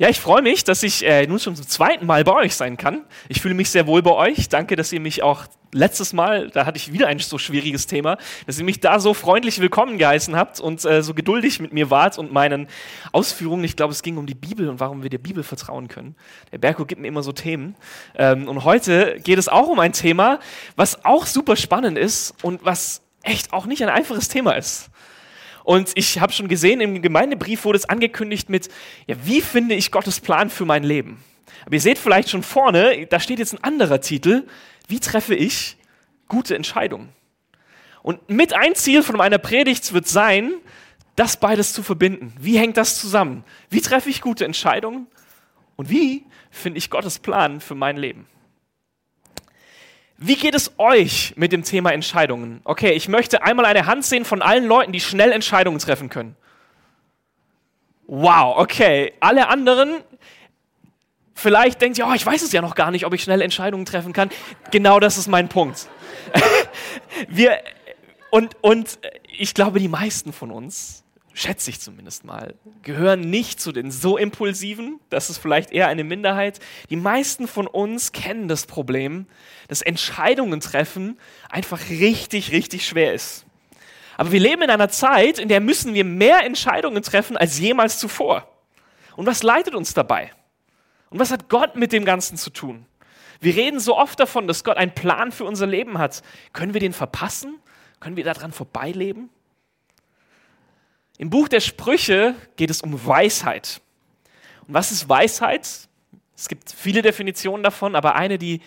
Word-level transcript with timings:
Ja, 0.00 0.08
ich 0.08 0.20
freue 0.20 0.42
mich, 0.42 0.62
dass 0.62 0.84
ich 0.84 1.04
äh, 1.04 1.26
nun 1.26 1.40
schon 1.40 1.56
zum 1.56 1.66
zweiten 1.66 2.06
Mal 2.06 2.22
bei 2.22 2.32
euch 2.32 2.54
sein 2.54 2.76
kann. 2.76 3.02
Ich 3.28 3.40
fühle 3.40 3.54
mich 3.54 3.68
sehr 3.70 3.88
wohl 3.88 4.00
bei 4.00 4.12
euch. 4.12 4.48
Danke, 4.48 4.76
dass 4.76 4.92
ihr 4.92 5.00
mich 5.00 5.24
auch 5.24 5.46
letztes 5.72 6.12
Mal, 6.12 6.50
da 6.50 6.66
hatte 6.66 6.76
ich 6.76 6.92
wieder 6.92 7.08
ein 7.08 7.18
so 7.18 7.36
schwieriges 7.36 7.88
Thema, 7.88 8.16
dass 8.46 8.60
ihr 8.60 8.64
mich 8.64 8.78
da 8.78 9.00
so 9.00 9.12
freundlich 9.12 9.58
willkommen 9.58 9.98
geheißen 9.98 10.36
habt 10.36 10.60
und 10.60 10.84
äh, 10.84 11.02
so 11.02 11.14
geduldig 11.14 11.58
mit 11.58 11.72
mir 11.72 11.90
wart 11.90 12.16
und 12.16 12.32
meinen 12.32 12.68
Ausführungen. 13.10 13.64
Ich 13.64 13.74
glaube, 13.74 13.92
es 13.92 14.02
ging 14.02 14.18
um 14.18 14.26
die 14.26 14.36
Bibel 14.36 14.68
und 14.68 14.78
warum 14.78 15.02
wir 15.02 15.10
der 15.10 15.18
Bibel 15.18 15.42
vertrauen 15.42 15.88
können. 15.88 16.14
Der 16.52 16.58
Berko 16.58 16.84
gibt 16.84 17.00
mir 17.00 17.08
immer 17.08 17.24
so 17.24 17.32
Themen. 17.32 17.74
Ähm, 18.14 18.46
und 18.46 18.62
heute 18.62 19.18
geht 19.24 19.40
es 19.40 19.48
auch 19.48 19.66
um 19.66 19.80
ein 19.80 19.92
Thema, 19.92 20.38
was 20.76 21.04
auch 21.04 21.26
super 21.26 21.56
spannend 21.56 21.98
ist 21.98 22.36
und 22.42 22.64
was 22.64 23.02
echt 23.24 23.52
auch 23.52 23.66
nicht 23.66 23.82
ein 23.82 23.88
einfaches 23.88 24.28
Thema 24.28 24.52
ist. 24.52 24.90
Und 25.68 25.90
ich 25.96 26.18
habe 26.18 26.32
schon 26.32 26.48
gesehen, 26.48 26.80
im 26.80 27.02
Gemeindebrief 27.02 27.66
wurde 27.66 27.76
es 27.76 27.86
angekündigt 27.86 28.48
mit, 28.48 28.70
ja, 29.06 29.16
wie 29.24 29.42
finde 29.42 29.74
ich 29.74 29.90
Gottes 29.92 30.18
Plan 30.18 30.48
für 30.48 30.64
mein 30.64 30.82
Leben? 30.82 31.22
Aber 31.66 31.74
ihr 31.74 31.80
seht 31.82 31.98
vielleicht 31.98 32.30
schon 32.30 32.42
vorne, 32.42 33.06
da 33.06 33.20
steht 33.20 33.38
jetzt 33.38 33.52
ein 33.52 33.62
anderer 33.62 34.00
Titel, 34.00 34.46
wie 34.86 34.98
treffe 34.98 35.34
ich 35.34 35.76
gute 36.26 36.56
Entscheidungen? 36.56 37.10
Und 38.02 38.30
mit 38.30 38.54
ein 38.54 38.76
Ziel 38.76 39.02
von 39.02 39.18
meiner 39.18 39.36
Predigt 39.36 39.92
wird 39.92 40.08
sein, 40.08 40.54
das 41.16 41.36
beides 41.36 41.74
zu 41.74 41.82
verbinden. 41.82 42.32
Wie 42.40 42.56
hängt 42.56 42.78
das 42.78 42.98
zusammen? 42.98 43.44
Wie 43.68 43.82
treffe 43.82 44.08
ich 44.08 44.22
gute 44.22 44.46
Entscheidungen? 44.46 45.06
Und 45.76 45.90
wie 45.90 46.24
finde 46.50 46.78
ich 46.78 46.88
Gottes 46.88 47.18
Plan 47.18 47.60
für 47.60 47.74
mein 47.74 47.98
Leben? 47.98 48.26
Wie 50.20 50.34
geht 50.34 50.56
es 50.56 50.72
euch 50.78 51.34
mit 51.36 51.52
dem 51.52 51.62
Thema 51.62 51.92
Entscheidungen? 51.92 52.60
Okay, 52.64 52.90
ich 52.90 53.06
möchte 53.08 53.44
einmal 53.44 53.64
eine 53.66 53.86
Hand 53.86 54.04
sehen 54.04 54.24
von 54.24 54.42
allen 54.42 54.66
Leuten, 54.66 54.90
die 54.90 54.98
schnell 54.98 55.30
Entscheidungen 55.30 55.78
treffen 55.78 56.08
können. 56.08 56.34
Wow, 58.08 58.58
okay. 58.58 59.12
Alle 59.20 59.46
anderen, 59.46 60.00
vielleicht 61.34 61.80
denkt 61.80 61.98
ihr, 61.98 62.06
oh, 62.08 62.14
ich 62.14 62.26
weiß 62.26 62.42
es 62.42 62.50
ja 62.50 62.60
noch 62.60 62.74
gar 62.74 62.90
nicht, 62.90 63.06
ob 63.06 63.14
ich 63.14 63.22
schnell 63.22 63.40
Entscheidungen 63.40 63.84
treffen 63.84 64.12
kann. 64.12 64.30
Genau 64.72 64.98
das 64.98 65.18
ist 65.18 65.28
mein 65.28 65.48
Punkt. 65.48 65.86
Wir, 67.28 67.60
und, 68.32 68.56
und 68.60 68.98
ich 69.38 69.54
glaube, 69.54 69.78
die 69.78 69.88
meisten 69.88 70.32
von 70.32 70.50
uns 70.50 71.04
schätze 71.38 71.70
ich 71.70 71.80
zumindest 71.80 72.24
mal, 72.24 72.54
gehören 72.82 73.20
nicht 73.20 73.60
zu 73.60 73.70
den 73.70 73.92
so 73.92 74.16
impulsiven, 74.16 74.98
das 75.08 75.30
ist 75.30 75.38
vielleicht 75.38 75.70
eher 75.70 75.86
eine 75.86 76.02
Minderheit. 76.02 76.58
Die 76.90 76.96
meisten 76.96 77.46
von 77.46 77.68
uns 77.68 78.10
kennen 78.10 78.48
das 78.48 78.66
Problem, 78.66 79.26
dass 79.68 79.80
Entscheidungen 79.80 80.60
treffen 80.60 81.16
einfach 81.48 81.78
richtig, 81.90 82.50
richtig 82.50 82.86
schwer 82.86 83.14
ist. 83.14 83.46
Aber 84.16 84.32
wir 84.32 84.40
leben 84.40 84.62
in 84.62 84.70
einer 84.70 84.88
Zeit, 84.88 85.38
in 85.38 85.48
der 85.48 85.60
müssen 85.60 85.94
wir 85.94 86.04
mehr 86.04 86.44
Entscheidungen 86.44 87.04
treffen 87.04 87.36
als 87.36 87.60
jemals 87.60 88.00
zuvor. 88.00 88.48
Und 89.14 89.26
was 89.26 89.44
leitet 89.44 89.76
uns 89.76 89.94
dabei? 89.94 90.32
Und 91.10 91.20
was 91.20 91.30
hat 91.30 91.48
Gott 91.48 91.76
mit 91.76 91.92
dem 91.92 92.04
Ganzen 92.04 92.36
zu 92.36 92.50
tun? 92.50 92.84
Wir 93.38 93.54
reden 93.54 93.78
so 93.78 93.96
oft 93.96 94.18
davon, 94.18 94.48
dass 94.48 94.64
Gott 94.64 94.76
einen 94.76 94.92
Plan 94.92 95.30
für 95.30 95.44
unser 95.44 95.68
Leben 95.68 95.98
hat. 95.98 96.22
Können 96.52 96.74
wir 96.74 96.80
den 96.80 96.92
verpassen? 96.92 97.60
Können 98.00 98.16
wir 98.16 98.24
daran 98.24 98.50
vorbeileben? 98.50 99.30
Im 101.18 101.30
Buch 101.30 101.48
der 101.48 101.60
Sprüche 101.60 102.36
geht 102.56 102.70
es 102.70 102.80
um 102.80 103.04
Weisheit. 103.04 103.80
Und 104.66 104.74
was 104.74 104.92
ist 104.92 105.08
Weisheit? 105.08 105.68
Es 106.36 106.48
gibt 106.48 106.70
viele 106.70 107.02
Definitionen 107.02 107.64
davon, 107.64 107.96
aber 107.96 108.14
eine, 108.14 108.38
die, 108.38 108.60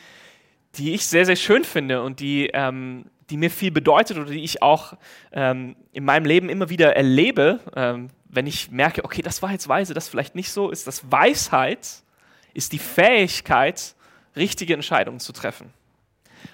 die 0.75 0.93
ich 0.93 1.05
sehr, 1.05 1.25
sehr 1.25 1.37
schön 1.37 1.63
finde 1.63 2.03
und 2.03 2.19
die, 2.19 2.49
ähm, 2.53 3.05
die 3.29 3.37
mir 3.37 3.49
viel 3.49 3.71
bedeutet 3.71 4.17
oder 4.17 4.29
die 4.29 4.43
ich 4.43 4.61
auch 4.61 4.97
ähm, 5.31 5.77
in 5.93 6.03
meinem 6.03 6.25
Leben 6.25 6.49
immer 6.49 6.69
wieder 6.69 6.93
erlebe, 6.97 7.61
ähm, 7.73 8.09
wenn 8.27 8.47
ich 8.47 8.69
merke, 8.69 9.05
okay, 9.05 9.21
das 9.21 9.41
war 9.41 9.51
jetzt 9.53 9.69
weise, 9.69 9.93
das 9.93 10.09
vielleicht 10.09 10.35
nicht 10.35 10.51
so, 10.51 10.69
ist 10.69 10.87
dass 10.87 11.09
Weisheit 11.09 11.87
ist 12.53 12.73
die 12.73 12.79
Fähigkeit, 12.79 13.95
richtige 14.35 14.73
Entscheidungen 14.73 15.21
zu 15.21 15.31
treffen. 15.31 15.71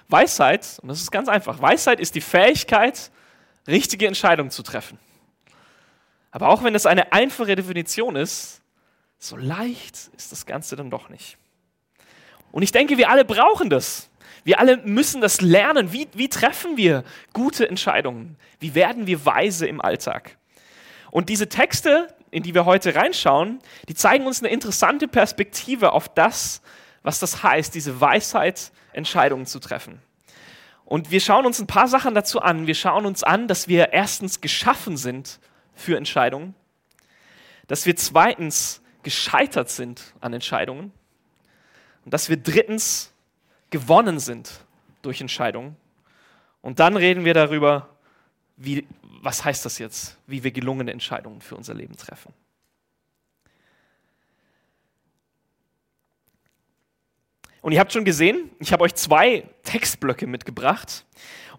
Weisheit, 0.08 0.78
und 0.80 0.88
das 0.88 1.00
ist 1.00 1.10
ganz 1.10 1.28
einfach, 1.28 1.60
Weisheit 1.60 1.98
ist 1.98 2.14
die 2.14 2.20
Fähigkeit, 2.20 3.10
richtige 3.66 4.06
Entscheidungen 4.06 4.50
zu 4.50 4.62
treffen. 4.62 4.98
Aber 6.30 6.48
auch 6.48 6.62
wenn 6.62 6.74
es 6.74 6.86
eine 6.86 7.12
einfache 7.12 7.56
Definition 7.56 8.16
ist, 8.16 8.60
so 9.18 9.36
leicht 9.36 9.96
ist 10.16 10.32
das 10.32 10.46
Ganze 10.46 10.76
dann 10.76 10.90
doch 10.90 11.08
nicht. 11.08 11.38
Und 12.52 12.62
ich 12.62 12.72
denke, 12.72 12.96
wir 12.98 13.10
alle 13.10 13.24
brauchen 13.24 13.70
das. 13.70 14.08
Wir 14.44 14.60
alle 14.60 14.78
müssen 14.78 15.20
das 15.20 15.40
lernen. 15.40 15.92
Wie, 15.92 16.08
wie 16.14 16.28
treffen 16.28 16.76
wir 16.76 17.04
gute 17.32 17.68
Entscheidungen? 17.68 18.36
Wie 18.60 18.74
werden 18.74 19.06
wir 19.06 19.26
weise 19.26 19.66
im 19.66 19.80
Alltag? 19.80 20.38
Und 21.10 21.28
diese 21.28 21.48
Texte, 21.48 22.14
in 22.30 22.42
die 22.42 22.54
wir 22.54 22.64
heute 22.64 22.94
reinschauen, 22.94 23.60
die 23.88 23.94
zeigen 23.94 24.26
uns 24.26 24.40
eine 24.40 24.50
interessante 24.50 25.08
Perspektive 25.08 25.92
auf 25.92 26.08
das, 26.08 26.62
was 27.02 27.18
das 27.18 27.42
heißt, 27.42 27.74
diese 27.74 28.00
Weisheit, 28.00 28.72
Entscheidungen 28.92 29.46
zu 29.46 29.58
treffen. 29.58 30.00
Und 30.84 31.10
wir 31.10 31.20
schauen 31.20 31.44
uns 31.44 31.58
ein 31.58 31.66
paar 31.66 31.88
Sachen 31.88 32.14
dazu 32.14 32.40
an. 32.40 32.66
Wir 32.66 32.74
schauen 32.74 33.04
uns 33.04 33.22
an, 33.22 33.48
dass 33.48 33.68
wir 33.68 33.92
erstens 33.92 34.40
geschaffen 34.40 34.96
sind, 34.96 35.38
für 35.78 35.96
Entscheidungen, 35.96 36.54
dass 37.68 37.86
wir 37.86 37.96
zweitens 37.96 38.82
gescheitert 39.02 39.70
sind 39.70 40.14
an 40.20 40.32
Entscheidungen 40.34 40.92
und 42.04 42.12
dass 42.12 42.28
wir 42.28 42.36
drittens 42.36 43.12
gewonnen 43.70 44.18
sind 44.18 44.64
durch 45.02 45.20
Entscheidungen. 45.20 45.76
Und 46.62 46.80
dann 46.80 46.96
reden 46.96 47.24
wir 47.24 47.34
darüber, 47.34 47.88
wie, 48.56 48.86
was 49.02 49.44
heißt 49.44 49.64
das 49.64 49.78
jetzt, 49.78 50.18
wie 50.26 50.42
wir 50.42 50.50
gelungene 50.50 50.90
Entscheidungen 50.90 51.40
für 51.40 51.54
unser 51.54 51.74
Leben 51.74 51.96
treffen. 51.96 52.32
Und 57.60 57.72
ihr 57.72 57.80
habt 57.80 57.92
schon 57.92 58.04
gesehen, 58.04 58.50
ich 58.58 58.72
habe 58.72 58.84
euch 58.84 58.94
zwei 58.94 59.48
Textblöcke 59.62 60.26
mitgebracht. 60.26 61.04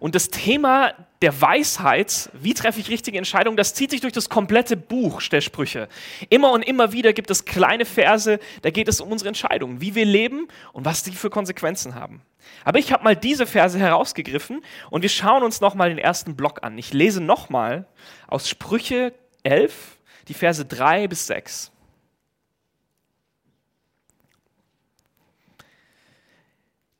Und 0.00 0.14
das 0.14 0.30
Thema 0.30 0.94
der 1.20 1.42
Weisheit, 1.42 2.30
wie 2.32 2.54
treffe 2.54 2.80
ich 2.80 2.88
richtige 2.88 3.18
Entscheidungen, 3.18 3.58
das 3.58 3.74
zieht 3.74 3.90
sich 3.90 4.00
durch 4.00 4.14
das 4.14 4.30
komplette 4.30 4.74
Buch 4.74 5.20
der 5.28 5.42
Sprüche. 5.42 5.88
Immer 6.30 6.52
und 6.52 6.62
immer 6.62 6.92
wieder 6.92 7.12
gibt 7.12 7.30
es 7.30 7.44
kleine 7.44 7.84
Verse, 7.84 8.40
da 8.62 8.70
geht 8.70 8.88
es 8.88 9.02
um 9.02 9.12
unsere 9.12 9.28
Entscheidungen, 9.28 9.82
wie 9.82 9.94
wir 9.94 10.06
leben 10.06 10.48
und 10.72 10.86
was 10.86 11.02
die 11.02 11.12
für 11.12 11.28
Konsequenzen 11.28 11.94
haben. 11.94 12.22
Aber 12.64 12.78
ich 12.78 12.92
habe 12.92 13.04
mal 13.04 13.14
diese 13.14 13.46
Verse 13.46 13.78
herausgegriffen 13.78 14.62
und 14.88 15.02
wir 15.02 15.10
schauen 15.10 15.42
uns 15.42 15.60
nochmal 15.60 15.90
den 15.90 15.98
ersten 15.98 16.34
Block 16.34 16.62
an. 16.62 16.78
Ich 16.78 16.94
lese 16.94 17.20
nochmal 17.20 17.86
aus 18.26 18.48
Sprüche 18.48 19.12
11, 19.42 19.98
die 20.28 20.34
Verse 20.34 20.64
3 20.64 21.08
bis 21.08 21.26
6. 21.26 21.72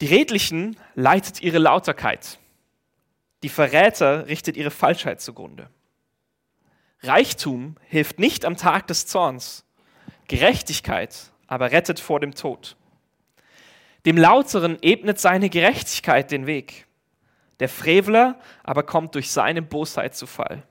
Die 0.03 0.06
Redlichen 0.06 0.77
leitet 0.94 1.41
ihre 1.41 1.59
Lauterkeit 1.59 2.40
die 3.43 3.49
Verräter 3.49 4.27
richtet 4.28 4.56
ihre 4.56 4.71
Falschheit 4.71 5.21
zugrunde. 5.21 5.69
Reichtum 7.03 7.77
hilft 7.87 8.19
nicht 8.19 8.45
am 8.45 8.56
Tag 8.56 8.87
des 8.87 9.06
Zorns, 9.06 9.65
Gerechtigkeit 10.28 11.33
aber 11.47 11.73
rettet 11.73 11.99
vor 11.99 12.21
dem 12.21 12.34
Tod. 12.34 12.77
Dem 14.06 14.17
Lauteren 14.17 14.78
ebnet 14.83 15.19
seine 15.19 15.51
Gerechtigkeit 15.51 16.31
den 16.31 16.47
Weg, 16.47 16.87
der 17.59 17.69
Frevler 17.69 18.39
aber 18.62 18.83
kommt 18.83 19.15
durch 19.15 19.31
seine 19.31 19.62
Bosheit 19.62 20.15
zu 20.15 20.27
Fall. 20.27 20.62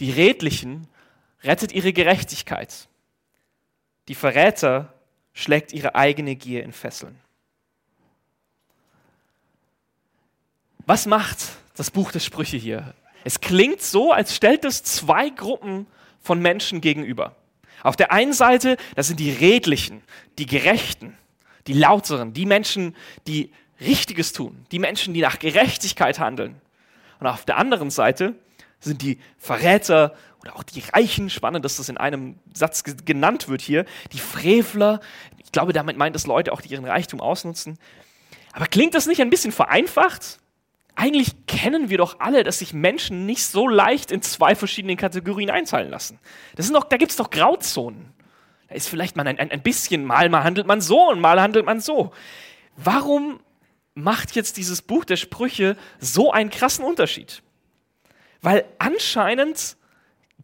Die 0.00 0.10
Redlichen 0.10 0.88
rettet 1.42 1.72
ihre 1.72 1.92
Gerechtigkeit, 1.92 2.88
die 4.08 4.14
Verräter 4.14 4.92
schlägt 5.32 5.72
ihre 5.72 5.94
eigene 5.94 6.36
Gier 6.36 6.64
in 6.64 6.72
Fesseln. 6.72 7.18
Was 10.88 11.06
macht 11.06 11.38
das 11.74 11.90
Buch 11.90 12.12
der 12.12 12.20
Sprüche 12.20 12.56
hier? 12.56 12.94
Es 13.24 13.40
klingt 13.40 13.82
so, 13.82 14.12
als 14.12 14.36
stellt 14.36 14.64
es 14.64 14.84
zwei 14.84 15.30
Gruppen 15.30 15.88
von 16.22 16.40
Menschen 16.40 16.80
gegenüber. 16.80 17.34
Auf 17.82 17.96
der 17.96 18.12
einen 18.12 18.32
Seite, 18.32 18.76
das 18.94 19.08
sind 19.08 19.18
die 19.18 19.32
Redlichen, 19.32 20.02
die 20.38 20.46
Gerechten, 20.46 21.18
die 21.66 21.72
Lauteren, 21.72 22.34
die 22.34 22.46
Menschen, 22.46 22.94
die 23.26 23.52
Richtiges 23.80 24.32
tun, 24.32 24.64
die 24.70 24.78
Menschen, 24.78 25.12
die 25.12 25.22
nach 25.22 25.40
Gerechtigkeit 25.40 26.20
handeln. 26.20 26.54
Und 27.18 27.26
auf 27.26 27.44
der 27.44 27.56
anderen 27.56 27.90
Seite 27.90 28.36
sind 28.78 29.02
die 29.02 29.18
Verräter 29.38 30.14
oder 30.40 30.54
auch 30.54 30.62
die 30.62 30.84
Reichen, 30.92 31.30
spannend, 31.30 31.64
dass 31.64 31.78
das 31.78 31.88
in 31.88 31.96
einem 31.96 32.38
Satz 32.54 32.84
genannt 32.84 33.48
wird 33.48 33.60
hier, 33.60 33.86
die 34.12 34.20
Frevler. 34.20 35.00
Ich 35.42 35.50
glaube, 35.50 35.72
damit 35.72 35.96
meint 35.96 36.14
es 36.14 36.28
Leute 36.28 36.52
auch, 36.52 36.60
die 36.60 36.68
ihren 36.68 36.84
Reichtum 36.84 37.20
ausnutzen. 37.20 37.76
Aber 38.52 38.66
klingt 38.66 38.94
das 38.94 39.06
nicht 39.06 39.20
ein 39.20 39.30
bisschen 39.30 39.50
vereinfacht? 39.50 40.38
Eigentlich 40.96 41.46
kennen 41.46 41.90
wir 41.90 41.98
doch 41.98 42.20
alle, 42.20 42.42
dass 42.42 42.58
sich 42.58 42.72
Menschen 42.72 43.26
nicht 43.26 43.44
so 43.44 43.68
leicht 43.68 44.10
in 44.10 44.22
zwei 44.22 44.54
verschiedene 44.54 44.96
Kategorien 44.96 45.50
einteilen 45.50 45.90
lassen. 45.90 46.18
Das 46.56 46.66
sind 46.66 46.74
doch, 46.74 46.84
da 46.84 46.96
gibt 46.96 47.10
es 47.10 47.16
doch 47.16 47.30
Grauzonen. 47.30 48.12
Da 48.68 48.74
ist 48.74 48.88
vielleicht 48.88 49.14
mal 49.14 49.26
ein, 49.28 49.38
ein, 49.38 49.50
ein 49.50 49.62
bisschen, 49.62 50.04
mal, 50.04 50.28
mal 50.30 50.42
handelt 50.42 50.66
man 50.66 50.80
so 50.80 51.10
und 51.10 51.20
mal 51.20 51.40
handelt 51.40 51.66
man 51.66 51.80
so. 51.80 52.12
Warum 52.76 53.40
macht 53.94 54.34
jetzt 54.34 54.56
dieses 54.56 54.82
Buch 54.82 55.04
der 55.04 55.16
Sprüche 55.16 55.76
so 56.00 56.32
einen 56.32 56.50
krassen 56.50 56.84
Unterschied? 56.84 57.42
Weil 58.40 58.64
anscheinend 58.78 59.76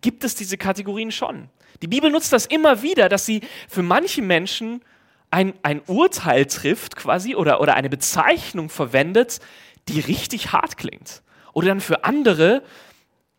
gibt 0.02 0.22
es 0.22 0.34
diese 0.34 0.58
Kategorien 0.58 1.12
schon. 1.12 1.48
Die 1.80 1.88
Bibel 1.88 2.10
nutzt 2.10 2.32
das 2.32 2.46
immer 2.46 2.82
wieder, 2.82 3.08
dass 3.08 3.24
sie 3.24 3.40
für 3.68 3.82
manche 3.82 4.20
Menschen 4.22 4.82
ein, 5.30 5.54
ein 5.62 5.80
Urteil 5.86 6.44
trifft 6.44 6.94
quasi 6.94 7.34
oder, 7.34 7.60
oder 7.60 7.74
eine 7.74 7.88
Bezeichnung 7.88 8.68
verwendet, 8.68 9.40
die 9.88 10.00
richtig 10.00 10.52
hart 10.52 10.76
klingt. 10.76 11.22
Oder 11.52 11.68
dann 11.68 11.80
für 11.80 12.04
andere, 12.04 12.62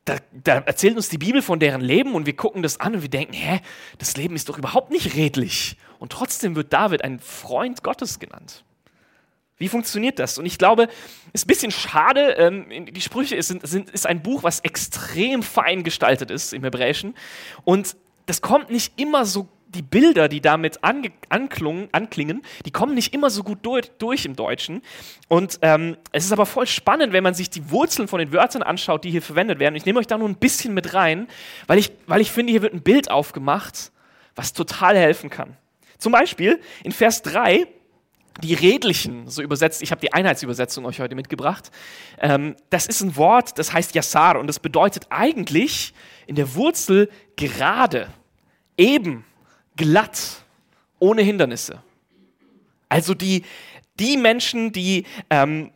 da, 0.06 0.18
da, 0.31 0.57
erzählt 0.60 0.95
uns 0.95 1.10
die 1.10 1.18
Bibel 1.18 1.42
von 1.42 1.60
deren 1.60 1.81
Leben 1.81 2.13
und 2.13 2.25
wir 2.25 2.36
gucken 2.36 2.62
das 2.62 2.80
an 2.80 2.95
und 2.95 3.01
wir 3.01 3.10
denken, 3.10 3.34
hä, 3.34 3.62
das 3.98 4.18
Leben 4.18 4.36
ist 4.36 4.50
doch 4.50 4.57
überhaupt 4.57 4.92
nicht 4.92 5.16
redlich. 5.16 5.78
Und 6.00 6.12
trotzdem 6.12 6.56
wird 6.56 6.74
David 6.74 7.04
ein 7.04 7.19
Freund 7.19 7.84
Gottes 7.84 8.19
genannt. 8.19 8.63
Wie 9.57 9.69
funktioniert 9.69 10.19
das? 10.19 10.38
Und 10.38 10.45
ich 10.45 10.57
glaube, 10.57 10.90
es 11.31 11.42
ist 11.42 11.45
ein 11.45 11.48
bisschen 11.48 11.72
schade. 11.72 12.31
Ähm, 12.31 12.88
die 12.88 13.01
Sprüche 13.01 13.36
ist, 13.36 13.48
sind, 13.48 13.90
ist 13.90 14.06
ein 14.06 14.22
Buch, 14.22 14.44
was 14.44 14.60
extrem 14.60 15.44
fein 15.44 15.84
gestaltet 15.84 16.31
ist 16.31 16.54
im 16.54 16.63
Hebräischen. 16.63 17.16
Und 17.63 17.95
das 18.25 18.42
kommt 18.42 18.69
nicht 18.69 19.00
immer 19.00 19.25
so, 19.25 19.48
die 19.73 19.81
Bilder, 19.81 20.27
die 20.27 20.41
damit 20.41 20.83
ange, 20.83 21.11
anklungen, 21.29 21.89
anklingen, 21.91 22.41
die 22.65 22.71
kommen 22.71 22.93
nicht 22.93 23.13
immer 23.13 23.29
so 23.29 23.43
gut 23.43 23.59
durch, 23.63 23.91
durch 23.97 24.25
im 24.25 24.35
Deutschen. 24.35 24.81
Und 25.27 25.59
ähm, 25.61 25.97
es 26.11 26.25
ist 26.25 26.31
aber 26.31 26.45
voll 26.45 26.67
spannend, 26.67 27.13
wenn 27.13 27.23
man 27.23 27.33
sich 27.33 27.49
die 27.49 27.71
Wurzeln 27.71 28.07
von 28.07 28.19
den 28.19 28.31
Wörtern 28.31 28.63
anschaut, 28.63 29.03
die 29.03 29.11
hier 29.11 29.21
verwendet 29.21 29.59
werden. 29.59 29.75
Ich 29.75 29.85
nehme 29.85 29.99
euch 29.99 30.07
da 30.07 30.17
nur 30.17 30.29
ein 30.29 30.35
bisschen 30.35 30.73
mit 30.73 30.93
rein, 30.93 31.27
weil 31.67 31.77
ich, 31.77 31.91
weil 32.07 32.21
ich 32.21 32.31
finde, 32.31 32.51
hier 32.51 32.61
wird 32.61 32.73
ein 32.73 32.83
Bild 32.83 33.09
aufgemacht, 33.11 33.91
was 34.35 34.53
total 34.53 34.95
helfen 34.95 35.29
kann. 35.29 35.57
Zum 35.97 36.11
Beispiel 36.11 36.59
in 36.83 36.91
Vers 36.91 37.21
3 37.21 37.67
die 38.41 38.53
Redlichen, 38.55 39.29
so 39.29 39.41
übersetzt, 39.41 39.81
ich 39.83 39.91
habe 39.91 40.01
die 40.01 40.11
Einheitsübersetzung 40.11 40.85
euch 40.85 40.99
heute 40.99 41.15
mitgebracht. 41.15 41.71
Ähm, 42.19 42.55
das 42.69 42.87
ist 42.87 43.01
ein 43.01 43.15
Wort, 43.15 43.59
das 43.59 43.73
heißt 43.73 43.93
Yassar 43.93 44.39
und 44.39 44.47
das 44.47 44.59
bedeutet 44.59 45.07
eigentlich 45.09 45.93
in 46.25 46.35
der 46.35 46.55
Wurzel 46.55 47.09
gerade, 47.35 48.07
eben, 48.75 49.23
glatt, 49.75 50.43
ohne 50.99 51.21
Hindernisse. 51.21 51.81
Also 52.89 53.13
die, 53.13 53.43
die 53.99 54.17
Menschen, 54.17 54.71
die, 54.71 55.05
ähm, 55.29 55.71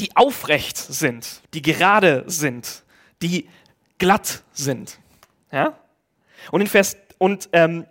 die 0.00 0.16
aufrecht 0.16 0.76
sind, 0.76 1.42
die 1.54 1.62
gerade 1.62 2.24
sind, 2.26 2.84
die 3.22 3.48
glatt 3.98 4.42
sind. 4.52 4.98
Ja? 5.52 5.78
Und 6.50 6.60
in 6.60 6.66
Vers, 6.66 6.96
und 7.18 7.48
ähm, 7.52 7.84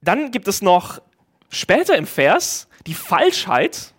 dann 0.00 0.30
gibt 0.30 0.48
es 0.48 0.62
noch 0.62 1.00
Später 1.48 1.96
im 1.96 2.06
Vers, 2.06 2.68
die 2.86 2.94
Falschheit, 2.94 3.94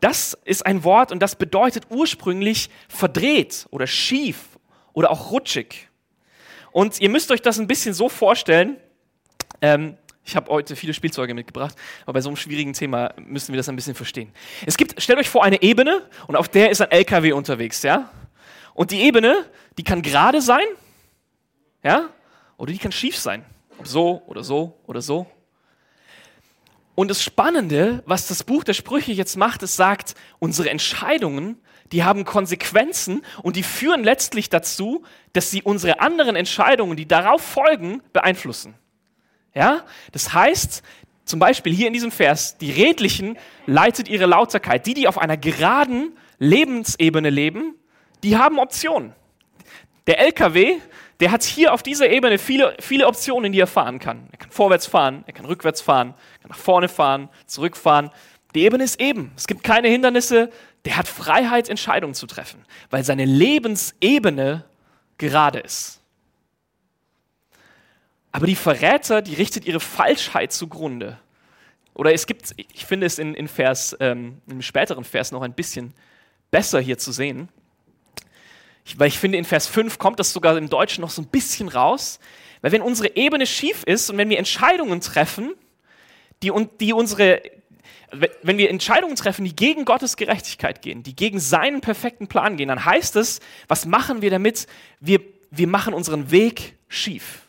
das 0.00 0.36
ist 0.44 0.64
ein 0.64 0.84
Wort 0.84 1.12
und 1.12 1.20
das 1.20 1.36
bedeutet 1.36 1.84
ursprünglich 1.90 2.70
verdreht 2.88 3.66
oder 3.70 3.86
schief 3.86 4.58
oder 4.92 5.10
auch 5.10 5.30
rutschig. 5.30 5.88
Und 6.72 7.00
ihr 7.00 7.08
müsst 7.08 7.30
euch 7.30 7.42
das 7.42 7.58
ein 7.58 7.66
bisschen 7.66 7.94
so 7.94 8.08
vorstellen, 8.08 8.76
ähm, 9.60 9.96
ich 10.24 10.34
habe 10.34 10.50
heute 10.50 10.74
viele 10.74 10.92
Spielzeuge 10.92 11.34
mitgebracht, 11.34 11.76
aber 12.02 12.14
bei 12.14 12.20
so 12.20 12.28
einem 12.28 12.36
schwierigen 12.36 12.72
Thema 12.72 13.14
müssen 13.16 13.52
wir 13.52 13.58
das 13.58 13.68
ein 13.68 13.76
bisschen 13.76 13.94
verstehen. 13.94 14.32
Es 14.66 14.76
gibt, 14.76 15.00
stellt 15.00 15.20
euch 15.20 15.28
vor, 15.28 15.44
eine 15.44 15.62
Ebene 15.62 16.02
und 16.26 16.34
auf 16.34 16.48
der 16.48 16.70
ist 16.70 16.80
ein 16.82 16.90
LKW 16.90 17.32
unterwegs, 17.32 17.82
ja? 17.84 18.10
Und 18.74 18.90
die 18.90 19.02
Ebene, 19.02 19.46
die 19.78 19.84
kann 19.84 20.02
gerade 20.02 20.42
sein, 20.42 20.66
ja? 21.84 22.10
Oder 22.56 22.72
die 22.72 22.78
kann 22.78 22.92
schief 22.92 23.16
sein. 23.16 23.44
So 23.84 24.22
oder 24.26 24.42
so 24.42 24.76
oder 24.86 25.00
so. 25.00 25.26
Und 26.96 27.08
das 27.08 27.22
Spannende, 27.22 28.02
was 28.06 28.26
das 28.26 28.42
Buch 28.42 28.64
der 28.64 28.72
Sprüche 28.72 29.12
jetzt 29.12 29.36
macht, 29.36 29.62
es 29.62 29.76
sagt, 29.76 30.14
unsere 30.38 30.70
Entscheidungen, 30.70 31.60
die 31.92 32.02
haben 32.02 32.24
Konsequenzen 32.24 33.22
und 33.42 33.54
die 33.54 33.62
führen 33.62 34.02
letztlich 34.02 34.48
dazu, 34.48 35.04
dass 35.34 35.50
sie 35.50 35.62
unsere 35.62 36.00
anderen 36.00 36.34
Entscheidungen, 36.34 36.96
die 36.96 37.06
darauf 37.06 37.42
folgen, 37.42 38.02
beeinflussen. 38.12 38.74
Ja? 39.56 39.84
Das 40.12 40.32
heißt, 40.32 40.84
zum 41.24 41.40
Beispiel 41.40 41.74
hier 41.74 41.88
in 41.88 41.92
diesem 41.92 42.12
Vers, 42.12 42.56
die 42.58 42.70
Redlichen 42.70 43.36
leitet 43.66 44.08
ihre 44.08 44.26
Lauterkeit. 44.26 44.86
Die, 44.86 44.94
die 44.94 45.08
auf 45.08 45.18
einer 45.18 45.36
geraden 45.36 46.16
Lebensebene 46.38 47.30
leben, 47.30 47.74
die 48.22 48.36
haben 48.36 48.60
Optionen. 48.60 49.12
Der 50.06 50.20
LKW, 50.20 50.76
der 51.18 51.32
hat 51.32 51.42
hier 51.42 51.72
auf 51.72 51.82
dieser 51.82 52.08
Ebene 52.10 52.38
viele, 52.38 52.76
viele 52.78 53.08
Optionen, 53.08 53.50
die 53.50 53.58
er 53.58 53.66
fahren 53.66 53.98
kann. 53.98 54.28
Er 54.30 54.38
kann 54.38 54.50
vorwärts 54.50 54.86
fahren, 54.86 55.24
er 55.26 55.32
kann 55.32 55.46
rückwärts 55.46 55.80
fahren, 55.80 56.14
er 56.34 56.42
kann 56.42 56.50
nach 56.50 56.58
vorne 56.58 56.88
fahren, 56.88 57.28
zurückfahren. 57.46 58.10
Die 58.54 58.62
Ebene 58.62 58.84
ist 58.84 59.00
eben. 59.00 59.32
Es 59.36 59.46
gibt 59.48 59.64
keine 59.64 59.88
Hindernisse. 59.88 60.50
Der 60.84 60.96
hat 60.96 61.08
Freiheit, 61.08 61.68
Entscheidungen 61.68 62.14
zu 62.14 62.26
treffen, 62.26 62.64
weil 62.90 63.02
seine 63.02 63.24
Lebensebene 63.24 64.64
gerade 65.18 65.58
ist. 65.58 66.00
Aber 68.36 68.46
die 68.46 68.54
Verräter, 68.54 69.22
die 69.22 69.32
richtet 69.32 69.64
ihre 69.64 69.80
Falschheit 69.80 70.52
zugrunde. 70.52 71.18
Oder 71.94 72.12
es 72.12 72.26
gibt, 72.26 72.54
ich 72.70 72.84
finde 72.84 73.06
es 73.06 73.18
in, 73.18 73.32
in 73.32 73.48
Vers, 73.48 73.96
ähm, 73.98 74.42
im 74.46 74.60
späteren 74.60 75.04
Vers 75.04 75.32
noch 75.32 75.40
ein 75.40 75.54
bisschen 75.54 75.94
besser 76.50 76.78
hier 76.78 76.98
zu 76.98 77.12
sehen. 77.12 77.48
Ich, 78.84 78.98
weil 78.98 79.08
ich 79.08 79.18
finde, 79.18 79.38
in 79.38 79.46
Vers 79.46 79.66
5 79.68 79.98
kommt 79.98 80.20
das 80.20 80.34
sogar 80.34 80.58
im 80.58 80.68
Deutschen 80.68 81.00
noch 81.00 81.08
so 81.08 81.22
ein 81.22 81.28
bisschen 81.28 81.68
raus. 81.68 82.18
Weil 82.60 82.72
wenn 82.72 82.82
unsere 82.82 83.16
Ebene 83.16 83.46
schief 83.46 83.84
ist 83.84 84.10
und 84.10 84.18
wenn 84.18 84.28
wir 84.28 84.38
Entscheidungen 84.38 85.00
treffen, 85.00 85.54
die, 86.42 86.52
die 86.78 86.92
unsere, 86.92 87.40
wenn 88.42 88.58
wir 88.58 88.68
Entscheidungen 88.68 89.16
treffen, 89.16 89.46
die 89.46 89.56
gegen 89.56 89.86
Gottes 89.86 90.18
Gerechtigkeit 90.18 90.82
gehen, 90.82 91.02
die 91.02 91.16
gegen 91.16 91.40
seinen 91.40 91.80
perfekten 91.80 92.26
Plan 92.26 92.58
gehen, 92.58 92.68
dann 92.68 92.84
heißt 92.84 93.16
es, 93.16 93.40
was 93.66 93.86
machen 93.86 94.20
wir 94.20 94.28
damit? 94.28 94.66
Wir, 95.00 95.20
wir 95.50 95.68
machen 95.68 95.94
unseren 95.94 96.30
Weg 96.30 96.76
schief. 96.86 97.45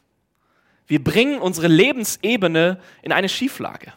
Wir 0.88 1.04
bringen 1.04 1.40
unsere 1.40 1.68
Lebensebene 1.68 2.80
in 3.02 3.12
eine 3.12 3.30
Schieflage. 3.30 3.94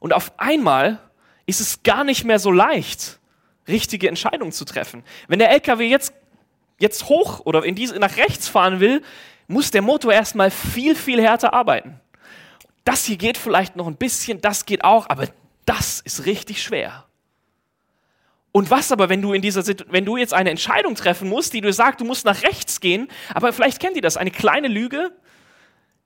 Und 0.00 0.12
auf 0.12 0.32
einmal 0.38 0.98
ist 1.46 1.60
es 1.60 1.82
gar 1.82 2.04
nicht 2.04 2.24
mehr 2.24 2.38
so 2.38 2.50
leicht, 2.50 3.20
richtige 3.68 4.08
Entscheidungen 4.08 4.52
zu 4.52 4.64
treffen. 4.64 5.04
Wenn 5.28 5.38
der 5.38 5.50
LKW 5.50 5.88
jetzt 5.88 6.14
jetzt 6.80 7.08
hoch 7.08 7.40
oder 7.44 7.64
in 7.64 7.76
diese, 7.76 7.96
nach 7.98 8.16
rechts 8.16 8.48
fahren 8.48 8.80
will, 8.80 9.02
muss 9.46 9.70
der 9.70 9.82
Motor 9.82 10.12
erstmal 10.12 10.50
viel, 10.50 10.96
viel 10.96 11.22
härter 11.22 11.54
arbeiten. 11.54 12.00
Das 12.84 13.04
hier 13.04 13.16
geht 13.16 13.36
vielleicht 13.36 13.76
noch 13.76 13.86
ein 13.86 13.96
bisschen, 13.96 14.40
das 14.40 14.64
geht 14.64 14.82
auch, 14.82 15.08
aber 15.08 15.28
das 15.66 16.00
ist 16.00 16.26
richtig 16.26 16.62
schwer. 16.62 17.04
Und 18.52 18.70
was 18.70 18.90
aber, 18.90 19.08
wenn 19.08 19.22
du 19.22 19.32
in 19.32 19.42
dieser 19.42 19.62
wenn 19.90 20.04
du 20.04 20.16
jetzt 20.16 20.34
eine 20.34 20.50
Entscheidung 20.50 20.96
treffen 20.96 21.28
musst, 21.28 21.52
die 21.52 21.60
du 21.60 21.72
sagst, 21.72 22.00
du 22.00 22.04
musst 22.04 22.24
nach 22.24 22.42
rechts 22.42 22.80
gehen, 22.80 23.08
aber 23.32 23.52
vielleicht 23.52 23.78
kennt 23.80 23.94
ihr 23.94 24.02
das, 24.02 24.16
eine 24.16 24.32
kleine 24.32 24.66
Lüge, 24.66 25.12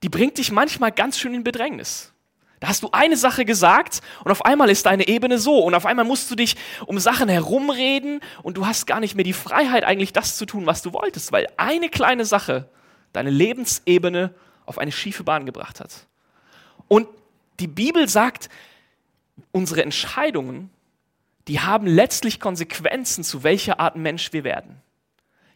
die 0.04 0.10
bringt 0.10 0.36
dich 0.36 0.52
manchmal 0.52 0.92
ganz 0.92 1.18
schön 1.18 1.32
in 1.32 1.44
Bedrängnis. 1.44 2.12
Da 2.60 2.68
hast 2.68 2.82
du 2.82 2.90
eine 2.92 3.16
Sache 3.16 3.46
gesagt 3.46 4.02
und 4.22 4.30
auf 4.30 4.44
einmal 4.44 4.68
ist 4.68 4.84
deine 4.84 5.08
Ebene 5.08 5.38
so 5.38 5.60
und 5.60 5.74
auf 5.74 5.86
einmal 5.86 6.04
musst 6.04 6.30
du 6.30 6.34
dich 6.34 6.56
um 6.84 6.98
Sachen 6.98 7.30
herumreden 7.30 8.20
und 8.42 8.58
du 8.58 8.66
hast 8.66 8.86
gar 8.86 9.00
nicht 9.00 9.14
mehr 9.14 9.24
die 9.24 9.32
Freiheit, 9.32 9.82
eigentlich 9.82 10.12
das 10.12 10.36
zu 10.36 10.44
tun, 10.44 10.66
was 10.66 10.82
du 10.82 10.92
wolltest, 10.92 11.32
weil 11.32 11.46
eine 11.56 11.88
kleine 11.88 12.26
Sache 12.26 12.68
deine 13.14 13.30
Lebensebene 13.30 14.34
auf 14.66 14.76
eine 14.76 14.92
schiefe 14.92 15.24
Bahn 15.24 15.46
gebracht 15.46 15.80
hat. 15.80 16.06
Und 16.86 17.08
die 17.58 17.66
Bibel 17.66 18.06
sagt, 18.06 18.50
unsere 19.52 19.82
Entscheidungen, 19.82 20.68
die 21.48 21.60
haben 21.60 21.86
letztlich 21.86 22.40
Konsequenzen, 22.40 23.24
zu 23.24 23.42
welcher 23.42 23.80
Art 23.80 23.96
Mensch 23.96 24.34
wir 24.34 24.44
werden. 24.44 24.82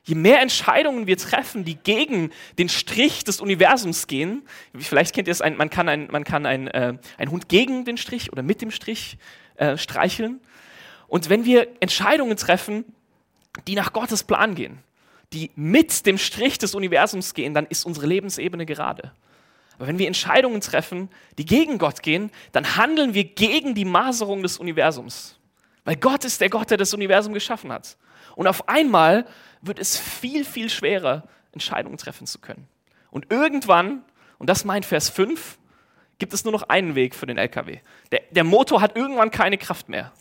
Je 0.08 0.14
mehr 0.14 0.40
Entscheidungen 0.40 1.06
wir 1.06 1.18
treffen, 1.18 1.66
die 1.66 1.74
gegen 1.74 2.30
den 2.58 2.70
Strich 2.70 3.24
des 3.24 3.42
Universums 3.42 4.06
gehen, 4.06 4.42
vielleicht 4.74 5.14
kennt 5.14 5.28
ihr 5.28 5.32
es, 5.32 5.40
man 5.40 5.68
kann, 5.68 5.86
ein, 5.86 6.08
man 6.10 6.24
kann 6.24 6.46
ein, 6.46 6.66
äh, 6.68 6.94
einen 7.18 7.30
Hund 7.30 7.50
gegen 7.50 7.84
den 7.84 7.98
Strich 7.98 8.32
oder 8.32 8.42
mit 8.42 8.62
dem 8.62 8.70
Strich 8.70 9.18
äh, 9.56 9.76
streicheln. 9.76 10.40
Und 11.08 11.28
wenn 11.28 11.44
wir 11.44 11.68
Entscheidungen 11.80 12.38
treffen, 12.38 12.86
die 13.66 13.74
nach 13.74 13.92
Gottes 13.92 14.24
Plan 14.24 14.54
gehen, 14.54 14.78
die 15.34 15.50
mit 15.56 16.06
dem 16.06 16.16
Strich 16.16 16.56
des 16.56 16.74
Universums 16.74 17.34
gehen, 17.34 17.52
dann 17.52 17.66
ist 17.66 17.84
unsere 17.84 18.06
Lebensebene 18.06 18.64
gerade. 18.64 19.12
Aber 19.76 19.88
wenn 19.88 19.98
wir 19.98 20.06
Entscheidungen 20.06 20.62
treffen, 20.62 21.10
die 21.36 21.44
gegen 21.44 21.76
Gott 21.76 22.02
gehen, 22.02 22.30
dann 22.52 22.78
handeln 22.78 23.12
wir 23.12 23.24
gegen 23.24 23.74
die 23.74 23.84
Maserung 23.84 24.42
des 24.42 24.56
Universums. 24.56 25.38
Weil 25.84 25.96
Gott 25.96 26.24
ist 26.24 26.40
der 26.40 26.48
Gott, 26.48 26.70
der 26.70 26.78
das 26.78 26.94
Universum 26.94 27.34
geschaffen 27.34 27.70
hat. 27.70 27.98
Und 28.36 28.46
auf 28.46 28.68
einmal 28.70 29.26
wird 29.62 29.78
es 29.78 29.98
viel, 29.98 30.44
viel 30.44 30.70
schwerer, 30.70 31.24
Entscheidungen 31.52 31.98
treffen 31.98 32.26
zu 32.26 32.38
können. 32.38 32.68
Und 33.10 33.30
irgendwann, 33.30 34.04
und 34.38 34.48
das 34.48 34.64
meint 34.64 34.84
Vers 34.84 35.08
5, 35.08 35.58
gibt 36.18 36.34
es 36.34 36.44
nur 36.44 36.52
noch 36.52 36.64
einen 36.64 36.94
Weg 36.94 37.14
für 37.14 37.26
den 37.26 37.38
LKW. 37.38 37.78
Der, 38.12 38.22
der 38.30 38.44
Motor 38.44 38.80
hat 38.80 38.96
irgendwann 38.96 39.30
keine 39.30 39.58
Kraft 39.58 39.88
mehr. 39.88 40.12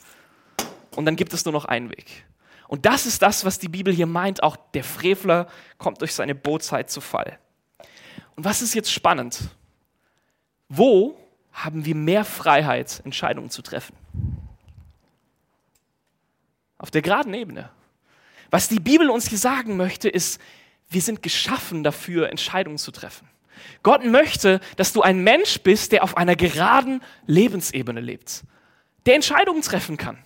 Und 0.95 1.05
dann 1.05 1.15
gibt 1.15 1.33
es 1.33 1.45
nur 1.45 1.51
noch 1.51 1.65
einen 1.65 1.89
Weg. 1.89 2.25
Und 2.67 2.85
das 2.85 3.05
ist 3.05 3.21
das, 3.21 3.45
was 3.45 3.59
die 3.59 3.69
Bibel 3.69 3.93
hier 3.93 4.07
meint. 4.07 4.43
Auch 4.43 4.57
der 4.73 4.83
Frevler 4.83 5.47
kommt 5.77 6.01
durch 6.01 6.13
seine 6.13 6.35
Bootzeit 6.35 6.89
zu 6.89 7.01
Fall. 7.01 7.39
Und 8.35 8.45
was 8.45 8.61
ist 8.61 8.73
jetzt 8.73 8.91
spannend? 8.91 9.39
Wo 10.69 11.17
haben 11.51 11.85
wir 11.85 11.95
mehr 11.95 12.25
Freiheit, 12.25 13.01
Entscheidungen 13.03 13.49
zu 13.49 13.61
treffen? 13.61 13.95
Auf 16.77 16.91
der 16.91 17.01
geraden 17.01 17.33
Ebene. 17.33 17.69
Was 18.49 18.69
die 18.69 18.79
Bibel 18.79 19.09
uns 19.09 19.27
hier 19.27 19.37
sagen 19.37 19.77
möchte, 19.77 20.09
ist, 20.09 20.39
wir 20.89 21.01
sind 21.01 21.21
geschaffen 21.21 21.83
dafür, 21.83 22.29
Entscheidungen 22.29 22.77
zu 22.77 22.91
treffen. 22.91 23.27
Gott 23.83 24.05
möchte, 24.05 24.59
dass 24.75 24.93
du 24.93 25.01
ein 25.01 25.23
Mensch 25.23 25.61
bist, 25.61 25.91
der 25.91 26.03
auf 26.03 26.15
einer 26.17 26.35
geraden 26.35 27.01
Lebensebene 27.25 27.99
lebt, 27.99 28.43
der 29.05 29.15
Entscheidungen 29.15 29.61
treffen 29.61 29.97
kann, 29.97 30.17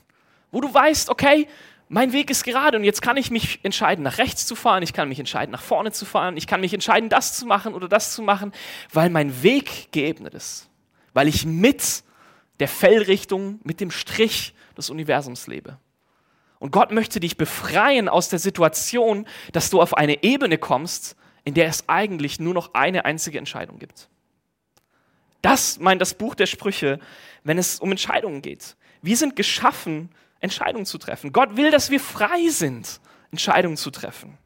wo 0.51 0.61
du 0.61 0.73
weißt, 0.73 1.09
okay, 1.09 1.47
mein 1.87 2.13
Weg 2.13 2.29
ist 2.29 2.43
gerade 2.43 2.77
und 2.77 2.83
jetzt 2.83 3.01
kann 3.01 3.17
ich 3.17 3.31
mich 3.31 3.59
entscheiden, 3.63 4.03
nach 4.03 4.17
rechts 4.17 4.45
zu 4.45 4.55
fahren, 4.55 4.81
ich 4.81 4.93
kann 4.93 5.09
mich 5.09 5.19
entscheiden, 5.19 5.51
nach 5.51 5.61
vorne 5.61 5.91
zu 5.91 6.05
fahren, 6.05 6.37
ich 6.37 6.47
kann 6.47 6.61
mich 6.61 6.73
entscheiden, 6.73 7.09
das 7.09 7.37
zu 7.37 7.45
machen 7.45 7.73
oder 7.73 7.89
das 7.89 8.13
zu 8.13 8.21
machen, 8.21 8.53
weil 8.93 9.09
mein 9.09 9.43
Weg 9.43 9.91
geebnet 9.91 10.33
ist, 10.33 10.69
weil 11.13 11.27
ich 11.27 11.45
mit 11.45 12.03
der 12.59 12.69
Fellrichtung, 12.69 13.59
mit 13.63 13.81
dem 13.81 13.91
Strich 13.91 14.53
des 14.77 14.89
Universums 14.89 15.47
lebe. 15.47 15.77
Und 16.61 16.69
Gott 16.69 16.91
möchte 16.91 17.19
dich 17.19 17.37
befreien 17.37 18.07
aus 18.07 18.29
der 18.29 18.37
Situation, 18.37 19.27
dass 19.51 19.71
du 19.71 19.81
auf 19.81 19.97
eine 19.97 20.23
Ebene 20.23 20.59
kommst, 20.59 21.15
in 21.43 21.55
der 21.55 21.65
es 21.65 21.89
eigentlich 21.89 22.39
nur 22.39 22.53
noch 22.53 22.75
eine 22.75 23.03
einzige 23.03 23.39
Entscheidung 23.39 23.79
gibt. 23.79 24.09
Das 25.41 25.79
meint 25.79 25.99
das 26.01 26.13
Buch 26.13 26.35
der 26.35 26.45
Sprüche, 26.45 26.99
wenn 27.43 27.57
es 27.57 27.79
um 27.79 27.89
Entscheidungen 27.89 28.43
geht. 28.43 28.75
Wir 29.01 29.17
sind 29.17 29.35
geschaffen, 29.35 30.11
Entscheidungen 30.39 30.85
zu 30.85 30.99
treffen. 30.99 31.33
Gott 31.33 31.57
will, 31.57 31.71
dass 31.71 31.89
wir 31.89 31.99
frei 31.99 32.49
sind, 32.49 33.01
Entscheidungen 33.31 33.75
zu 33.75 33.89
treffen. 33.89 34.37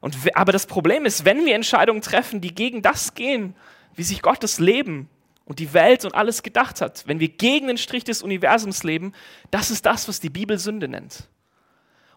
Und, 0.00 0.16
aber 0.34 0.50
das 0.50 0.66
Problem 0.66 1.06
ist, 1.06 1.24
wenn 1.24 1.46
wir 1.46 1.54
Entscheidungen 1.54 2.02
treffen, 2.02 2.40
die 2.40 2.52
gegen 2.52 2.82
das 2.82 3.14
gehen, 3.14 3.54
wie 3.94 4.02
sich 4.02 4.20
Gottes 4.20 4.58
Leben 4.58 5.08
und 5.50 5.58
die 5.58 5.72
Welt 5.72 6.04
und 6.04 6.14
alles 6.14 6.44
gedacht 6.44 6.80
hat, 6.80 7.02
wenn 7.08 7.18
wir 7.18 7.26
gegen 7.26 7.66
den 7.66 7.76
Strich 7.76 8.04
des 8.04 8.22
Universums 8.22 8.84
leben, 8.84 9.12
das 9.50 9.72
ist 9.72 9.84
das, 9.84 10.06
was 10.06 10.20
die 10.20 10.30
Bibel 10.30 10.60
Sünde 10.60 10.86
nennt. 10.86 11.24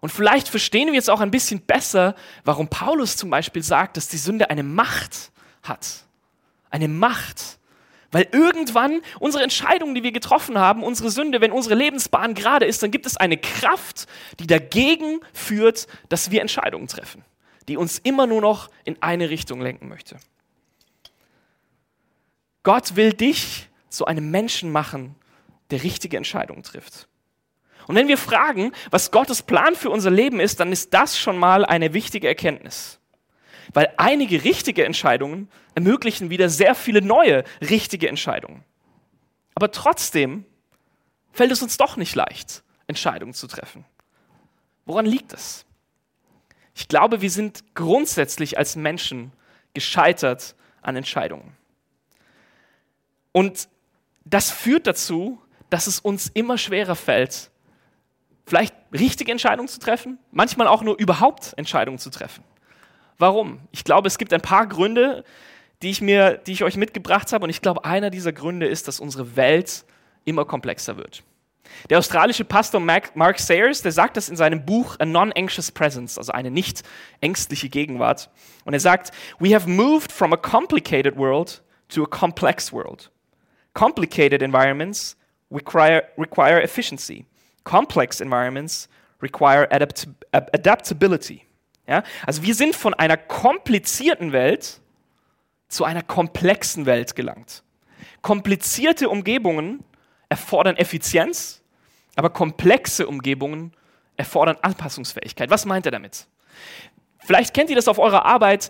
Und 0.01 0.11
vielleicht 0.11 0.49
verstehen 0.49 0.89
wir 0.89 0.93
jetzt 0.93 1.09
auch 1.09 1.19
ein 1.19 1.31
bisschen 1.31 1.59
besser, 1.61 2.13
warum 2.43 2.67
Paulus 2.67 3.17
zum 3.17 3.31
Beispiel 3.31 3.63
sagt, 3.63 3.97
dass 3.97 4.07
die 4.07 4.17
Sünde 4.17 4.51
eine 4.51 4.61
Macht 4.61 5.31
hat. 5.63 6.03
Eine 6.69 6.87
Macht. 6.87 7.57
Weil 8.11 8.27
irgendwann 8.31 9.01
unsere 9.19 9.43
Entscheidungen, 9.43 9.95
die 9.95 10.03
wir 10.03 10.11
getroffen 10.11 10.59
haben, 10.59 10.83
unsere 10.83 11.09
Sünde, 11.09 11.41
wenn 11.41 11.51
unsere 11.51 11.73
Lebensbahn 11.73 12.35
gerade 12.35 12.67
ist, 12.67 12.83
dann 12.83 12.91
gibt 12.91 13.07
es 13.07 13.17
eine 13.17 13.37
Kraft, 13.37 14.05
die 14.39 14.45
dagegen 14.45 15.21
führt, 15.33 15.87
dass 16.07 16.29
wir 16.29 16.41
Entscheidungen 16.41 16.87
treffen, 16.87 17.25
die 17.67 17.77
uns 17.77 17.97
immer 17.97 18.27
nur 18.27 18.41
noch 18.41 18.69
in 18.83 19.01
eine 19.01 19.31
Richtung 19.31 19.59
lenken 19.59 19.87
möchte. 19.87 20.17
Gott 22.63 22.96
will 22.96 23.13
dich 23.13 23.70
zu 23.89 24.05
einem 24.05 24.32
Menschen 24.32 24.72
machen, 24.72 25.15
der 25.70 25.84
richtige 25.84 26.17
Entscheidungen 26.17 26.63
trifft. 26.63 27.08
Und 27.88 27.96
wenn 27.96 28.08
wir 28.08 28.17
fragen, 28.17 28.72
was 28.91 29.12
Gottes 29.12 29.41
Plan 29.41 29.75
für 29.75 29.89
unser 29.89 30.10
Leben 30.10 30.39
ist, 30.39 30.60
dann 30.60 30.72
ist 30.72 30.93
das 30.93 31.17
schon 31.20 31.38
mal 31.38 31.65
eine 31.65 31.93
wichtige 31.93 32.27
Erkenntnis. 32.27 33.00
Weil 33.74 33.93
einige 33.98 34.43
richtige 34.43 34.86
Entscheidungen 34.86 35.50
ermöglichen 35.75 36.29
wieder 36.29 36.50
sehr 36.50 36.75
viele 36.75 37.01
neue 37.01 37.43
richtige 37.62 38.08
Entscheidungen. 38.08 38.63
Aber 39.55 39.72
trotzdem 39.72 40.46
fällt 41.32 41.51
es 41.51 41.62
uns 41.62 41.77
doch 41.77 41.98
nicht 41.98 42.15
leicht, 42.15 42.63
Entscheidungen 42.88 43.34
zu 43.34 43.48
treffen. 43.48 43.86
Woran 44.86 45.05
liegt 45.05 45.34
es? 45.34 45.65
Ich 46.75 46.88
glaube, 46.88 47.22
wir 47.22 47.29
sind 47.29 47.63
grundsätzlich 47.75 48.58
als 48.58 48.75
Menschen 48.75 49.32
gescheitert 49.74 50.55
an 50.82 50.96
Entscheidungen. 50.96 51.55
Und 53.33 53.67
das 54.23 54.49
führt 54.49 54.87
dazu, 54.87 55.41
dass 55.69 55.87
es 55.87 55.99
uns 55.99 56.29
immer 56.33 56.57
schwerer 56.57 56.95
fällt, 56.95 57.51
vielleicht 58.45 58.73
richtige 58.93 59.31
Entscheidungen 59.31 59.67
zu 59.67 59.79
treffen, 59.79 60.19
manchmal 60.31 60.67
auch 60.67 60.83
nur 60.83 60.97
überhaupt 60.97 61.53
Entscheidungen 61.57 61.97
zu 61.97 62.09
treffen. 62.09 62.43
Warum? 63.17 63.59
Ich 63.71 63.83
glaube, 63.83 64.07
es 64.07 64.17
gibt 64.17 64.33
ein 64.33 64.41
paar 64.41 64.67
Gründe, 64.67 65.23
die 65.81 65.89
ich, 65.89 66.01
mir, 66.01 66.37
die 66.37 66.53
ich 66.53 66.63
euch 66.63 66.77
mitgebracht 66.77 67.33
habe. 67.33 67.43
Und 67.43 67.49
ich 67.49 67.61
glaube, 67.61 67.85
einer 67.85 68.09
dieser 68.09 68.31
Gründe 68.31 68.67
ist, 68.67 68.87
dass 68.87 68.99
unsere 68.99 69.35
Welt 69.35 69.85
immer 70.25 70.45
komplexer 70.45 70.97
wird. 70.97 71.23
Der 71.89 71.97
australische 71.97 72.45
Pastor 72.45 72.79
Mark 72.79 73.39
Sayers, 73.39 73.81
der 73.81 73.91
sagt 73.91 74.17
das 74.17 74.29
in 74.29 74.35
seinem 74.35 74.65
Buch 74.65 74.95
A 74.99 75.05
Non-Anxious 75.05 75.71
Presence, 75.71 76.17
also 76.17 76.31
eine 76.31 76.51
nicht 76.51 76.83
ängstliche 77.21 77.69
Gegenwart. 77.69 78.29
Und 78.65 78.73
er 78.73 78.79
sagt, 78.79 79.11
We 79.39 79.55
have 79.55 79.67
moved 79.69 80.11
from 80.11 80.33
a 80.33 80.37
complicated 80.37 81.17
world 81.17 81.63
to 81.89 82.03
a 82.03 82.07
complex 82.07 82.71
world. 82.71 83.09
Complicated 83.74 84.42
environments 84.42 85.18
require, 85.51 86.03
require 86.18 86.62
efficiency. 86.62 87.25
Complex 87.63 88.22
environments 88.22 88.89
require 89.22 89.68
adapt 89.72 90.08
adaptability. 90.32 91.42
Ja? 91.88 92.03
Also 92.25 92.44
wir 92.44 92.56
sind 92.56 92.75
von 92.75 92.94
einer 92.94 93.18
komplizierten 93.18 94.32
Welt 94.32 94.80
zu 95.68 95.86
einer 95.86 96.03
komplexen 96.03 96.86
Welt 96.86 97.15
gelangt. 97.15 97.63
Komplizierte 98.22 99.10
Umgebungen 99.10 99.84
erfordern 100.30 100.77
Effizienz, 100.77 101.62
aber 102.15 102.30
komplexe 102.30 103.08
Umgebungen 103.08 103.74
erfordern 104.18 104.58
Anpassungsfähigkeit. 104.62 105.50
Was 105.50 105.65
meint 105.65 105.86
er 105.86 105.92
damit? 105.92 106.27
Vielleicht 107.20 107.53
kennt 107.53 107.70
ihr 107.70 107.75
das 107.75 107.88
auf 107.88 108.00
eurer 108.00 108.25
Arbeit. 108.25 108.70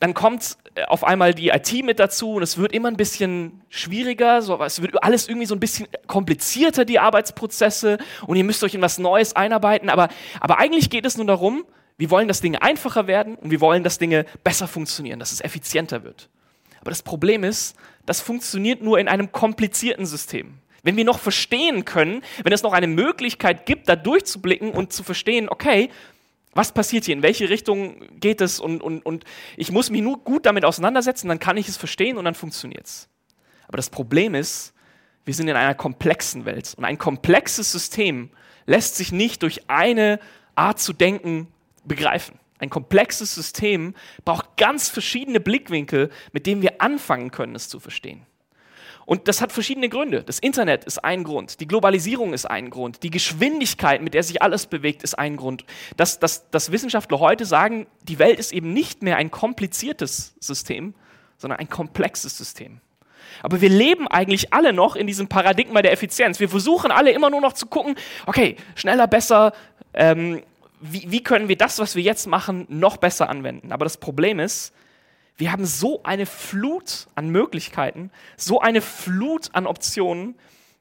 Dann 0.00 0.12
kommt 0.12 0.58
auf 0.88 1.04
einmal 1.04 1.34
die 1.34 1.48
IT 1.48 1.72
mit 1.84 1.98
dazu 1.98 2.34
und 2.34 2.42
es 2.42 2.58
wird 2.58 2.72
immer 2.72 2.88
ein 2.88 2.96
bisschen 2.96 3.62
schwieriger, 3.68 4.42
so, 4.42 4.62
es 4.62 4.82
wird 4.82 5.02
alles 5.02 5.28
irgendwie 5.28 5.46
so 5.46 5.54
ein 5.54 5.60
bisschen 5.60 5.88
komplizierter, 6.06 6.84
die 6.84 6.98
Arbeitsprozesse, 6.98 7.98
und 8.26 8.36
ihr 8.36 8.44
müsst 8.44 8.62
euch 8.62 8.74
in 8.74 8.82
was 8.82 8.98
Neues 8.98 9.34
einarbeiten. 9.34 9.88
Aber, 9.88 10.08
aber 10.40 10.58
eigentlich 10.58 10.90
geht 10.90 11.06
es 11.06 11.16
nur 11.16 11.26
darum, 11.26 11.64
wir 11.98 12.10
wollen, 12.10 12.28
dass 12.28 12.42
Dinge 12.42 12.60
einfacher 12.60 13.06
werden 13.06 13.36
und 13.36 13.50
wir 13.50 13.60
wollen, 13.60 13.82
dass 13.82 13.98
Dinge 13.98 14.26
besser 14.44 14.68
funktionieren, 14.68 15.18
dass 15.18 15.32
es 15.32 15.40
effizienter 15.40 16.04
wird. 16.04 16.28
Aber 16.80 16.90
das 16.90 17.02
Problem 17.02 17.42
ist, 17.42 17.74
das 18.04 18.20
funktioniert 18.20 18.82
nur 18.82 18.98
in 18.98 19.08
einem 19.08 19.32
komplizierten 19.32 20.04
System. 20.04 20.58
Wenn 20.82 20.96
wir 20.96 21.04
noch 21.04 21.18
verstehen 21.18 21.84
können, 21.84 22.22
wenn 22.44 22.52
es 22.52 22.62
noch 22.62 22.72
eine 22.72 22.86
Möglichkeit 22.86 23.66
gibt, 23.66 23.88
da 23.88 23.96
durchzublicken 23.96 24.70
und 24.70 24.92
zu 24.92 25.02
verstehen, 25.02 25.48
okay, 25.48 25.90
was 26.52 26.72
passiert 26.72 27.04
hier, 27.04 27.14
in 27.14 27.22
welche 27.22 27.50
Richtung 27.50 28.00
geht 28.18 28.40
es 28.40 28.60
und, 28.60 28.82
und, 28.82 29.04
und 29.04 29.24
ich 29.56 29.70
muss 29.70 29.90
mich 29.90 30.00
nur 30.00 30.18
gut 30.18 30.46
damit 30.46 30.64
auseinandersetzen, 30.64 31.28
dann 31.28 31.38
kann 31.38 31.56
ich 31.56 31.68
es 31.68 31.76
verstehen 31.76 32.16
und 32.16 32.24
dann 32.24 32.34
funktioniert 32.34 32.86
es. 32.86 33.08
Aber 33.68 33.76
das 33.76 33.90
Problem 33.90 34.34
ist, 34.34 34.72
wir 35.24 35.34
sind 35.34 35.48
in 35.48 35.56
einer 35.56 35.74
komplexen 35.74 36.44
Welt 36.44 36.74
und 36.76 36.84
ein 36.84 36.98
komplexes 36.98 37.72
System 37.72 38.30
lässt 38.64 38.96
sich 38.96 39.12
nicht 39.12 39.42
durch 39.42 39.68
eine 39.68 40.18
Art 40.54 40.80
zu 40.80 40.92
denken 40.92 41.48
begreifen. 41.84 42.38
Ein 42.58 42.70
komplexes 42.70 43.34
System 43.34 43.94
braucht 44.24 44.56
ganz 44.56 44.88
verschiedene 44.88 45.40
Blickwinkel, 45.40 46.10
mit 46.32 46.46
denen 46.46 46.62
wir 46.62 46.80
anfangen 46.80 47.30
können, 47.30 47.54
es 47.54 47.68
zu 47.68 47.80
verstehen. 47.80 48.24
Und 49.06 49.28
das 49.28 49.40
hat 49.40 49.52
verschiedene 49.52 49.88
Gründe. 49.88 50.24
Das 50.24 50.40
Internet 50.40 50.84
ist 50.84 51.02
ein 51.02 51.24
Grund, 51.24 51.60
die 51.60 51.68
Globalisierung 51.68 52.34
ist 52.34 52.44
ein 52.44 52.70
Grund, 52.70 53.04
die 53.04 53.10
Geschwindigkeit, 53.10 54.02
mit 54.02 54.14
der 54.14 54.24
sich 54.24 54.42
alles 54.42 54.66
bewegt, 54.66 55.04
ist 55.04 55.18
ein 55.18 55.36
Grund. 55.36 55.64
Dass, 55.96 56.18
dass, 56.18 56.50
dass 56.50 56.72
Wissenschaftler 56.72 57.20
heute 57.20 57.44
sagen, 57.44 57.86
die 58.02 58.18
Welt 58.18 58.38
ist 58.38 58.52
eben 58.52 58.72
nicht 58.72 59.02
mehr 59.02 59.16
ein 59.16 59.30
kompliziertes 59.30 60.34
System, 60.40 60.94
sondern 61.38 61.60
ein 61.60 61.70
komplexes 61.70 62.36
System. 62.36 62.80
Aber 63.42 63.60
wir 63.60 63.68
leben 63.68 64.08
eigentlich 64.08 64.52
alle 64.52 64.72
noch 64.72 64.96
in 64.96 65.06
diesem 65.06 65.28
Paradigma 65.28 65.82
der 65.82 65.92
Effizienz. 65.92 66.40
Wir 66.40 66.48
versuchen 66.48 66.90
alle 66.90 67.12
immer 67.12 67.30
nur 67.30 67.40
noch 67.40 67.52
zu 67.52 67.66
gucken, 67.66 67.94
okay, 68.26 68.56
schneller, 68.74 69.06
besser, 69.06 69.52
ähm, 69.94 70.42
wie, 70.80 71.04
wie 71.10 71.22
können 71.22 71.48
wir 71.48 71.56
das, 71.56 71.78
was 71.78 71.94
wir 71.94 72.02
jetzt 72.02 72.26
machen, 72.26 72.66
noch 72.68 72.96
besser 72.96 73.28
anwenden? 73.28 73.72
Aber 73.72 73.84
das 73.84 73.98
Problem 73.98 74.40
ist, 74.40 74.72
wir 75.36 75.52
haben 75.52 75.66
so 75.66 76.02
eine 76.02 76.26
Flut 76.26 77.08
an 77.14 77.28
Möglichkeiten, 77.28 78.10
so 78.36 78.60
eine 78.60 78.80
Flut 78.80 79.50
an 79.52 79.66
Optionen, 79.66 80.34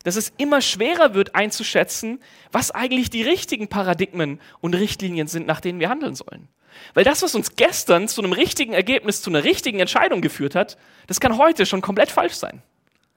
dass 0.04 0.16
es 0.16 0.32
immer 0.38 0.62
schwerer 0.62 1.14
wird 1.14 1.36
einzuschätzen, 1.36 2.22
was 2.52 2.72
eigentlich 2.72 3.10
die 3.10 3.24
richtigen 3.24 3.68
Paradigmen 3.68 4.40
und 4.62 4.76
Richtlinien 4.76 5.28
sind, 5.28 5.48
nach 5.48 5.62
denen 5.62 5.80
wir 5.80 5.90
handeln 5.90 6.16
sollen. 6.16 6.48
Weil 6.94 7.04
das, 7.04 7.22
was 7.22 7.36
uns 7.36 7.56
gestern 7.56 8.08
zu 8.08 8.22
einem 8.22 8.34
richtigen 8.34 8.74
Ergebnis, 8.74 9.22
zu 9.22 9.30
einer 9.30 9.44
richtigen 9.44 9.80
Entscheidung 9.80 10.22
geführt 10.22 10.56
hat, 10.56 10.78
das 11.08 11.20
kann 11.20 11.38
heute 11.38 11.66
schon 11.66 11.82
komplett 11.82 12.12
falsch 12.12 12.36
sein, 12.36 12.62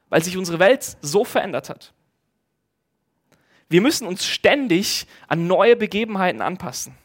weil 0.09 0.23
sich 0.23 0.37
unsere 0.37 0.59
Welt 0.59 0.97
so 1.03 1.25
verändert 1.25 1.69
hat. 1.69 1.93
Wir 3.69 3.83
müssen 3.83 4.07
uns 4.07 4.25
ständig 4.25 5.07
an 5.27 5.47
neue 5.47 5.77
Begebenheiten 5.77 6.41
anpassen. 6.41 6.97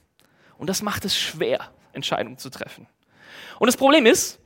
Und 0.57 0.69
das 0.69 0.81
macht 0.81 1.03
es 1.03 1.17
schwer, 1.17 1.71
Entscheidungen 1.91 2.37
zu 2.37 2.49
treffen. 2.49 2.87
Und 3.63 3.67
das 3.67 3.77
Problem 3.77 4.05
ist, 4.05 4.39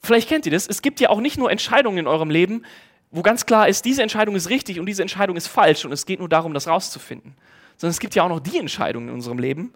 vielleicht 0.00 0.26
kennt 0.26 0.46
ihr 0.46 0.52
das, 0.52 0.66
es 0.66 0.80
gibt 0.80 1.00
ja 1.00 1.10
auch 1.10 1.20
nicht 1.20 1.36
nur 1.36 1.50
Entscheidungen 1.50 1.98
in 1.98 2.06
eurem 2.06 2.30
Leben, 2.30 2.64
wo 3.10 3.20
ganz 3.20 3.44
klar 3.44 3.68
ist, 3.68 3.84
diese 3.84 4.00
Entscheidung 4.00 4.36
ist 4.36 4.48
richtig 4.48 4.80
und 4.80 4.86
diese 4.86 5.02
Entscheidung 5.02 5.36
ist 5.36 5.48
falsch 5.48 5.84
und 5.84 5.92
es 5.92 6.06
geht 6.06 6.18
nur 6.18 6.30
darum, 6.30 6.54
das 6.54 6.66
rauszufinden. 6.66 7.34
Sondern 7.76 7.90
es 7.90 8.00
gibt 8.00 8.14
ja 8.14 8.22
auch 8.22 8.30
noch 8.30 8.40
die 8.40 8.56
Entscheidungen 8.56 9.08
in 9.08 9.14
unserem 9.14 9.38
Leben, 9.38 9.74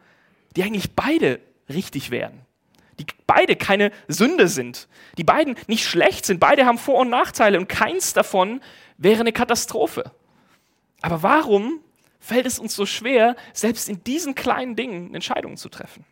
die 0.56 0.62
eigentlich 0.62 0.92
beide 0.92 1.38
richtig 1.68 2.10
wären. 2.10 2.46
Die 2.98 3.04
beide 3.26 3.56
keine 3.56 3.90
Sünde 4.08 4.48
sind. 4.48 4.88
Die 5.18 5.24
beiden 5.24 5.54
nicht 5.66 5.84
schlecht 5.84 6.24
sind. 6.24 6.40
Beide 6.40 6.64
haben 6.64 6.78
Vor- 6.78 7.00
und 7.00 7.10
Nachteile 7.10 7.58
und 7.58 7.68
keins 7.68 8.14
davon 8.14 8.62
wäre 8.96 9.20
eine 9.20 9.32
Katastrophe. 9.32 10.12
Aber 11.02 11.22
warum 11.22 11.80
fällt 12.20 12.46
es 12.46 12.58
uns 12.58 12.74
so 12.74 12.86
schwer, 12.86 13.36
selbst 13.52 13.90
in 13.90 14.02
diesen 14.02 14.34
kleinen 14.34 14.76
Dingen 14.76 15.14
Entscheidungen 15.14 15.58
zu 15.58 15.68
treffen? 15.68 16.06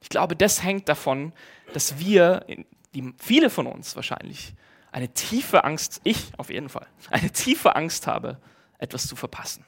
Ich 0.00 0.08
glaube, 0.08 0.36
das 0.36 0.62
hängt 0.62 0.88
davon, 0.88 1.32
dass 1.72 1.98
wir, 1.98 2.44
die, 2.94 3.14
viele 3.18 3.50
von 3.50 3.66
uns 3.66 3.96
wahrscheinlich, 3.96 4.54
eine 4.92 5.08
tiefe 5.12 5.64
Angst, 5.64 6.00
ich 6.04 6.32
auf 6.36 6.50
jeden 6.50 6.68
Fall, 6.68 6.86
eine 7.10 7.30
tiefe 7.30 7.76
Angst 7.76 8.06
habe, 8.06 8.38
etwas 8.78 9.06
zu 9.06 9.16
verpassen. 9.16 9.64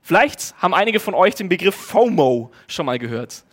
Vielleicht 0.00 0.54
haben 0.56 0.72
einige 0.72 1.00
von 1.00 1.14
euch 1.14 1.34
den 1.34 1.48
Begriff 1.50 1.74
FOMO 1.74 2.50
schon 2.66 2.86
mal 2.86 2.98
gehört. 2.98 3.44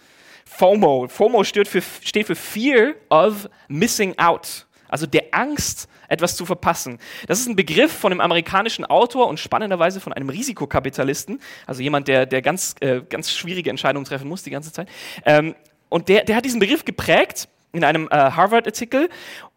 FOMO. 0.45 1.07
FOMO 1.09 1.43
steht 1.43 1.67
für, 1.67 1.81
steht 1.81 2.27
für 2.27 2.35
Fear 2.35 2.93
of 3.09 3.49
Missing 3.67 4.17
Out. 4.17 4.65
Also 4.87 5.05
der 5.05 5.25
Angst, 5.33 5.89
etwas 6.07 6.35
zu 6.35 6.45
verpassen. 6.45 6.99
Das 7.27 7.39
ist 7.39 7.47
ein 7.47 7.55
Begriff 7.55 7.91
von 7.91 8.11
einem 8.11 8.21
amerikanischen 8.21 8.85
Autor 8.85 9.27
und 9.27 9.39
spannenderweise 9.39 9.99
von 9.99 10.13
einem 10.13 10.29
Risikokapitalisten, 10.29 11.39
also 11.65 11.81
jemand, 11.81 12.07
der, 12.07 12.25
der 12.25 12.41
ganz, 12.41 12.75
äh, 12.79 13.01
ganz 13.01 13.31
schwierige 13.31 13.69
Entscheidungen 13.69 14.05
treffen 14.05 14.27
muss 14.27 14.43
die 14.43 14.51
ganze 14.51 14.71
Zeit. 14.71 14.89
Ähm, 15.25 15.55
und 15.89 16.09
der, 16.09 16.23
der 16.23 16.35
hat 16.35 16.45
diesen 16.45 16.59
Begriff 16.59 16.85
geprägt 16.85 17.47
in 17.71 17.83
einem 17.83 18.07
äh, 18.09 18.15
Harvard-Artikel 18.15 19.09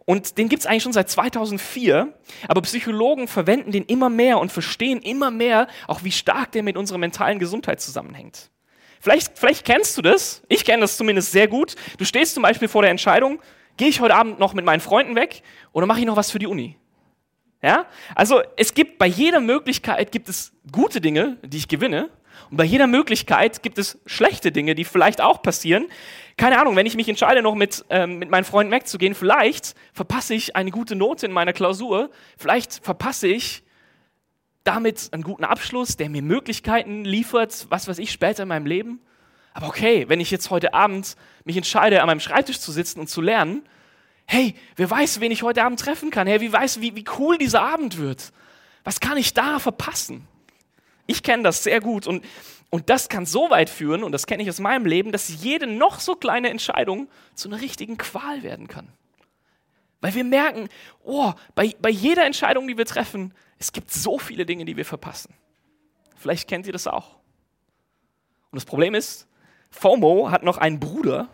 und 0.08 0.38
den 0.38 0.48
gibt 0.48 0.60
es 0.60 0.66
eigentlich 0.66 0.84
schon 0.84 0.94
seit 0.94 1.10
2004, 1.10 2.14
aber 2.48 2.62
Psychologen 2.62 3.28
verwenden 3.28 3.72
den 3.72 3.84
immer 3.84 4.08
mehr 4.08 4.38
und 4.38 4.50
verstehen 4.50 5.02
immer 5.02 5.30
mehr, 5.30 5.68
auch 5.86 6.02
wie 6.02 6.12
stark 6.12 6.52
der 6.52 6.62
mit 6.62 6.78
unserer 6.78 6.96
mentalen 6.96 7.38
Gesundheit 7.38 7.82
zusammenhängt. 7.82 8.50
Vielleicht, 9.00 9.38
vielleicht 9.38 9.66
kennst 9.66 9.98
du 9.98 10.02
das, 10.02 10.42
ich 10.48 10.64
kenne 10.64 10.80
das 10.80 10.96
zumindest 10.96 11.32
sehr 11.32 11.46
gut. 11.46 11.76
Du 11.98 12.06
stehst 12.06 12.32
zum 12.32 12.42
Beispiel 12.42 12.68
vor 12.68 12.80
der 12.80 12.90
Entscheidung, 12.90 13.38
gehe 13.78 13.88
ich 13.88 14.00
heute 14.00 14.14
Abend 14.14 14.38
noch 14.38 14.52
mit 14.52 14.64
meinen 14.64 14.80
Freunden 14.80 15.14
weg 15.16 15.42
oder 15.72 15.86
mache 15.86 16.00
ich 16.00 16.06
noch 16.06 16.16
was 16.16 16.30
für 16.30 16.38
die 16.38 16.46
Uni? 16.46 16.76
Ja? 17.62 17.86
Also 18.14 18.42
es 18.56 18.74
gibt 18.74 18.98
bei 18.98 19.06
jeder 19.06 19.40
Möglichkeit 19.40 20.12
gibt 20.12 20.28
es 20.28 20.52
gute 20.70 21.00
Dinge, 21.00 21.38
die 21.42 21.56
ich 21.56 21.68
gewinne 21.68 22.10
und 22.50 22.56
bei 22.56 22.64
jeder 22.64 22.86
Möglichkeit 22.86 23.62
gibt 23.62 23.78
es 23.78 23.98
schlechte 24.06 24.52
Dinge, 24.52 24.74
die 24.74 24.84
vielleicht 24.84 25.20
auch 25.20 25.42
passieren. 25.42 25.86
Keine 26.36 26.60
Ahnung, 26.60 26.76
wenn 26.76 26.86
ich 26.86 26.96
mich 26.96 27.08
entscheide, 27.08 27.42
noch 27.42 27.54
mit, 27.54 27.84
ähm, 27.90 28.18
mit 28.18 28.30
meinen 28.30 28.44
Freunden 28.44 28.72
wegzugehen, 28.72 29.14
vielleicht 29.14 29.74
verpasse 29.92 30.34
ich 30.34 30.56
eine 30.56 30.70
gute 30.70 30.94
Note 30.94 31.26
in 31.26 31.32
meiner 31.32 31.52
Klausur, 31.52 32.10
vielleicht 32.36 32.84
verpasse 32.84 33.26
ich 33.28 33.64
damit 34.64 35.08
einen 35.12 35.22
guten 35.22 35.44
Abschluss, 35.44 35.96
der 35.96 36.10
mir 36.10 36.22
Möglichkeiten 36.22 37.04
liefert, 37.04 37.66
was 37.70 37.88
weiß 37.88 37.98
ich, 37.98 38.12
später 38.12 38.42
in 38.42 38.48
meinem 38.48 38.66
Leben. 38.66 39.00
Aber 39.58 39.66
okay, 39.66 40.08
wenn 40.08 40.20
ich 40.20 40.30
jetzt 40.30 40.50
heute 40.50 40.72
Abend 40.72 41.16
mich 41.42 41.56
entscheide, 41.56 42.00
an 42.00 42.06
meinem 42.06 42.20
Schreibtisch 42.20 42.60
zu 42.60 42.70
sitzen 42.70 43.00
und 43.00 43.08
zu 43.08 43.20
lernen, 43.20 43.68
hey, 44.24 44.54
wer 44.76 44.88
weiß, 44.88 45.18
wen 45.18 45.32
ich 45.32 45.42
heute 45.42 45.64
Abend 45.64 45.80
treffen 45.80 46.12
kann? 46.12 46.28
Hey, 46.28 46.40
wie 46.40 46.52
weiß, 46.52 46.80
wie, 46.80 46.94
wie 46.94 47.04
cool 47.18 47.38
dieser 47.38 47.62
Abend 47.62 47.98
wird? 47.98 48.32
Was 48.84 49.00
kann 49.00 49.16
ich 49.16 49.34
da 49.34 49.58
verpassen? 49.58 50.28
Ich 51.08 51.24
kenne 51.24 51.42
das 51.42 51.64
sehr 51.64 51.80
gut 51.80 52.06
und, 52.06 52.24
und 52.70 52.88
das 52.88 53.08
kann 53.08 53.26
so 53.26 53.50
weit 53.50 53.68
führen, 53.68 54.04
und 54.04 54.12
das 54.12 54.28
kenne 54.28 54.44
ich 54.44 54.48
aus 54.48 54.60
meinem 54.60 54.86
Leben, 54.86 55.10
dass 55.10 55.42
jede 55.42 55.66
noch 55.66 55.98
so 55.98 56.14
kleine 56.14 56.50
Entscheidung 56.50 57.08
zu 57.34 57.48
einer 57.48 57.60
richtigen 57.60 57.98
Qual 57.98 58.44
werden 58.44 58.68
kann. 58.68 58.86
Weil 60.00 60.14
wir 60.14 60.22
merken, 60.22 60.68
oh, 61.02 61.32
bei, 61.56 61.74
bei 61.82 61.90
jeder 61.90 62.24
Entscheidung, 62.24 62.68
die 62.68 62.78
wir 62.78 62.86
treffen, 62.86 63.34
es 63.58 63.72
gibt 63.72 63.92
so 63.92 64.20
viele 64.20 64.46
Dinge, 64.46 64.64
die 64.64 64.76
wir 64.76 64.84
verpassen. 64.84 65.34
Vielleicht 66.14 66.48
kennt 66.48 66.68
ihr 66.68 66.72
das 66.72 66.86
auch. 66.86 67.16
Und 68.52 68.56
das 68.56 68.64
Problem 68.64 68.94
ist, 68.94 69.27
FOMO 69.70 70.30
hat 70.30 70.42
noch 70.42 70.58
einen 70.58 70.80
Bruder 70.80 71.28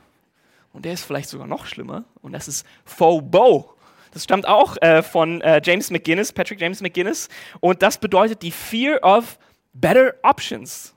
und 0.73 0.85
der 0.85 0.93
ist 0.93 1.05
vielleicht 1.05 1.29
sogar 1.29 1.47
noch 1.47 1.67
schlimmer 1.67 2.05
und 2.23 2.33
das 2.33 2.49
ist 2.49 2.67
FOBO. 2.85 3.75
Das 4.13 4.25
stammt 4.25 4.47
auch 4.47 4.77
äh, 4.81 5.03
von 5.03 5.41
äh, 5.41 5.61
James 5.65 5.91
McGuinness, 5.91 6.33
Patrick 6.33 6.61
James 6.61 6.81
McGuinness 6.81 7.29
und 7.61 7.83
das 7.83 7.99
bedeutet 7.99 8.43
die 8.43 8.53
Fear 8.53 9.03
of 9.03 9.39
Better 9.73 10.15
Options. 10.23 10.95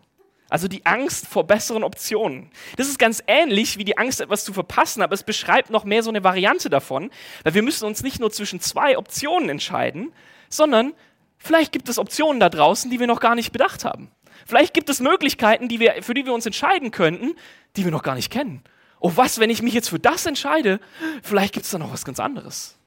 Also 0.49 0.67
die 0.67 0.85
Angst 0.85 1.27
vor 1.27 1.45
besseren 1.45 1.83
Optionen. 1.83 2.49
Das 2.77 2.87
ist 2.87 2.97
ganz 2.97 3.21
ähnlich 3.27 3.77
wie 3.77 3.83
die 3.83 3.97
Angst, 3.97 4.21
etwas 4.21 4.45
zu 4.45 4.53
verpassen, 4.53 5.01
aber 5.01 5.13
es 5.13 5.23
beschreibt 5.23 5.69
noch 5.71 5.83
mehr 5.83 6.03
so 6.03 6.09
eine 6.09 6.23
Variante 6.23 6.69
davon, 6.69 7.11
weil 7.43 7.53
wir 7.53 7.63
müssen 7.63 7.85
uns 7.85 8.01
nicht 8.01 8.19
nur 8.19 8.31
zwischen 8.31 8.61
zwei 8.61 8.97
Optionen 8.97 9.49
entscheiden, 9.49 10.13
sondern 10.47 10.93
vielleicht 11.37 11.73
gibt 11.73 11.89
es 11.89 11.97
Optionen 11.97 12.39
da 12.39 12.49
draußen, 12.49 12.89
die 12.89 12.99
wir 12.99 13.07
noch 13.07 13.19
gar 13.19 13.35
nicht 13.35 13.51
bedacht 13.51 13.83
haben. 13.83 14.09
Vielleicht 14.47 14.73
gibt 14.73 14.89
es 14.89 15.01
Möglichkeiten, 15.01 15.67
die 15.67 15.81
wir, 15.81 16.01
für 16.01 16.13
die 16.13 16.25
wir 16.25 16.33
uns 16.33 16.45
entscheiden 16.45 16.91
könnten, 16.91 17.35
die 17.75 17.83
wir 17.83 17.91
noch 17.91 18.01
gar 18.01 18.15
nicht 18.15 18.31
kennen. 18.31 18.63
Oh, 19.01 19.11
was, 19.15 19.39
wenn 19.39 19.49
ich 19.49 19.61
mich 19.61 19.73
jetzt 19.73 19.89
für 19.89 19.99
das 19.99 20.25
entscheide? 20.25 20.79
Vielleicht 21.21 21.53
gibt 21.53 21.65
es 21.65 21.71
da 21.71 21.77
noch 21.77 21.91
was 21.91 22.05
ganz 22.05 22.19
anderes. 22.19 22.77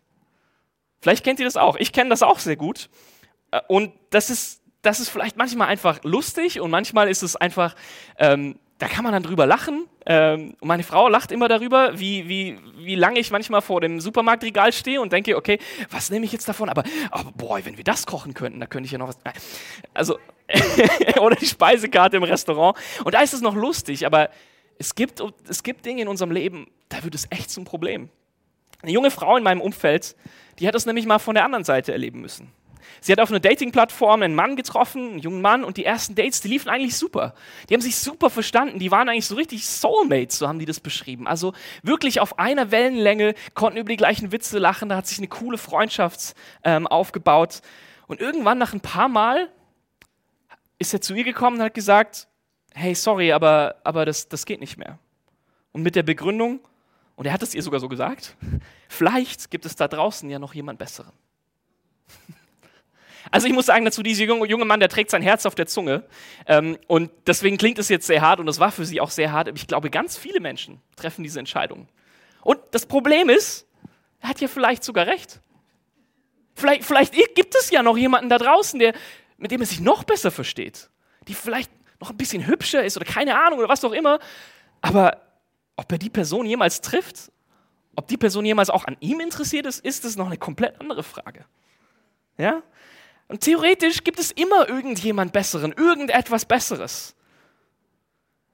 Vielleicht 1.02 1.22
kennt 1.22 1.38
ihr 1.38 1.44
das 1.44 1.58
auch. 1.58 1.76
Ich 1.76 1.92
kenne 1.92 2.08
das 2.08 2.22
auch 2.22 2.38
sehr 2.38 2.56
gut. 2.56 2.88
Äh, 3.50 3.60
und 3.68 3.92
das 4.08 4.30
ist, 4.30 4.62
das 4.80 5.00
ist 5.00 5.10
vielleicht 5.10 5.36
manchmal 5.36 5.68
einfach 5.68 6.02
lustig 6.02 6.60
und 6.60 6.70
manchmal 6.70 7.10
ist 7.10 7.22
es 7.22 7.36
einfach, 7.36 7.76
ähm, 8.18 8.58
da 8.80 8.88
kann 8.88 9.04
man 9.04 9.12
dann 9.12 9.22
drüber 9.22 9.46
lachen. 9.46 9.86
Ähm, 10.06 10.56
meine 10.62 10.82
Frau 10.82 11.08
lacht 11.08 11.32
immer 11.32 11.48
darüber, 11.48 12.00
wie, 12.00 12.28
wie, 12.28 12.58
wie 12.78 12.94
lange 12.94 13.20
ich 13.20 13.30
manchmal 13.30 13.60
vor 13.60 13.82
dem 13.82 14.00
Supermarktregal 14.00 14.72
stehe 14.72 15.02
und 15.02 15.12
denke, 15.12 15.36
okay, 15.36 15.58
was 15.90 16.10
nehme 16.10 16.24
ich 16.24 16.32
jetzt 16.32 16.48
davon? 16.48 16.70
Aber, 16.70 16.82
aber 17.10 17.30
boah, 17.32 17.60
wenn 17.62 17.76
wir 17.76 17.84
das 17.84 18.06
kochen 18.06 18.32
könnten, 18.32 18.58
da 18.58 18.66
könnte 18.66 18.86
ich 18.86 18.92
ja 18.92 18.98
noch 18.98 19.08
was. 19.08 19.18
Also, 19.92 20.18
oder 21.20 21.36
die 21.36 21.46
Speisekarte 21.46 22.16
im 22.16 22.22
Restaurant. 22.22 22.76
Und 23.04 23.14
da 23.14 23.20
ist 23.20 23.34
es 23.34 23.42
noch 23.42 23.54
lustig, 23.54 24.06
aber 24.06 24.30
es 24.78 24.94
gibt, 24.94 25.22
es 25.46 25.62
gibt 25.62 25.84
Dinge 25.84 26.00
in 26.00 26.08
unserem 26.08 26.30
Leben, 26.30 26.66
da 26.88 27.04
wird 27.04 27.14
es 27.14 27.26
echt 27.28 27.50
zum 27.50 27.66
Problem. 27.66 28.08
Eine 28.80 28.92
junge 28.92 29.10
Frau 29.10 29.36
in 29.36 29.44
meinem 29.44 29.60
Umfeld, 29.60 30.16
die 30.58 30.66
hat 30.66 30.74
das 30.74 30.86
nämlich 30.86 31.04
mal 31.04 31.18
von 31.18 31.34
der 31.34 31.44
anderen 31.44 31.64
Seite 31.64 31.92
erleben 31.92 32.22
müssen. 32.22 32.50
Sie 33.00 33.12
hat 33.12 33.20
auf 33.20 33.30
einer 33.30 33.40
Dating-Plattform 33.40 34.22
einen 34.22 34.34
Mann 34.34 34.56
getroffen, 34.56 35.10
einen 35.10 35.18
jungen 35.18 35.40
Mann, 35.40 35.64
und 35.64 35.76
die 35.76 35.84
ersten 35.84 36.14
Dates, 36.14 36.40
die 36.40 36.48
liefen 36.48 36.68
eigentlich 36.68 36.96
super. 36.96 37.34
Die 37.68 37.74
haben 37.74 37.80
sich 37.80 37.96
super 37.96 38.30
verstanden, 38.30 38.78
die 38.78 38.90
waren 38.90 39.08
eigentlich 39.08 39.26
so 39.26 39.36
richtig 39.36 39.66
Soulmates, 39.66 40.38
so 40.38 40.48
haben 40.48 40.58
die 40.58 40.66
das 40.66 40.80
beschrieben. 40.80 41.26
Also 41.26 41.52
wirklich 41.82 42.20
auf 42.20 42.38
einer 42.38 42.70
Wellenlänge, 42.70 43.34
konnten 43.54 43.78
über 43.78 43.88
die 43.88 43.96
gleichen 43.96 44.32
Witze 44.32 44.58
lachen, 44.58 44.88
da 44.88 44.96
hat 44.96 45.06
sich 45.06 45.18
eine 45.18 45.28
coole 45.28 45.58
Freundschaft 45.58 46.34
ähm, 46.64 46.86
aufgebaut. 46.86 47.62
Und 48.06 48.20
irgendwann 48.20 48.58
nach 48.58 48.72
ein 48.72 48.80
paar 48.80 49.08
Mal 49.08 49.48
ist 50.78 50.92
er 50.92 51.00
zu 51.00 51.14
ihr 51.14 51.24
gekommen 51.24 51.58
und 51.58 51.62
hat 51.62 51.74
gesagt, 51.74 52.26
hey, 52.74 52.94
sorry, 52.94 53.32
aber, 53.32 53.76
aber 53.84 54.04
das, 54.04 54.28
das 54.28 54.46
geht 54.46 54.60
nicht 54.60 54.76
mehr. 54.76 54.98
Und 55.72 55.82
mit 55.82 55.94
der 55.94 56.02
Begründung, 56.02 56.60
und 57.16 57.26
er 57.26 57.32
hat 57.32 57.42
es 57.42 57.54
ihr 57.54 57.62
sogar 57.62 57.80
so 57.80 57.88
gesagt, 57.88 58.36
vielleicht 58.88 59.50
gibt 59.50 59.66
es 59.66 59.76
da 59.76 59.88
draußen 59.88 60.28
ja 60.30 60.38
noch 60.38 60.54
jemand 60.54 60.78
Besseren. 60.78 61.12
Also 63.30 63.46
ich 63.46 63.52
muss 63.52 63.66
sagen 63.66 63.84
dazu, 63.84 64.02
dieser 64.02 64.24
junge, 64.24 64.64
Mann, 64.64 64.80
der 64.80 64.88
trägt 64.88 65.10
sein 65.10 65.22
Herz 65.22 65.46
auf 65.46 65.54
der 65.54 65.66
Zunge. 65.66 66.04
Ähm, 66.46 66.78
und 66.86 67.10
deswegen 67.26 67.58
klingt 67.58 67.78
es 67.78 67.88
jetzt 67.88 68.06
sehr 68.06 68.20
hart 68.20 68.40
und 68.40 68.46
das 68.46 68.58
war 68.58 68.72
für 68.72 68.84
sie 68.84 69.00
auch 69.00 69.10
sehr 69.10 69.32
hart. 69.32 69.48
Ich 69.54 69.66
glaube, 69.66 69.90
ganz 69.90 70.16
viele 70.16 70.40
Menschen 70.40 70.80
treffen 70.96 71.22
diese 71.22 71.38
Entscheidung. 71.38 71.88
Und 72.42 72.58
das 72.70 72.86
Problem 72.86 73.28
ist, 73.28 73.66
er 74.20 74.30
hat 74.30 74.40
ja 74.40 74.48
vielleicht 74.48 74.84
sogar 74.84 75.06
recht. 75.06 75.40
Vielleicht, 76.54 76.84
vielleicht 76.84 77.14
gibt 77.34 77.54
es 77.54 77.70
ja 77.70 77.82
noch 77.82 77.96
jemanden 77.96 78.28
da 78.28 78.38
draußen, 78.38 78.78
der, 78.78 78.94
mit 79.38 79.50
dem 79.50 79.60
er 79.60 79.66
sich 79.66 79.80
noch 79.80 80.04
besser 80.04 80.30
versteht. 80.30 80.90
Die 81.28 81.34
vielleicht 81.34 81.70
noch 82.00 82.10
ein 82.10 82.16
bisschen 82.16 82.46
hübscher 82.46 82.84
ist 82.84 82.96
oder 82.96 83.06
keine 83.06 83.40
Ahnung 83.40 83.58
oder 83.58 83.68
was 83.68 83.84
auch 83.84 83.92
immer. 83.92 84.18
Aber 84.80 85.20
ob 85.76 85.90
er 85.92 85.98
die 85.98 86.10
Person 86.10 86.46
jemals 86.46 86.80
trifft, 86.80 87.30
ob 87.96 88.08
die 88.08 88.16
Person 88.16 88.44
jemals 88.44 88.70
auch 88.70 88.86
an 88.86 88.96
ihm 89.00 89.20
interessiert 89.20 89.66
ist, 89.66 89.84
ist 89.84 90.04
es 90.04 90.16
noch 90.16 90.26
eine 90.26 90.38
komplett 90.38 90.80
andere 90.80 91.02
Frage. 91.02 91.44
Ja? 92.38 92.62
Und 93.30 93.42
theoretisch 93.42 94.02
gibt 94.02 94.18
es 94.18 94.32
immer 94.32 94.68
irgendjemand 94.68 95.32
Besseren, 95.32 95.70
irgendetwas 95.70 96.46
Besseres. 96.46 97.14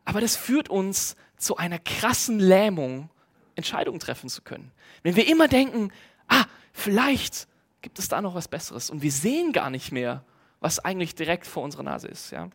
Aber 0.04 0.20
das 0.20 0.36
führt 0.36 0.68
uns 0.68 1.16
zu 1.38 1.56
einer 1.56 1.78
krassen 1.78 2.38
Lähmung, 2.38 3.08
Entscheidungen 3.54 4.00
treffen 4.00 4.28
zu 4.28 4.42
können. 4.42 4.70
Wenn 5.02 5.16
wir 5.16 5.26
immer 5.28 5.48
denken, 5.48 5.90
ah, 6.28 6.44
vielleicht 6.74 7.48
gibt 7.80 7.98
es 7.98 8.08
da 8.08 8.20
noch 8.20 8.34
was 8.34 8.48
Besseres 8.48 8.90
und 8.90 9.00
wir 9.00 9.12
sehen 9.12 9.54
gar 9.54 9.70
nicht 9.70 9.92
mehr, 9.92 10.26
was 10.60 10.78
eigentlich 10.78 11.14
direkt 11.14 11.46
vor 11.46 11.62
unserer 11.62 11.82
Nase 11.82 12.08
ist. 12.08 12.30
Ja? 12.30 12.50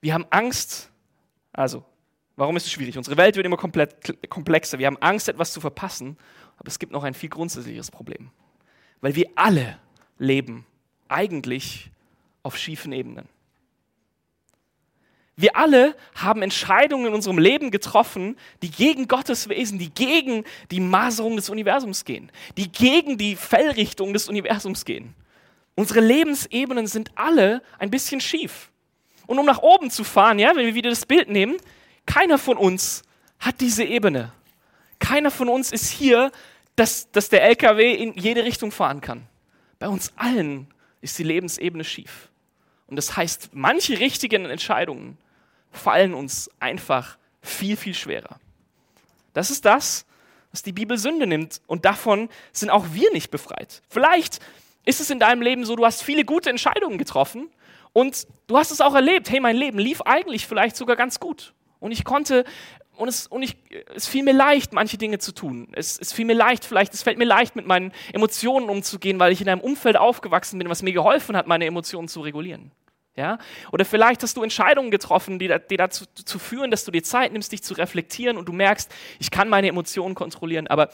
Wir 0.00 0.14
haben 0.14 0.24
Angst, 0.30 0.90
also, 1.52 1.84
warum 2.36 2.56
ist 2.56 2.64
es 2.64 2.72
schwierig? 2.72 2.96
Unsere 2.96 3.18
Welt 3.18 3.36
wird 3.36 3.44
immer 3.44 3.58
komplexer. 3.58 4.78
Wir 4.78 4.86
haben 4.86 5.02
Angst, 5.02 5.28
etwas 5.28 5.52
zu 5.52 5.60
verpassen, 5.60 6.16
aber 6.56 6.68
es 6.68 6.78
gibt 6.78 6.92
noch 6.92 7.04
ein 7.04 7.12
viel 7.12 7.28
grundsätzlicheres 7.28 7.90
Problem. 7.90 8.30
Weil 9.00 9.14
wir 9.14 9.28
alle 9.34 9.78
leben 10.18 10.66
eigentlich 11.08 11.90
auf 12.42 12.56
schiefen 12.56 12.92
Ebenen. 12.92 13.28
Wir 15.38 15.54
alle 15.54 15.94
haben 16.14 16.40
Entscheidungen 16.40 17.08
in 17.08 17.14
unserem 17.14 17.36
Leben 17.36 17.70
getroffen, 17.70 18.38
die 18.62 18.70
gegen 18.70 19.06
Gottes 19.06 19.50
Wesen, 19.50 19.78
die 19.78 19.90
gegen 19.90 20.44
die 20.70 20.80
Maserung 20.80 21.36
des 21.36 21.50
Universums 21.50 22.06
gehen, 22.06 22.32
die 22.56 22.72
gegen 22.72 23.18
die 23.18 23.36
Fellrichtung 23.36 24.14
des 24.14 24.30
Universums 24.30 24.86
gehen. 24.86 25.14
Unsere 25.74 26.00
Lebensebenen 26.00 26.86
sind 26.86 27.10
alle 27.16 27.62
ein 27.78 27.90
bisschen 27.90 28.22
schief. 28.22 28.70
Und 29.26 29.38
um 29.38 29.44
nach 29.44 29.58
oben 29.58 29.90
zu 29.90 30.04
fahren, 30.04 30.38
ja, 30.38 30.56
wenn 30.56 30.64
wir 30.64 30.74
wieder 30.74 30.88
das 30.88 31.04
Bild 31.04 31.28
nehmen, 31.28 31.58
keiner 32.06 32.38
von 32.38 32.56
uns 32.56 33.02
hat 33.38 33.60
diese 33.60 33.84
Ebene. 33.84 34.32
Keiner 34.98 35.30
von 35.30 35.50
uns 35.50 35.70
ist 35.70 35.90
hier 35.90 36.32
dass, 36.76 37.10
dass 37.10 37.28
der 37.28 37.42
LKW 37.42 37.94
in 37.94 38.14
jede 38.14 38.44
Richtung 38.44 38.70
fahren 38.70 39.00
kann. 39.00 39.26
Bei 39.78 39.88
uns 39.88 40.12
allen 40.16 40.68
ist 41.00 41.18
die 41.18 41.24
Lebensebene 41.24 41.84
schief. 41.84 42.28
Und 42.86 42.96
das 42.96 43.16
heißt, 43.16 43.50
manche 43.52 43.98
richtigen 43.98 44.44
Entscheidungen 44.44 45.18
fallen 45.72 46.14
uns 46.14 46.50
einfach 46.60 47.18
viel, 47.42 47.76
viel 47.76 47.94
schwerer. 47.94 48.38
Das 49.32 49.50
ist 49.50 49.64
das, 49.64 50.06
was 50.50 50.62
die 50.62 50.72
Bibel 50.72 50.96
Sünde 50.96 51.26
nimmt. 51.26 51.60
Und 51.66 51.84
davon 51.84 52.28
sind 52.52 52.70
auch 52.70 52.86
wir 52.92 53.12
nicht 53.12 53.30
befreit. 53.30 53.82
Vielleicht 53.88 54.40
ist 54.84 55.00
es 55.00 55.10
in 55.10 55.18
deinem 55.18 55.42
Leben 55.42 55.64
so, 55.64 55.76
du 55.76 55.84
hast 55.84 56.02
viele 56.02 56.24
gute 56.24 56.48
Entscheidungen 56.48 56.96
getroffen 56.96 57.48
und 57.92 58.26
du 58.46 58.56
hast 58.56 58.70
es 58.70 58.80
auch 58.80 58.94
erlebt. 58.94 59.30
Hey, 59.30 59.40
mein 59.40 59.56
Leben 59.56 59.78
lief 59.78 60.00
eigentlich 60.02 60.46
vielleicht 60.46 60.76
sogar 60.76 60.96
ganz 60.96 61.20
gut. 61.20 61.52
Und 61.80 61.92
ich 61.92 62.04
konnte, 62.04 62.44
und 62.96 63.08
es, 63.08 63.26
und 63.26 63.42
ich, 63.42 63.56
es 63.94 64.06
fiel 64.06 64.22
mir 64.22 64.32
leicht, 64.32 64.72
manche 64.72 64.98
Dinge 64.98 65.18
zu 65.18 65.32
tun. 65.32 65.68
Es, 65.72 65.98
es 65.98 66.12
fiel 66.12 66.24
mir 66.24 66.34
leicht, 66.34 66.64
vielleicht, 66.64 66.94
es 66.94 67.02
fällt 67.02 67.18
mir 67.18 67.24
leicht, 67.24 67.56
mit 67.56 67.66
meinen 67.66 67.92
Emotionen 68.12 68.68
umzugehen, 68.68 69.18
weil 69.18 69.32
ich 69.32 69.40
in 69.40 69.48
einem 69.48 69.60
Umfeld 69.60 69.96
aufgewachsen 69.96 70.58
bin, 70.58 70.68
was 70.68 70.82
mir 70.82 70.92
geholfen 70.92 71.36
hat, 71.36 71.46
meine 71.46 71.66
Emotionen 71.66 72.08
zu 72.08 72.20
regulieren. 72.20 72.72
Ja? 73.16 73.38
Oder 73.72 73.84
vielleicht 73.84 74.22
hast 74.22 74.36
du 74.36 74.42
Entscheidungen 74.42 74.90
getroffen, 74.90 75.38
die, 75.38 75.54
die 75.70 75.76
dazu 75.76 76.04
zu 76.14 76.38
führen, 76.38 76.70
dass 76.70 76.84
du 76.84 76.90
dir 76.90 77.02
Zeit 77.02 77.32
nimmst, 77.32 77.52
dich 77.52 77.62
zu 77.62 77.74
reflektieren 77.74 78.36
und 78.36 78.46
du 78.46 78.52
merkst, 78.52 78.92
ich 79.18 79.30
kann 79.30 79.48
meine 79.48 79.68
Emotionen 79.68 80.14
kontrollieren. 80.14 80.66
Aber 80.66 80.90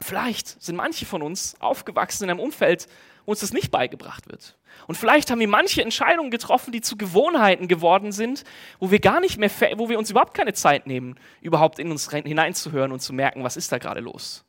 vielleicht 0.00 0.62
sind 0.62 0.76
manche 0.76 1.06
von 1.06 1.22
uns 1.22 1.54
aufgewachsen 1.60 2.24
in 2.24 2.30
einem 2.30 2.40
Umfeld, 2.40 2.88
uns 3.26 3.40
das 3.40 3.52
nicht 3.52 3.70
beigebracht 3.70 4.28
wird. 4.28 4.56
Und 4.86 4.94
vielleicht 4.94 5.30
haben 5.30 5.40
wir 5.40 5.48
manche 5.48 5.82
Entscheidungen 5.82 6.30
getroffen, 6.30 6.72
die 6.72 6.80
zu 6.80 6.96
Gewohnheiten 6.96 7.68
geworden 7.68 8.12
sind, 8.12 8.44
wo 8.78 8.90
wir 8.90 9.00
gar 9.00 9.20
nicht 9.20 9.36
mehr, 9.36 9.50
wo 9.76 9.88
wir 9.88 9.98
uns 9.98 10.10
überhaupt 10.10 10.32
keine 10.32 10.54
Zeit 10.54 10.86
nehmen, 10.86 11.18
überhaupt 11.40 11.78
in 11.78 11.90
uns 11.90 12.10
hineinzuhören 12.10 12.92
und 12.92 13.00
zu 13.00 13.12
merken, 13.12 13.44
was 13.44 13.56
ist 13.56 13.70
da 13.72 13.78
gerade 13.78 14.00
los. 14.00 14.44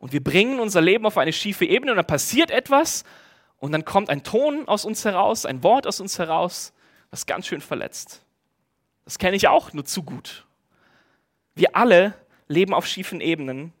Und 0.00 0.12
wir 0.12 0.22
bringen 0.22 0.58
unser 0.58 0.80
Leben 0.80 1.06
auf 1.06 1.16
eine 1.16 1.32
schiefe 1.32 1.64
Ebene 1.64 1.92
und 1.92 1.96
dann 1.96 2.06
passiert 2.06 2.50
etwas 2.50 3.04
und 3.58 3.70
dann 3.70 3.84
kommt 3.84 4.10
ein 4.10 4.24
Ton 4.24 4.66
aus 4.66 4.84
uns 4.84 5.04
heraus, 5.04 5.46
ein 5.46 5.62
Wort 5.62 5.86
aus 5.86 6.00
uns 6.00 6.18
heraus, 6.18 6.72
was 7.10 7.26
ganz 7.26 7.46
schön 7.46 7.60
verletzt. 7.60 8.24
Das 9.04 9.18
kenne 9.18 9.36
ich 9.36 9.46
auch 9.46 9.72
nur 9.72 9.84
zu 9.84 10.02
gut. 10.02 10.46
Wir 11.54 11.76
alle 11.76 12.14
leben 12.48 12.74
auf 12.74 12.86
schiefen 12.86 13.20
Ebenen. 13.20 13.72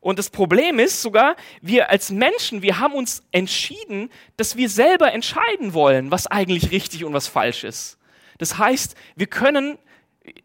Und 0.00 0.18
das 0.18 0.30
Problem 0.30 0.78
ist 0.78 1.02
sogar, 1.02 1.36
wir 1.60 1.90
als 1.90 2.10
Menschen, 2.10 2.62
wir 2.62 2.78
haben 2.78 2.94
uns 2.94 3.22
entschieden, 3.32 4.10
dass 4.36 4.56
wir 4.56 4.68
selber 4.68 5.12
entscheiden 5.12 5.74
wollen, 5.74 6.10
was 6.10 6.26
eigentlich 6.26 6.70
richtig 6.70 7.04
und 7.04 7.12
was 7.12 7.26
falsch 7.26 7.64
ist. 7.64 7.98
Das 8.38 8.58
heißt, 8.58 8.94
wir 9.16 9.26
können 9.26 9.78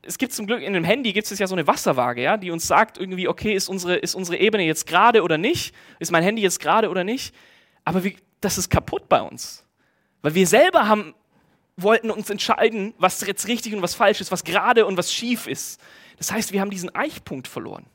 es 0.02 0.18
gibt 0.18 0.34
zum 0.34 0.48
Glück 0.48 0.62
in 0.62 0.74
dem 0.74 0.84
Handy 0.84 1.13
gibt 1.13 1.30
es 1.30 1.39
ja 1.39 1.48
so 1.48 1.56
eine 1.56 1.68
Wasserwaage, 1.68 2.22
ja, 2.22 2.38
die 2.38 2.52
uns 2.52 2.68
sagt 2.68 2.98
irgendwie, 2.98 3.28
okay, 3.28 3.54
ist 3.54 3.68
unsere, 3.68 3.96
ist 3.96 4.16
unsere 4.16 4.38
Ebene 4.38 4.63
jetzt 4.63 4.88
gerade 4.88 5.24
oder 5.24 5.38
nicht? 5.38 5.74
Ist 6.00 6.12
mein 6.12 6.24
Handy 6.24 6.42
jetzt 6.42 6.60
gerade 6.60 6.89
oder 6.89 7.04
nicht? 7.04 7.34
Aber 7.84 8.04
wir, 8.04 8.13
das 8.42 8.58
ist 8.58 8.70
kaputt 8.70 9.10
bei 9.10 9.22
uns. 9.22 9.66
Weil 10.22 10.36
wir 10.36 10.48
selber 10.48 10.88
haben, 10.88 11.13
wollten 11.76 12.12
uns 12.12 12.30
entscheiden, 12.30 12.94
was 12.98 13.26
jetzt 13.26 13.48
richtig 13.48 13.74
und 13.74 13.82
was 13.82 13.96
falsch 13.96 14.22
ist, 14.22 14.32
was 14.32 14.44
gerade 14.44 14.86
und 14.86 14.98
was 14.98 15.13
schief 15.13 15.48
ist. 15.48 15.82
Das 16.18 16.32
heißt, 16.32 16.54
wir 16.54 16.62
haben 16.62 16.70
diesen 16.70 16.94
Eichpunkt 16.96 17.48
verloren. 17.48 17.86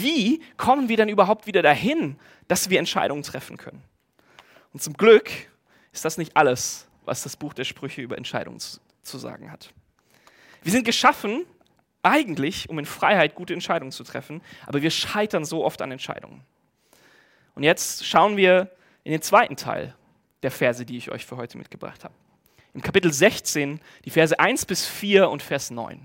Wie 0.00 0.42
kommen 0.56 0.88
wir 0.88 0.96
dann 0.96 1.08
überhaupt 1.08 1.46
wieder 1.46 1.62
dahin, 1.62 2.16
dass 2.48 2.70
wir 2.70 2.78
Entscheidungen 2.78 3.22
treffen 3.22 3.56
können? 3.56 3.82
Und 4.72 4.82
zum 4.82 4.94
Glück 4.94 5.30
ist 5.92 6.04
das 6.04 6.18
nicht 6.18 6.36
alles, 6.36 6.86
was 7.04 7.22
das 7.22 7.36
Buch 7.36 7.54
der 7.54 7.64
Sprüche 7.64 8.02
über 8.02 8.16
Entscheidungen 8.16 8.58
zu, 8.60 8.80
zu 9.02 9.18
sagen 9.18 9.50
hat. 9.50 9.72
Wir 10.62 10.72
sind 10.72 10.84
geschaffen, 10.84 11.44
eigentlich, 12.02 12.68
um 12.68 12.78
in 12.78 12.86
Freiheit 12.86 13.34
gute 13.34 13.54
Entscheidungen 13.54 13.92
zu 13.92 14.04
treffen, 14.04 14.42
aber 14.66 14.82
wir 14.82 14.90
scheitern 14.90 15.44
so 15.44 15.64
oft 15.64 15.80
an 15.82 15.90
Entscheidungen. 15.90 16.42
Und 17.54 17.62
jetzt 17.62 18.06
schauen 18.06 18.36
wir 18.36 18.70
in 19.04 19.12
den 19.12 19.22
zweiten 19.22 19.56
Teil 19.56 19.94
der 20.42 20.50
Verse, 20.50 20.84
die 20.84 20.96
ich 20.96 21.10
euch 21.10 21.24
für 21.24 21.36
heute 21.36 21.56
mitgebracht 21.56 22.04
habe. 22.04 22.14
Im 22.74 22.82
Kapitel 22.82 23.12
16, 23.12 23.80
die 24.04 24.10
Verse 24.10 24.38
1 24.38 24.66
bis 24.66 24.86
4 24.86 25.30
und 25.30 25.42
Vers 25.42 25.70
9. 25.70 26.00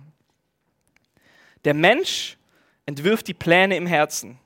Der 1.65 1.73
Mensch 1.73 2.37
entwirft 2.89 3.27
die 3.27 3.35
Pläne 3.35 3.77
im 3.77 3.85
Herzen, 3.85 4.39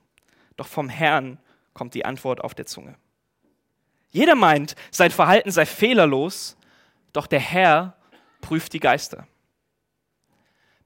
doch 0.58 0.67
vom 0.67 0.89
Herrn 0.89 1.39
kommt 1.73 1.93
die 1.93 2.03
Antwort 2.03 2.41
auf 2.41 2.53
der 2.53 2.65
Zunge. 2.65 2.97
Jeder 4.10 4.36
meint, 4.36 4.75
sein 4.91 5.12
Verhalten 5.12 5.49
sei 5.49 5.65
fehlerlos, 5.65 6.58
doch 7.13 7.25
der 7.25 7.39
Herr 7.39 7.95
prüft 8.41 8.73
die 8.73 8.82
Geister. 8.82 9.29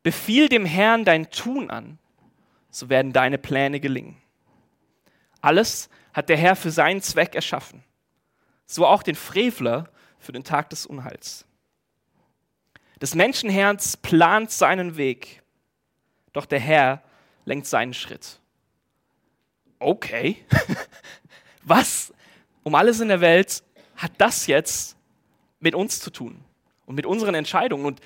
Befiehl 0.04 0.50
dem 0.50 0.66
Herrn 0.66 1.04
dein 1.04 1.32
Tun 1.32 1.72
an, 1.72 1.98
so 2.70 2.90
werden 2.90 3.12
deine 3.12 3.40
Pläne 3.40 3.80
gelingen. 3.80 4.22
Alles 5.42 5.90
hat 6.14 6.30
der 6.30 6.38
Herr 6.38 6.56
für 6.56 6.70
seinen 6.70 7.02
Zweck 7.02 7.34
erschaffen. 7.34 7.84
So 8.68 8.86
auch 8.86 9.02
den 9.02 9.16
Frevler 9.16 9.90
für 10.20 10.32
den 10.32 10.44
Tag 10.44 10.70
des 10.70 10.86
Unheils. 10.86 11.44
Das 13.00 13.16
Menschenherz 13.16 13.98
plant 13.98 14.52
seinen 14.52 14.96
Weg, 14.96 15.42
doch 16.34 16.46
der 16.46 16.60
Herr 16.60 17.02
lenkt 17.48 17.66
seinen 17.66 17.94
Schritt. 17.94 18.40
Okay, 19.80 20.38
was 21.64 22.14
um 22.64 22.76
alles 22.76 23.00
in 23.00 23.08
der 23.08 23.22
Welt 23.22 23.64
hat 23.96 24.12
das 24.18 24.48
jetzt 24.48 24.98
mit 25.60 25.74
uns 25.74 26.00
zu 26.00 26.12
tun 26.12 26.44
und 26.86 26.96
mit 26.96 27.06
unseren 27.06 27.36
Entscheidungen? 27.36 27.86
Und 27.86 28.02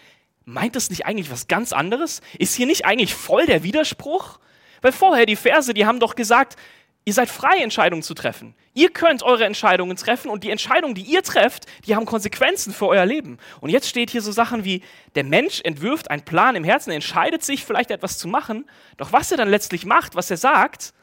meint 0.45 0.75
das 0.75 0.89
nicht 0.89 1.05
eigentlich 1.05 1.31
was 1.31 1.47
ganz 1.47 1.73
anderes? 1.73 2.21
Ist 2.37 2.55
hier 2.55 2.67
nicht 2.67 2.85
eigentlich 2.85 3.15
voll 3.15 3.45
der 3.45 3.63
Widerspruch? 3.63 4.39
Weil 4.81 4.91
vorher 4.91 5.25
die 5.25 5.35
Verse, 5.35 5.73
die 5.73 5.85
haben 5.85 5.99
doch 5.99 6.15
gesagt, 6.15 6.57
Ihr 7.03 7.13
seid 7.13 7.29
frei, 7.29 7.57
Entscheidungen 7.61 8.03
zu 8.03 8.13
treffen. 8.13 8.53
Ihr 8.73 8.89
könnt 8.89 9.21
eure 9.21 9.43
Entscheidungen 9.43 9.97
treffen 9.97 10.29
und 10.29 10.45
die 10.45 10.49
Entscheidungen, 10.49 10.95
die 10.95 11.01
ihr 11.01 11.23
trefft, 11.23 11.65
die 11.85 11.95
haben 11.95 12.05
Konsequenzen 12.05 12.73
für 12.73 12.87
euer 12.87 13.05
Leben. 13.05 13.37
Und 13.59 13.69
jetzt 13.69 13.89
steht 13.89 14.09
hier 14.09 14.21
so 14.21 14.31
Sachen 14.31 14.63
wie, 14.63 14.81
der 15.15 15.25
Mensch 15.25 15.59
entwirft 15.63 16.09
einen 16.09 16.23
Plan 16.23 16.55
im 16.55 16.63
Herzen, 16.63 16.91
er 16.91 16.95
entscheidet 16.95 17.43
sich 17.43 17.65
vielleicht 17.65 17.91
etwas 17.91 18.17
zu 18.17 18.29
machen, 18.29 18.69
doch 18.95 19.11
was 19.11 19.29
er 19.29 19.37
dann 19.37 19.49
letztlich 19.49 19.85
macht, 19.85 20.15
was 20.15 20.31
er 20.31 20.37
sagt, 20.37 20.93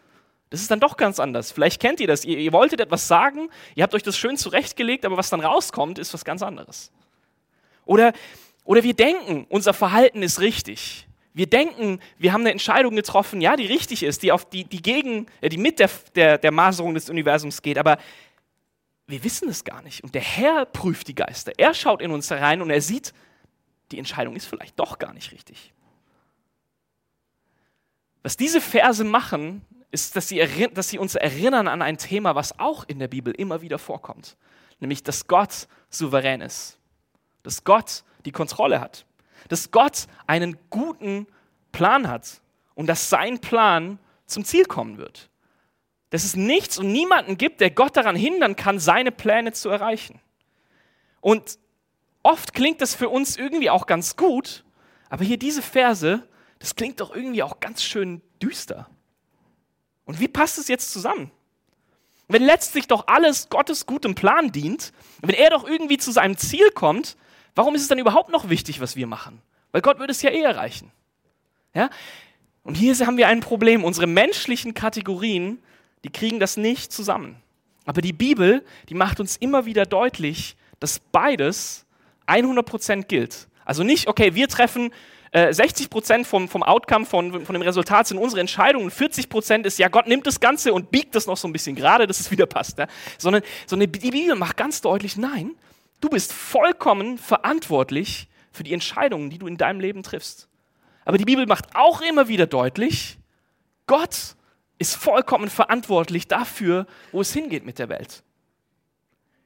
das 0.51 0.63
ist 0.63 0.71
dann 0.71 0.81
doch 0.81 0.97
ganz 0.97 1.21
anders. 1.21 1.53
Vielleicht 1.53 1.81
kennt 1.81 2.01
ihr 2.01 2.07
das, 2.07 2.25
ihr, 2.25 2.39
ihr 2.39 2.53
wolltet 2.53 2.81
etwas 2.81 3.07
sagen, 3.07 3.51
ihr 3.75 3.83
habt 3.83 3.95
euch 3.95 4.03
das 4.03 4.17
schön 4.17 4.39
zurechtgelegt, 4.39 5.05
aber 5.05 5.19
was 5.19 5.29
dann 5.29 5.41
rauskommt, 5.41 5.99
ist 5.99 6.15
was 6.15 6.25
ganz 6.25 6.43
anderes. 6.43 6.91
Oder, 7.85 8.13
oder 8.65 8.83
wir 8.83 8.95
denken, 8.95 9.47
unser 9.51 9.75
Verhalten 9.75 10.23
ist 10.23 10.41
richtig. 10.41 11.08
Wir 11.39 11.47
denken, 11.47 12.01
wir 12.17 12.33
haben 12.33 12.41
eine 12.41 12.51
Entscheidung 12.51 12.97
getroffen, 12.97 13.41
ja, 13.41 13.55
die 13.55 13.67
richtig 13.67 14.03
ist, 14.03 14.25
die, 14.25 14.33
auf 14.33 14.51
die, 14.51 14.65
die, 14.65 14.83
gegen, 14.83 15.27
äh, 15.41 15.49
die 15.49 15.57
mit 15.57 15.79
der, 15.79 15.89
der, 16.17 16.37
der 16.37 16.51
Maserung 16.51 16.95
des 16.95 17.09
Universums 17.09 17.63
geht, 17.63 17.79
aber 17.79 17.99
wir 19.07 19.23
wissen 19.23 19.49
es 19.49 19.63
gar 19.63 19.81
nicht. 19.83 20.03
Und 20.03 20.17
der 20.17 20.21
Herr 20.21 20.65
prüft 20.65 21.07
die 21.07 21.15
Geister. 21.15 21.53
Er 21.57 21.75
schaut 21.75 22.03
in 22.03 22.11
uns 22.11 22.29
herein 22.29 22.61
und 22.61 22.71
er 22.71 22.83
sieht, 22.83 23.15
die 23.93 23.99
Entscheidung 23.99 24.35
ist 24.35 24.47
vielleicht 24.47 24.81
doch 24.81 24.99
gar 24.99 25.15
nicht 25.15 25.31
richtig. 25.31 25.73
Was 28.25 28.37
diese 28.37 28.61
Verse 28.61 29.05
machen, 29.05 29.65
ist, 29.93 30.17
dass 30.17 30.27
sie, 30.27 30.45
dass 30.75 30.89
sie 30.89 30.99
uns 30.99 31.15
erinnern 31.15 31.69
an 31.69 31.83
ein 31.83 31.99
Thema, 31.99 32.35
was 32.35 32.59
auch 32.59 32.83
in 32.89 32.99
der 32.99 33.07
Bibel 33.07 33.33
immer 33.33 33.63
wieder 33.63 33.79
vorkommt. 33.79 34.37
Nämlich, 34.81 35.05
dass 35.05 35.29
Gott 35.29 35.69
souverän 35.89 36.41
ist. 36.41 36.81
Dass 37.45 37.63
Gott 37.63 38.03
die 38.25 38.33
Kontrolle 38.33 38.81
hat 38.81 39.07
dass 39.49 39.71
Gott 39.71 40.07
einen 40.27 40.57
guten 40.71 41.27
Plan 41.73 42.09
hat 42.09 42.41
und 42.75 42.87
dass 42.87 43.09
sein 43.09 43.41
Plan 43.41 43.99
zum 44.27 44.45
Ziel 44.45 44.65
kommen 44.65 44.99
wird. 44.99 45.31
Dass 46.11 46.25
es 46.25 46.37
nichts 46.37 46.79
und 46.79 46.91
niemanden 46.91 47.39
gibt, 47.39 47.61
der 47.61 47.71
Gott 47.71 47.97
daran 47.97 48.17
hindern 48.17 48.57
kann, 48.57 48.79
seine 48.79 49.13
Pläne 49.13 49.53
zu 49.53 49.69
erreichen. 49.69 50.21
Und 51.21 51.59
oft 52.23 52.55
klingt 52.55 52.81
das 52.81 52.95
für 52.95 53.09
uns 53.09 53.37
irgendwie 53.37 53.71
auch 53.71 53.87
ganz 53.87 54.17
gut, 54.17 54.65
aber 55.11 55.25
hier 55.25 55.39
diese 55.39 55.63
Verse, 55.63 56.27
das 56.59 56.75
klingt 56.77 57.01
doch 57.01 57.15
irgendwie 57.15 57.43
auch 57.43 57.61
ganz 57.61 57.83
schön 57.83 58.23
düster. 58.43 58.89
Und 60.05 60.21
wie 60.21 60.29
passt 60.29 60.59
es 60.59 60.69
jetzt 60.69 60.93
zusammen? 60.93 61.31
Wenn 62.29 62.43
letztlich 62.43 62.87
doch 62.87 63.07
alles 63.07 63.49
Gottes 63.49 63.87
gutem 63.87 64.15
Plan 64.15 64.53
dient, 64.53 64.93
wenn 65.23 65.35
er 65.35 65.51
doch 65.51 65.67
irgendwie 65.67 65.99
zu 65.99 66.13
seinem 66.13 66.37
Ziel 66.37 66.71
kommt, 66.71 67.17
Warum 67.55 67.75
ist 67.75 67.83
es 67.83 67.89
dann 67.89 67.99
überhaupt 67.99 68.31
noch 68.31 68.49
wichtig, 68.49 68.81
was 68.81 68.97
wir 68.97 69.07
machen? 69.07 69.41
Weil 69.73 69.83
Gott 69.83 69.99
würde 69.99 70.13
es 70.13 70.23
ja 70.23 70.31
eh 70.31 70.43
erreichen. 70.43 70.91
Ja? 71.75 71.91
Und 72.63 72.77
hier 72.77 72.95
haben 73.07 73.17
wir 73.17 73.29
ein 73.29 73.41
Problem. 73.41 73.85
Unsere 73.85 74.07
menschlichen 74.07 74.75
Kategorien, 74.75 75.59
die 76.05 76.11
kriegen 76.11 76.41
das 76.41 76.57
nicht 76.57 76.93
zusammen. 76.93 77.37
Aber 77.85 78.03
die 78.03 78.13
Bibel, 78.13 78.65
die 78.89 78.95
macht 78.95 79.21
uns 79.21 79.37
immer 79.37 79.65
wieder 79.65 79.87
deutlich, 79.87 80.57
dass 80.81 80.99
beides 80.99 81.87
100% 82.27 83.05
gilt. 83.05 83.49
Also 83.65 83.83
nicht, 83.83 84.09
okay, 84.09 84.35
wir 84.35 84.49
treffen 84.49 84.93
äh, 85.31 85.49
60% 85.49 86.25
vom, 86.25 86.49
vom 86.49 86.63
Outcome, 86.63 87.07
von, 87.07 87.45
von 87.45 87.53
dem 87.55 87.63
Resultat 87.63 88.07
sind 88.07 88.19
unsere 88.19 88.41
Entscheidungen, 88.41 88.91
40% 88.91 89.65
ist, 89.65 89.79
ja, 89.79 89.89
Gott 89.89 90.07
nimmt 90.07 90.27
das 90.27 90.41
Ganze 90.41 90.73
und 90.73 90.91
biegt 90.91 91.15
das 91.15 91.27
noch 91.27 91.37
so 91.37 91.49
ein 91.49 91.53
bisschen 91.53 91.77
gerade, 91.77 92.07
dass 92.07 92.21
es 92.21 92.31
wieder 92.31 92.47
passt. 92.47 92.79
Ja? 92.79 92.87
Sondern, 93.19 93.43
sondern 93.67 93.91
die 93.93 94.11
Bibel 94.11 94.35
macht 94.37 94.57
ganz 94.57 94.81
deutlich, 94.81 95.17
nein, 95.17 95.53
Du 96.01 96.09
bist 96.09 96.33
vollkommen 96.33 97.19
verantwortlich 97.19 98.29
für 98.53 98.63
die 98.63 98.73
Entscheidungen, 98.73 99.31
die 99.31 99.39
du 99.39 99.47
in 99.47 99.57
deinem 99.57 99.81
Leben 99.81 100.03
triffst. 100.03 100.49
Aber 101.05 101.19
die 101.19 101.25
Bibel 101.25 101.47
macht 101.47 101.75
auch 101.75 102.01
immer 102.01 102.29
wieder 102.29 102.47
deutlich, 102.47 103.19
Gott 103.87 104.37
ist 104.79 104.95
vollkommen 104.95 105.49
verantwortlich 105.49 106.29
dafür, 106.29 106.87
wo 107.11 107.21
es 107.21 107.33
hingeht 107.33 107.65
mit 107.65 107.79
der 107.79 107.89
Welt. 107.89 108.23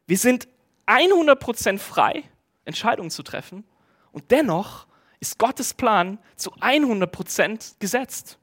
Wir 0.06 0.18
sind 0.18 0.48
100% 0.86 1.78
frei, 1.78 2.24
Entscheidungen 2.64 3.10
zu 3.10 3.22
treffen 3.22 3.64
Und 4.10 4.30
dennoch 4.30 4.86
ist 5.20 5.38
Gottes 5.38 5.72
Plan 5.72 6.18
zu 6.36 6.52
100% 6.56 7.76
gesetzt. 7.78 8.38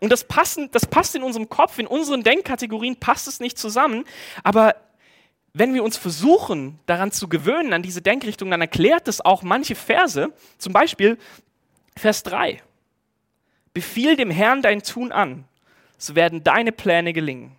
Und 0.00 0.10
das, 0.12 0.24
passen, 0.24 0.70
das 0.72 0.86
passt 0.86 1.14
in 1.14 1.22
unserem 1.22 1.48
Kopf, 1.48 1.78
in 1.78 1.86
unseren 1.86 2.22
Denkkategorien 2.22 2.96
passt 2.96 3.26
es 3.26 3.40
nicht 3.40 3.58
zusammen. 3.58 4.04
Aber 4.44 4.76
wenn 5.58 5.72
wir 5.72 5.82
uns 5.82 5.96
versuchen, 5.96 6.78
daran 6.84 7.12
zu 7.12 7.28
gewöhnen, 7.28 7.72
an 7.72 7.80
diese 7.80 8.02
Denkrichtung, 8.02 8.50
dann 8.50 8.60
erklärt 8.60 9.08
es 9.08 9.24
auch 9.24 9.42
manche 9.42 9.74
Verse. 9.74 10.30
Zum 10.58 10.74
Beispiel 10.74 11.16
Vers 11.96 12.22
3. 12.24 12.62
Befiehl 13.72 14.16
dem 14.16 14.30
Herrn 14.30 14.60
dein 14.60 14.82
Tun 14.82 15.12
an, 15.12 15.44
so 15.96 16.14
werden 16.14 16.44
deine 16.44 16.72
Pläne 16.72 17.14
gelingen. 17.14 17.56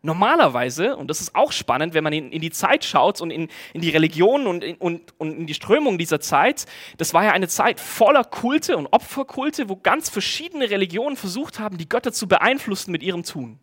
Normalerweise, 0.00 0.96
und 0.96 1.08
das 1.08 1.20
ist 1.20 1.34
auch 1.34 1.52
spannend, 1.52 1.92
wenn 1.92 2.04
man 2.04 2.14
in, 2.14 2.32
in 2.32 2.40
die 2.40 2.50
Zeit 2.50 2.82
schaut 2.82 3.20
und 3.20 3.30
in, 3.30 3.48
in 3.74 3.82
die 3.82 3.90
Religion 3.90 4.46
und 4.46 4.64
in, 4.64 4.76
und, 4.76 5.12
und 5.18 5.32
in 5.32 5.46
die 5.46 5.54
Strömung 5.54 5.98
dieser 5.98 6.20
Zeit, 6.20 6.64
das 6.96 7.12
war 7.12 7.24
ja 7.24 7.32
eine 7.32 7.48
Zeit 7.48 7.78
voller 7.78 8.24
Kulte 8.24 8.78
und 8.78 8.86
Opferkulte, 8.86 9.68
wo 9.68 9.76
ganz 9.76 10.08
verschiedene 10.08 10.70
Religionen 10.70 11.16
versucht 11.16 11.58
haben, 11.58 11.76
die 11.76 11.90
Götter 11.90 12.12
zu 12.12 12.26
beeinflussen 12.26 12.90
mit 12.90 13.02
ihrem 13.02 13.22
Tun. 13.22 13.58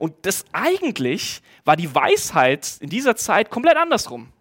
Und 0.00 0.14
das 0.22 0.46
eigentlich 0.52 1.42
war 1.66 1.76
die 1.76 1.94
Weisheit 1.94 2.78
in 2.80 2.88
dieser 2.88 3.16
Zeit 3.16 3.50
komplett 3.50 3.76
andersrum. 3.76 4.32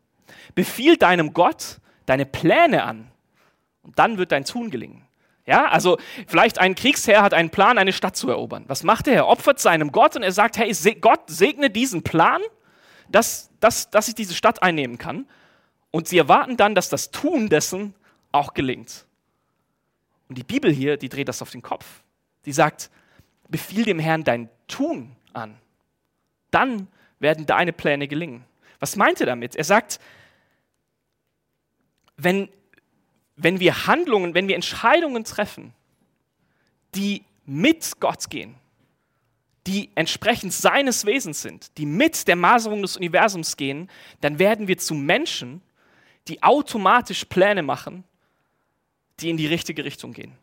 Befiehl 0.56 0.95
deinem 0.95 1.34
Gott 1.34 1.82
deine 2.06 2.26
Pläne 2.26 2.84
an 2.84 3.12
und 3.84 4.00
dann 4.00 4.17
wird 4.17 4.32
dein 4.32 4.45
Tun 4.45 4.72
gelingen. 4.72 5.06
Ja, 5.45 5.67
also 5.67 5.98
vielleicht 6.28 6.60
ein 6.60 6.76
Kriegsherr 6.76 7.22
hat 7.22 7.34
einen 7.34 7.50
Plan, 7.50 7.78
eine 7.78 7.91
Stadt 7.91 8.15
zu 8.15 8.30
erobern. 8.30 8.63
Was 8.67 8.84
macht 8.84 9.08
er? 9.08 9.15
Er 9.15 9.28
opfert 9.28 9.60
seinem 9.60 9.91
Gott 9.91 10.15
und 10.15 10.24
er 10.24 10.32
sagt, 10.32 10.58
hey, 10.58 10.74
Gott 11.02 11.24
segne 11.28 11.69
diesen 11.69 12.04
Plan, 12.04 12.41
dass, 13.10 13.50
dass, 13.60 13.89
dass 13.89 14.08
ich 14.08 14.15
diese 14.15 14.36
Stadt 14.36 14.63
einnehmen 14.63 14.98
kann. 14.98 15.28
Und 15.91 16.08
sie 16.08 16.19
erwarten 16.19 16.56
dann, 16.56 16.74
dass 16.74 16.88
das 16.88 17.12
Tun 17.12 17.50
dessen 17.50 17.95
auch 18.32 18.54
gelingt. 18.54 19.06
Und 20.30 20.38
die 20.38 20.43
Bibel 20.43 20.72
hier, 20.72 20.95
die 20.95 21.10
dreht 21.10 21.28
das 21.28 21.41
auf 21.41 21.52
den 21.52 21.63
Kopf. 21.63 21.86
Die 22.45 22.54
sagt, 22.54 22.89
befiehl 23.50 23.84
dem 23.84 24.00
Herrn 24.00 24.24
dein 24.24 24.50
Tun 24.69 25.17
an. 25.34 25.58
Dann 26.52 26.88
werden 27.20 27.46
deine 27.46 27.74
Pläne 27.74 28.08
gelingen. 28.08 28.46
Was 28.80 28.96
meint 28.96 29.20
er 29.20 29.26
damit? 29.26 29.56
Er 29.56 29.63
sagt, 29.63 30.00
wenn 32.18 32.50
wenn 33.42 33.60
wir 33.60 33.88
Handlungen, 33.88 34.34
wenn 34.34 34.48
wir 34.48 34.56
Entscheidungen 34.56 35.24
treffen, 35.24 35.74
die 36.94 37.24
mit 37.46 38.00
Gott 38.00 38.30
gehen, 38.30 38.56
die 39.65 39.89
entsprechend 39.96 40.54
seines 40.54 41.06
Wesens 41.06 41.42
sind, 41.42 41.78
die 41.78 41.86
mit 41.86 42.28
der 42.28 42.36
Maserung 42.36 42.82
des 42.82 42.98
Universums 42.98 43.56
gehen, 43.56 43.89
dann 44.22 44.39
werden 44.39 44.68
wir 44.68 44.78
zu 44.78 44.94
Menschen, 44.94 45.62
die 46.28 46.44
automatisch 46.44 47.26
Pläne 47.26 47.63
machen, 47.63 48.04
die 49.20 49.30
in 49.30 49.38
die 49.38 49.48
richtige 49.48 49.86
Richtung 49.86 50.12
gehen. 50.12 50.34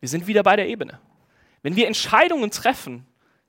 Wir 0.00 0.08
sind 0.08 0.26
wieder 0.26 0.42
bei 0.42 0.56
der 0.56 0.68
Ebene. 0.68 0.98
Wenn 1.62 1.76
wir 1.76 1.86
Entscheidungen 1.86 2.50
treffen, 2.50 3.04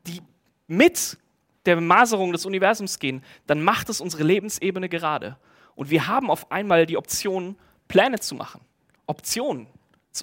die 0.05 0.21
mit 0.69 1.17
der 1.65 1.79
Maserung 1.81 2.31
des 2.31 2.45
Universums 2.45 2.99
gehen, 2.99 3.23
dann 3.47 3.61
macht 3.61 3.89
es 3.89 3.99
unsere 3.99 4.23
Lebensebene 4.23 4.87
gerade. 4.87 5.37
Und 5.75 5.89
wir 5.89 6.07
haben 6.07 6.31
auf 6.31 6.51
einmal 6.51 6.85
die 6.85 6.97
Option, 6.97 7.57
Pläne 7.87 8.19
zu 8.19 8.35
machen, 8.35 8.61
Optionen, 9.07 9.67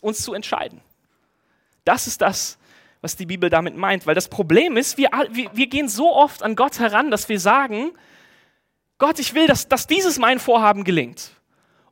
uns 0.01 0.23
zu 0.23 0.35
entscheiden. 0.35 0.81
Das 1.85 2.07
ist 2.07 2.21
das, 2.21 2.59
was 3.01 3.17
die 3.17 3.27
Bibel 3.27 3.51
damit 3.51 3.77
meint. 3.77 4.07
Weil 4.07 4.15
das 4.15 4.29
Problem 4.29 4.77
ist, 4.77 4.99
wir, 4.99 5.11
wir, 5.31 5.67
gehen 5.69 5.89
so 5.89 6.13
oft 6.13 6.43
an 6.43 6.57
Gott 6.57 6.79
heran, 6.79 7.11
dass 7.11 7.29
wir 7.29 7.39
sagen, 7.39 7.93
Gott, 8.99 9.19
ich 9.19 9.35
will, 9.35 9.47
dass, 9.47 9.69
dass 9.69 9.87
dieses 9.87 10.19
mein 10.19 10.39
Vorhaben 10.39 10.85
gelingt. 10.85 11.31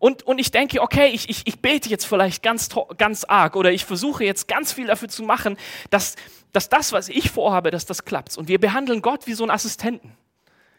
Und, 0.04 0.22
und 0.24 0.38
ich 0.38 0.50
denke, 0.50 0.82
okay, 0.82 1.06
ich, 1.14 1.30
ich, 1.30 1.46
ich 1.46 1.60
bete 1.60 1.88
jetzt 1.88 2.04
vielleicht 2.04 2.42
ganz, 2.42 2.68
ganz 2.98 3.24
arg 3.24 3.56
oder 3.56 3.72
ich 3.72 3.86
versuche 3.86 4.22
jetzt 4.22 4.48
ganz 4.48 4.70
viel 4.70 4.86
dafür 4.86 5.08
zu 5.08 5.22
machen, 5.22 5.56
dass, 5.88 6.16
dass 6.52 6.68
das, 6.68 6.92
was 6.92 7.08
ich 7.08 7.30
vorhabe, 7.30 7.70
dass 7.70 7.86
das 7.86 8.04
klappt. 8.04 8.36
Und 8.36 8.48
wir 8.48 8.60
behandeln 8.60 9.00
Gott 9.00 9.26
wie 9.26 9.32
so 9.32 9.44
einen 9.44 9.50
Assistenten. 9.50 10.12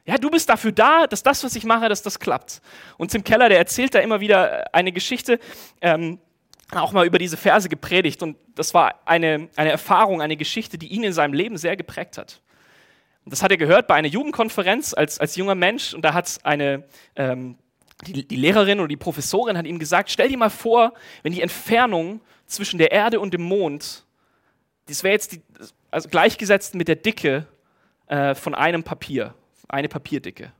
Ja, 0.05 0.19
du 0.19 0.29
bist 0.29 0.47
dafür 0.47 0.71
da, 0.71 1.07
dass 1.07 1.23
das, 1.23 1.43
was 1.43 1.55
ich 1.55 1.63
mache, 1.63 1.89
dass 1.89 2.03
das 2.03 2.19
klappt. 2.19 2.61
Und 2.97 3.09
Tim 3.09 3.23
Keller, 3.23 3.49
der 3.49 3.57
erzählt 3.57 3.95
da 3.95 3.99
immer 3.99 4.19
wieder 4.19 4.71
eine 4.75 4.91
Geschichte, 4.91 5.39
ähm, 5.81 6.19
auch 6.69 6.91
mal 6.91 7.07
über 7.07 7.17
diese 7.17 7.35
Verse 7.35 7.67
gepredigt. 7.67 8.21
Und 8.21 8.37
das 8.53 8.75
war 8.75 8.99
eine, 9.05 9.49
eine 9.55 9.71
Erfahrung, 9.71 10.21
eine 10.21 10.37
Geschichte, 10.37 10.77
die 10.77 10.89
ihn 10.89 11.03
in 11.03 11.13
seinem 11.13 11.33
Leben 11.33 11.57
sehr 11.57 11.75
geprägt 11.75 12.19
hat. 12.19 12.43
Und 13.23 13.31
das 13.31 13.41
hat 13.41 13.49
er 13.49 13.57
gehört 13.57 13.87
bei 13.87 13.95
einer 13.95 14.07
Jugendkonferenz 14.07 14.93
als, 14.93 15.19
als 15.19 15.35
junger 15.35 15.55
Mensch. 15.55 15.95
Und 15.95 16.05
da 16.05 16.13
hat 16.13 16.37
eine, 16.43 16.83
ähm, 17.15 17.57
die, 18.03 18.27
die 18.27 18.35
Lehrerin 18.35 18.79
oder 18.79 18.87
die 18.87 18.97
Professorin 18.97 19.57
hat 19.57 19.65
ihm 19.65 19.79
gesagt, 19.79 20.09
stell 20.09 20.29
dir 20.29 20.37
mal 20.37 20.49
vor, 20.49 20.93
wenn 21.23 21.33
die 21.33 21.41
Entfernung 21.41 22.21
zwischen 22.45 22.77
der 22.77 22.91
Erde 22.91 23.19
und 23.19 23.33
dem 23.33 23.41
Mond, 23.41 24.05
das 24.87 25.03
wäre 25.03 25.13
jetzt 25.13 25.31
die, 25.31 25.41
also 25.91 26.09
gleichgesetzt 26.09 26.75
mit 26.75 26.87
der 26.87 26.97
Dicke 26.97 27.47
äh, 28.07 28.35
von 28.35 28.53
einem 28.53 28.83
Papier 28.83 29.33
eine 29.67 29.89
Papierdicke. 29.89 30.51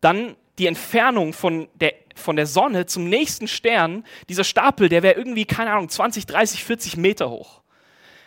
Dann 0.00 0.36
die 0.58 0.66
Entfernung 0.66 1.32
von 1.32 1.68
der, 1.74 1.94
von 2.14 2.36
der 2.36 2.46
Sonne 2.46 2.86
zum 2.86 3.08
nächsten 3.08 3.46
Stern, 3.46 4.04
dieser 4.28 4.44
Stapel, 4.44 4.88
der 4.88 5.02
wäre 5.02 5.14
irgendwie, 5.14 5.44
keine 5.44 5.72
Ahnung, 5.72 5.88
20, 5.88 6.26
30, 6.26 6.64
40 6.64 6.96
Meter 6.96 7.30
hoch. 7.30 7.60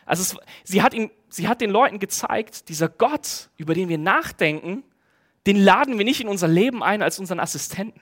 Also 0.06 0.22
es, 0.22 0.38
sie, 0.64 0.82
hat 0.82 0.94
ihn, 0.94 1.12
sie 1.30 1.48
hat 1.48 1.62
den 1.62 1.72
Leuten 1.72 2.00
gezeigt, 2.00 2.70
dieser 2.70 2.90
Gott, 2.90 3.50
über 3.58 3.74
den 3.74 3.90
wir 3.90 3.98
nachdenken, 3.98 4.84
den 5.48 5.58
laden 5.58 5.98
wir 5.98 6.06
nicht 6.06 6.22
in 6.22 6.28
unser 6.28 6.48
Leben 6.48 6.84
ein 6.84 7.02
als 7.02 7.20
unseren 7.20 7.40
Assistenten. 7.40 8.02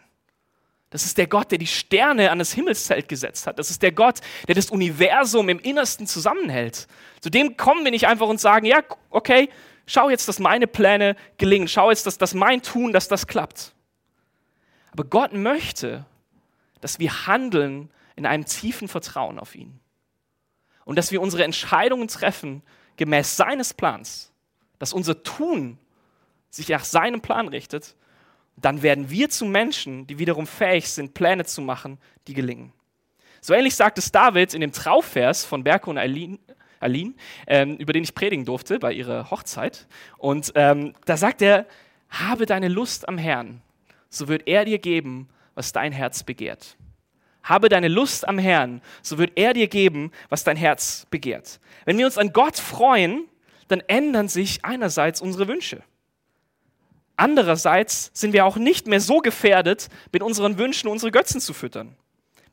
Das 0.89 1.05
ist 1.05 1.17
der 1.17 1.27
Gott, 1.27 1.51
der 1.51 1.59
die 1.59 1.67
Sterne 1.67 2.31
an 2.31 2.39
das 2.39 2.51
Himmelszelt 2.51 3.07
gesetzt 3.07 3.45
hat. 3.45 3.59
Das 3.59 3.69
ist 3.69 3.83
der 3.83 3.91
Gott, 3.91 4.21
der 4.47 4.55
das 4.55 4.71
Universum 4.71 5.47
im 5.49 5.59
Innersten 5.59 6.07
zusammenhält. 6.07 6.87
Zu 7.21 7.29
dem 7.29 7.57
kommen 7.57 7.83
wir 7.83 7.91
nicht 7.91 8.07
einfach 8.07 8.27
und 8.27 8.39
sagen, 8.41 8.65
ja, 8.65 8.81
okay, 9.11 9.49
schau 9.85 10.09
jetzt, 10.09 10.27
dass 10.27 10.39
meine 10.39 10.65
Pläne 10.65 11.15
gelingen, 11.37 11.67
schau 11.67 11.91
jetzt, 11.91 12.07
dass, 12.07 12.17
dass 12.17 12.33
mein 12.33 12.63
Tun, 12.63 12.91
dass 12.91 13.07
das 13.07 13.27
klappt. 13.27 13.73
Aber 14.91 15.03
Gott 15.03 15.33
möchte, 15.33 16.05
dass 16.81 16.97
wir 16.97 17.27
handeln 17.27 17.91
in 18.15 18.25
einem 18.25 18.45
tiefen 18.45 18.87
Vertrauen 18.87 19.37
auf 19.37 19.53
ihn. 19.53 19.79
Und 20.85 20.95
dass 20.95 21.11
wir 21.11 21.21
unsere 21.21 21.43
Entscheidungen 21.43 22.07
treffen 22.07 22.63
gemäß 22.97 23.37
seines 23.37 23.75
Plans, 23.75 24.31
dass 24.79 24.91
unser 24.91 25.21
Tun 25.21 25.77
sich 26.49 26.69
nach 26.69 26.83
seinem 26.83 27.21
Plan 27.21 27.47
richtet, 27.47 27.95
dann 28.57 28.81
werden 28.81 29.09
wir 29.09 29.29
zu 29.29 29.45
Menschen, 29.45 30.07
die 30.07 30.19
wiederum 30.19 30.47
fähig 30.47 30.89
sind, 30.89 31.13
Pläne 31.13 31.45
zu 31.45 31.61
machen, 31.61 31.97
die 32.27 32.33
gelingen. 32.33 32.73
So 33.41 33.53
ähnlich 33.53 33.75
sagt 33.75 33.97
es 33.97 34.11
David 34.11 34.53
in 34.53 34.61
dem 34.61 34.73
Trauvers 34.73 35.45
von 35.45 35.63
Berko 35.63 35.91
und 35.91 35.97
Eileen, 35.97 36.39
Aline, 36.79 37.13
ähm, 37.47 37.75
über 37.77 37.93
den 37.93 38.03
ich 38.03 38.15
predigen 38.15 38.45
durfte 38.45 38.79
bei 38.79 38.93
ihrer 38.93 39.29
Hochzeit. 39.31 39.87
Und 40.17 40.51
ähm, 40.55 40.93
da 41.05 41.17
sagt 41.17 41.41
er, 41.41 41.65
habe 42.09 42.45
deine 42.45 42.67
Lust 42.67 43.07
am 43.07 43.17
Herrn, 43.17 43.61
so 44.09 44.27
wird 44.27 44.47
er 44.47 44.65
dir 44.65 44.79
geben, 44.79 45.29
was 45.55 45.71
dein 45.71 45.91
Herz 45.91 46.23
begehrt. 46.23 46.77
Habe 47.43 47.69
deine 47.69 47.87
Lust 47.87 48.27
am 48.27 48.37
Herrn, 48.37 48.81
so 49.01 49.17
wird 49.17 49.33
er 49.35 49.53
dir 49.53 49.67
geben, 49.67 50.11
was 50.29 50.43
dein 50.43 50.57
Herz 50.57 51.05
begehrt. 51.09 51.59
Wenn 51.85 51.97
wir 51.97 52.05
uns 52.05 52.17
an 52.17 52.33
Gott 52.33 52.57
freuen, 52.57 53.25
dann 53.67 53.81
ändern 53.81 54.27
sich 54.27 54.65
einerseits 54.65 55.21
unsere 55.21 55.47
Wünsche. 55.47 55.83
Andererseits 57.19 58.11
sind 58.13 58.31
wir 58.31 58.45
auch 58.45 58.55
nicht 58.55 58.87
mehr 58.87 59.01
so 59.01 59.19
gefährdet, 59.19 59.89
mit 60.13 60.23
unseren 60.23 60.57
Wünschen 60.57 60.87
unsere 60.87 61.11
Götzen 61.11 61.41
zu 61.41 61.53
füttern. 61.53 61.97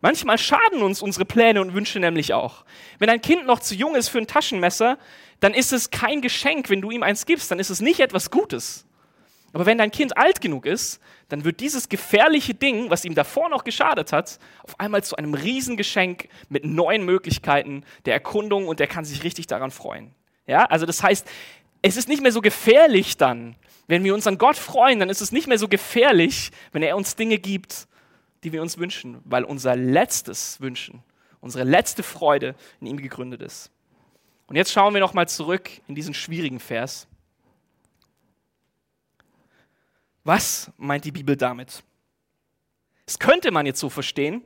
Manchmal 0.01 0.39
schaden 0.39 0.83
uns 0.83 1.03
unsere 1.03 1.25
Pläne 1.25 1.61
und 1.61 1.73
Wünsche 1.73 2.01
nämlich 2.01 2.35
auch. 2.35 2.65
Wenn 2.99 3.09
ein 3.09 3.23
Kind 3.23 3.47
noch 3.47 3.61
zu 3.61 3.77
jung 3.77 3.95
ist 3.95 4.09
für 4.09 4.19
ein 4.19 4.27
Taschenmesser, 4.27 4.99
dann 5.39 5.55
ist 5.55 5.73
es 5.73 5.91
kein 5.91 6.21
Geschenk, 6.21 6.69
wenn 6.69 6.81
du 6.81 6.91
ihm 6.91 7.05
eins 7.05 7.27
gibst, 7.27 7.49
dann 7.53 7.61
ist 7.61 7.71
es 7.71 7.81
nicht 7.81 8.01
etwas 8.01 8.33
Gutes. 8.33 8.87
Aber 9.53 9.67
wenn 9.67 9.79
dein 9.79 9.93
Kind 9.93 10.17
alt 10.17 10.41
genug 10.41 10.67
ist, 10.67 11.01
dann 11.29 11.45
wird 11.45 11.61
dieses 11.61 11.89
gefährliche 11.89 12.55
Ding, 12.55 12.91
was 12.91 13.05
ihm 13.05 13.15
davor 13.15 13.49
noch 13.49 13.63
geschadet 13.63 14.13
hat, 14.13 14.41
auf 14.65 14.81
einmal 14.81 15.05
zu 15.05 15.15
einem 15.15 15.35
Riesengeschenk 15.35 16.29
mit 16.49 16.65
neuen 16.65 17.05
Möglichkeiten 17.05 17.85
der 18.05 18.15
Erkundung 18.15 18.67
und 18.67 18.81
der 18.81 18.89
kann 18.89 19.05
sich 19.05 19.23
richtig 19.23 19.47
daran 19.47 19.71
freuen. 19.71 20.13
Ja, 20.49 20.65
also 20.65 20.87
das 20.87 21.03
heißt, 21.05 21.27
es 21.87 21.97
ist 21.97 22.09
nicht 22.09 22.23
mehr 22.23 22.33
so 22.33 22.41
gefährlich 22.41 23.17
dann, 23.17 23.57
wenn 23.87 24.03
wir 24.03 24.15
uns 24.15 24.27
an 24.27 24.39
Gott 24.39 24.57
freuen, 24.57 24.99
dann 24.99 25.11
ist 25.11 25.21
es 25.21 25.33
nicht 25.33 25.47
mehr 25.47 25.59
so 25.59 25.69
gefährlich, 25.69 26.51
wenn 26.73 26.83
er 26.83 26.97
uns 26.97 27.17
Dinge 27.17 27.39
gibt, 27.39 27.87
die 28.43 28.53
wir 28.53 28.63
uns 28.63 28.79
wünschen, 28.79 29.21
weil 29.25 29.45
unser 29.45 29.77
letztes 29.77 30.61
Wünschen, 30.61 31.03
unsere 31.41 31.65
letzte 31.65 32.03
Freude 32.03 32.55
in 32.81 32.89
ihm 32.89 32.97
gegründet 32.97 33.43
ist. 33.43 33.71
Und 34.49 34.57
jetzt 34.57 34.73
schauen 34.73 34.95
wir 34.95 35.01
nochmal 35.01 35.29
zurück 35.29 35.71
in 35.87 35.95
diesen 35.95 36.15
schwierigen 36.15 36.61
Vers. 36.61 37.07
Was 40.25 40.71
meint 40.77 41.05
die 41.05 41.13
Bibel 41.13 41.37
damit? 41.37 41.85
Das 43.05 43.19
könnte 43.21 43.53
man 43.53 43.67
jetzt 43.67 43.79
so 43.79 43.89
verstehen, 43.89 44.45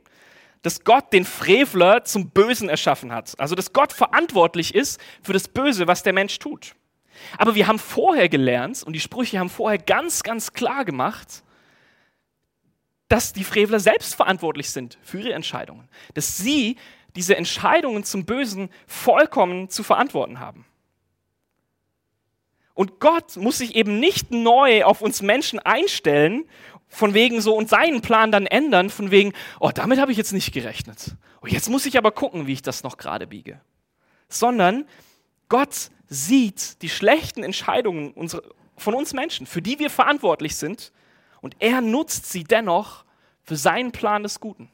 dass 0.61 0.83
Gott 0.83 1.11
den 1.11 1.25
Frevler 1.25 2.03
zum 2.03 2.29
Bösen 2.29 2.69
erschaffen 2.69 3.11
hat. 3.11 3.39
Also 3.39 3.55
dass 3.55 3.73
Gott 3.73 3.91
verantwortlich 3.91 4.75
ist 4.75 5.01
für 5.23 5.33
das 5.33 5.47
Böse, 5.47 5.87
was 5.87 6.03
der 6.03 6.13
Mensch 6.13 6.37
tut. 6.37 6.75
Aber 7.37 7.55
wir 7.55 7.67
haben 7.67 7.79
vorher 7.79 8.29
gelernt, 8.29 8.83
und 8.83 8.93
die 8.93 8.99
Sprüche 8.99 9.39
haben 9.39 9.49
vorher 9.49 9.77
ganz, 9.77 10.23
ganz 10.23 10.53
klar 10.53 10.85
gemacht, 10.85 11.43
dass 13.07 13.33
die 13.33 13.43
Frevler 13.43 13.79
selbst 13.79 14.15
verantwortlich 14.15 14.69
sind 14.69 14.97
für 15.01 15.19
ihre 15.19 15.33
Entscheidungen. 15.33 15.89
Dass 16.13 16.37
sie 16.37 16.77
diese 17.15 17.35
Entscheidungen 17.35 18.03
zum 18.03 18.25
Bösen 18.25 18.69
vollkommen 18.87 19.69
zu 19.69 19.83
verantworten 19.83 20.39
haben. 20.39 20.65
Und 22.73 22.99
Gott 22.99 23.35
muss 23.35 23.57
sich 23.57 23.75
eben 23.75 23.99
nicht 23.99 24.31
neu 24.31 24.85
auf 24.85 25.01
uns 25.01 25.21
Menschen 25.21 25.59
einstellen, 25.59 26.45
von 26.87 27.13
wegen 27.13 27.41
so 27.41 27.55
und 27.55 27.69
seinen 27.69 28.01
Plan 28.01 28.31
dann 28.31 28.45
ändern, 28.45 28.89
von 28.89 29.11
wegen, 29.11 29.33
oh, 29.59 29.71
damit 29.73 29.99
habe 29.99 30.11
ich 30.11 30.17
jetzt 30.17 30.33
nicht 30.33 30.53
gerechnet. 30.53 31.15
Oh, 31.41 31.47
jetzt 31.47 31.69
muss 31.69 31.85
ich 31.85 31.97
aber 31.97 32.11
gucken, 32.11 32.47
wie 32.47 32.53
ich 32.53 32.61
das 32.61 32.83
noch 32.83 32.97
gerade 32.97 33.27
biege. 33.27 33.61
Sondern 34.29 34.85
Gott 35.47 35.89
sieht 36.13 36.81
die 36.81 36.89
schlechten 36.89 37.41
Entscheidungen 37.41 38.13
von 38.75 38.93
uns 38.93 39.13
Menschen, 39.13 39.47
für 39.47 39.61
die 39.61 39.79
wir 39.79 39.89
verantwortlich 39.89 40.57
sind, 40.57 40.91
und 41.39 41.55
er 41.59 41.79
nutzt 41.81 42.29
sie 42.29 42.43
dennoch 42.43 43.05
für 43.43 43.55
seinen 43.55 43.93
Plan 43.93 44.21
des 44.21 44.39
Guten. 44.41 44.69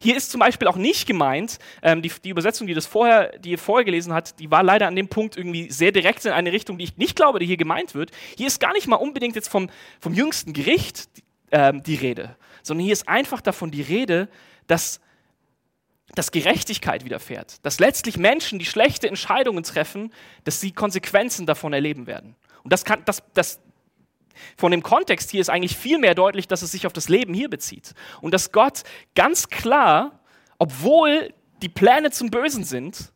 Hier 0.00 0.16
ist 0.16 0.30
zum 0.30 0.38
Beispiel 0.38 0.68
auch 0.68 0.76
nicht 0.76 1.06
gemeint, 1.06 1.58
ähm, 1.82 2.00
die, 2.00 2.10
die, 2.24 2.30
Übersetzung, 2.30 2.68
die 2.68 2.72
das 2.72 2.86
vorher, 2.86 3.36
die 3.38 3.50
ihr 3.50 3.58
vorher 3.58 3.84
gelesen 3.84 4.14
hat, 4.14 4.38
die 4.38 4.50
war 4.50 4.62
leider 4.62 4.86
an 4.86 4.96
dem 4.96 5.08
Punkt 5.08 5.36
irgendwie 5.36 5.70
sehr 5.70 5.92
direkt 5.92 6.24
in 6.24 6.32
eine 6.32 6.52
Richtung, 6.52 6.78
die 6.78 6.84
ich 6.84 6.96
nicht 6.96 7.16
glaube, 7.16 7.40
die 7.40 7.46
hier 7.46 7.58
gemeint 7.58 7.94
wird. 7.94 8.12
Hier 8.38 8.46
ist 8.46 8.60
gar 8.60 8.72
nicht 8.72 8.86
mal 8.86 8.96
unbedingt 8.96 9.34
jetzt 9.34 9.48
vom, 9.48 9.68
vom 9.98 10.14
jüngsten 10.14 10.54
Gericht 10.54 11.08
ähm, 11.50 11.82
die 11.82 11.96
Rede, 11.96 12.36
sondern 12.62 12.84
hier 12.84 12.94
ist 12.94 13.08
einfach 13.08 13.40
davon 13.40 13.72
die 13.72 13.82
Rede, 13.82 14.28
dass, 14.68 15.00
dass 16.14 16.32
Gerechtigkeit 16.32 17.04
widerfährt, 17.04 17.64
dass 17.64 17.78
letztlich 17.78 18.16
Menschen, 18.16 18.58
die 18.58 18.64
schlechte 18.64 19.08
Entscheidungen 19.08 19.62
treffen, 19.62 20.12
dass 20.44 20.60
sie 20.60 20.72
Konsequenzen 20.72 21.46
davon 21.46 21.72
erleben 21.72 22.06
werden. 22.06 22.36
Und 22.62 22.72
das, 22.72 22.84
kann, 22.84 23.02
das, 23.04 23.22
das, 23.34 23.60
von 24.56 24.72
dem 24.72 24.82
Kontext 24.82 25.30
hier 25.30 25.40
ist 25.40 25.50
eigentlich 25.50 25.76
viel 25.76 25.98
mehr 25.98 26.14
deutlich, 26.14 26.48
dass 26.48 26.62
es 26.62 26.72
sich 26.72 26.86
auf 26.86 26.92
das 26.92 27.08
Leben 27.08 27.34
hier 27.34 27.48
bezieht. 27.48 27.94
Und 28.20 28.34
dass 28.34 28.52
Gott 28.52 28.82
ganz 29.14 29.48
klar, 29.48 30.20
obwohl 30.58 31.32
die 31.62 31.68
Pläne 31.68 32.10
zum 32.10 32.30
Bösen 32.30 32.64
sind, 32.64 33.12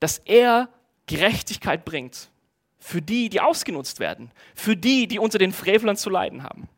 dass 0.00 0.18
er 0.18 0.68
Gerechtigkeit 1.06 1.84
bringt. 1.84 2.30
Für 2.78 3.02
die, 3.02 3.28
die 3.28 3.40
ausgenutzt 3.40 3.98
werden. 3.98 4.30
Für 4.54 4.76
die, 4.76 5.08
die 5.08 5.18
unter 5.18 5.38
den 5.38 5.52
Frevlern 5.52 5.96
zu 5.96 6.10
leiden 6.10 6.44
haben. 6.44 6.68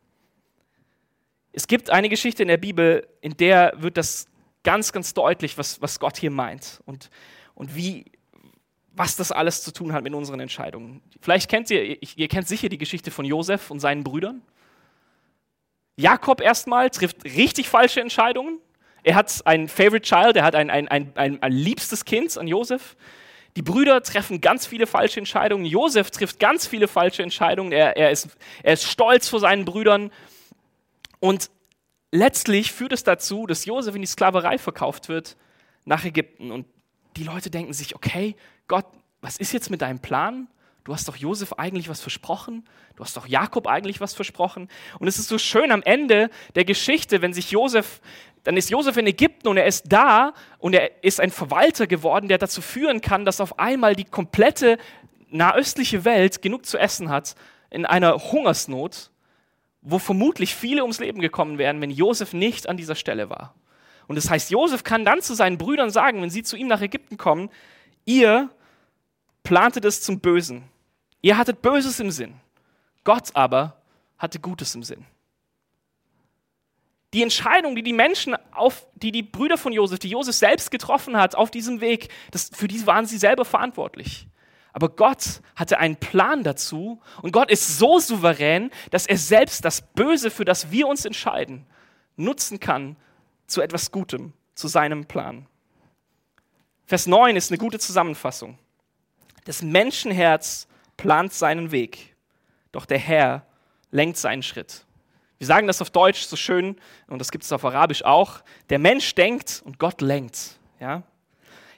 Es 1.53 1.67
gibt 1.67 1.91
eine 1.91 2.09
Geschichte 2.09 2.43
in 2.43 2.49
der 2.49 2.57
Bibel, 2.57 3.07
in 3.21 3.37
der 3.37 3.75
wird 3.77 3.97
das 3.97 4.27
ganz, 4.63 4.93
ganz 4.93 5.15
deutlich, 5.15 5.59
was, 5.59 5.81
was 5.81 6.01
Gott 6.01 6.17
hier 6.17 6.31
meint 6.31 6.81
und, 6.87 7.11
und 7.55 7.75
wie, 7.75 8.05
was 8.93 9.17
das 9.17 9.33
alles 9.33 9.63
zu 9.63 9.73
tun 9.73 9.93
hat 9.93 10.05
mit 10.05 10.15
unseren 10.15 10.41
Entscheidungen. 10.41 11.03
Vielleicht 11.21 11.51
kennt 11.51 11.71
ihr, 11.71 12.03
ihr 12.03 12.29
kennt 12.29 12.49
sicher 12.49 12.69
die 12.69 12.79
Geschichte 12.79 13.11
von 13.11 13.25
Josef 13.25 13.71
und 13.71 13.81
seinen 13.81 14.05
Brüdern. 14.05 14.43
Jakob 15.97 16.41
erstmal 16.41 16.91
trifft 16.91 17.25
richtig 17.25 17.69
falsche 17.69 18.01
Entscheidungen. 18.01 18.59
Er 19.03 19.15
hat 19.15 19.47
ein 19.47 19.69
Favorite 19.69 20.03
Child, 20.03 20.37
er 20.37 20.45
hat 20.45 20.55
ein, 20.55 20.71
ein, 20.71 20.89
ein, 20.89 21.13
ein, 21.15 21.43
ein 21.43 21.53
liebstes 21.53 22.05
Kind 22.05 22.37
an 22.37 22.49
Josef. 22.49 22.97
Die 23.57 23.63
Brüder 23.63 24.03
treffen 24.03 24.41
ganz 24.41 24.67
viele 24.67 24.87
falsche 24.87 25.21
Entscheidungen. 25.21 25.65
Josef 25.65 26.11
trifft 26.11 26.39
ganz 26.39 26.67
viele 26.67 26.87
falsche 26.87 27.23
Entscheidungen. 27.23 27.73
Er, 27.73 27.97
er, 27.97 28.11
ist, 28.11 28.29
er 28.63 28.75
ist 28.75 28.85
stolz 28.85 29.29
vor 29.29 29.41
seinen 29.41 29.65
Brüdern. 29.65 30.11
Und 31.19 31.51
letztlich 32.13 32.73
führt 32.73 32.93
es 32.93 33.05
dazu, 33.05 33.47
dass 33.47 33.65
Josef 33.65 33.95
in 33.95 34.03
die 34.03 34.07
Sklaverei 34.07 34.59
verkauft 34.59 35.09
wird 35.09 35.37
nach 35.85 36.05
Ägypten. 36.05 36.51
Und 36.51 36.67
die 37.17 37.25
Leute 37.25 37.51
denken 37.51 37.73
sich, 37.73 37.95
okay, 37.95 38.37
Gott, 38.69 38.87
was 39.21 39.37
ist 39.37 39.53
jetzt 39.53 39.71
mit 39.71 39.83
deinem 39.83 40.01
Plan? 40.01 40.49
Du 40.85 40.95
hast 40.95 41.09
doch 41.09 41.17
Josef 41.17 41.53
eigentlich 41.55 41.89
was 41.89 42.01
versprochen. 42.01 42.67
Du 42.97 43.05
hast 43.05 43.17
doch 43.17 43.27
Jakob 43.27 43.67
eigentlich 43.67 44.01
was 44.01 44.15
versprochen. 44.15 44.69
Und 44.99 45.09
es 45.09 45.19
ist 45.19 45.29
so 45.29 45.39
schön 45.39 45.73
am 45.73 45.83
Ende 45.83 46.31
der 46.55 46.65
Geschichte, 46.65 47.23
wenn 47.23 47.33
sich 47.33 47.51
Josef, 47.51 48.01
dann 48.45 48.57
ist 48.57 48.71
Josef 48.71 48.97
in 48.97 49.07
Ägypten 49.07 49.49
und 49.49 49.59
er 49.59 49.67
ist 49.67 49.85
da 49.89 50.33
und 50.59 50.75
er 50.75 51.05
ist 51.05 51.21
ein 51.21 51.31
Verwalter 51.31 51.87
geworden, 51.87 52.29
der 52.29 52.39
dazu 52.39 52.63
führen 52.63 53.03
kann, 53.03 53.27
dass 53.27 53.41
auf 53.41 53.59
einmal 53.59 53.95
die 53.95 54.05
komplette 54.05 54.79
nahöstliche 55.29 56.05
Welt 56.05 56.41
genug 56.41 56.65
zu 56.65 56.79
essen 56.79 57.11
hat 57.11 57.35
in 57.69 57.85
einer 57.85 58.15
Hungersnot, 58.33 59.11
wo 59.83 59.99
vermutlich 59.99 60.55
viele 60.55 60.83
ums 60.83 61.01
Leben 61.01 61.21
gekommen 61.21 61.59
wären, 61.59 61.81
wenn 61.81 61.91
Josef 61.91 62.33
nicht 62.33 62.69
an 62.69 62.77
dieser 62.77 62.95
Stelle 62.95 63.31
war. 63.31 63.55
Und 64.07 64.17
das 64.17 64.29
heißt, 64.29 64.51
Josef 64.51 64.85
kann 64.85 65.05
dann 65.05 65.23
zu 65.23 65.35
seinen 65.35 65.57
Brüdern 65.57 65.91
sagen, 65.91 66.21
wenn 66.21 66.31
sie 66.31 66.43
zu 66.43 66.57
ihm 66.57 66.67
nach 66.67 66.81
Ägypten 66.81 67.17
kommen, 67.17 67.49
ihr 68.05 68.51
plantet 69.43 69.85
es 69.85 70.03
zum 70.03 70.21
Bösen. 70.21 70.65
Ihr 71.23 71.39
hattet 71.39 71.63
Böses 71.63 72.01
im 72.01 72.11
Sinn. 72.11 72.35
Gott 73.05 73.31
aber 73.35 73.81
hatte 74.19 74.39
Gutes 74.39 74.75
im 74.75 74.83
Sinn. 74.83 75.07
Die 77.13 77.23
Entscheidung, 77.23 77.75
die 77.75 77.83
die 77.83 77.93
Menschen, 77.93 78.37
auf, 78.53 78.87
die 78.95 79.11
die 79.11 79.23
Brüder 79.23 79.59
von 79.59 79.73
Josef, 79.73 79.99
die 79.99 80.11
Josef 80.11 80.35
selbst 80.35 80.71
getroffen 80.71 81.17
hat 81.17 81.35
auf 81.35 81.51
diesem 81.51 81.81
Weg, 81.81 82.09
das, 82.31 82.51
für 82.53 82.69
die 82.69 82.87
waren 82.87 83.07
sie 83.07 83.19
selber 83.19 83.45
verantwortlich. 83.45 84.29
Aber 84.73 84.89
Gott 84.89 85.41
hatte 85.57 85.79
einen 85.79 85.97
Plan 85.97 86.43
dazu 86.43 87.01
und 87.23 87.33
Gott 87.33 87.51
ist 87.51 87.79
so 87.79 87.99
souverän, 87.99 88.71
dass 88.91 89.07
er 89.07 89.19
selbst 89.19 89.65
das 89.65 89.83
Böse, 89.83 90.31
für 90.31 90.45
das 90.45 90.71
wir 90.71 90.87
uns 90.87 91.05
entscheiden, 91.05 91.67
nutzen 92.17 92.61
kann 92.61 92.97
zu 93.47 93.61
etwas 93.61 93.91
Gutem, 93.91 94.33
zu 94.55 94.69
seinem 94.69 95.07
Plan. 95.07 95.47
Vers 96.87 97.07
9 97.07 97.37
ist 97.37 97.51
eine 97.51 97.59
gute 97.59 97.79
Zusammenfassung. 97.79 98.59
Das 99.45 99.63
Menschenherz 99.63 100.69
plant 100.97 101.33
seinen 101.33 101.71
Weg, 101.73 102.17
doch 102.73 102.87
der 102.87 102.99
Herr 102.99 103.47
lenkt 103.91 104.19
seinen 104.19 104.43
Schritt. 104.43 104.85
Wir 105.39 105.47
sagen 105.47 105.67
das 105.67 105.81
auf 105.81 105.91
Deutsch 105.91 106.23
so 106.23 106.37
schön 106.37 106.77
und 107.09 107.19
das 107.19 107.31
gibt 107.31 107.45
es 107.45 107.53
auf 107.53 107.65
Arabisch 107.65 108.05
auch. 108.05 108.43
Der 108.69 108.79
Mensch 108.79 109.15
denkt 109.15 109.63
und 109.65 109.79
Gott 109.79 110.03
lenkt. 110.03 110.59
Ja? 110.79 111.03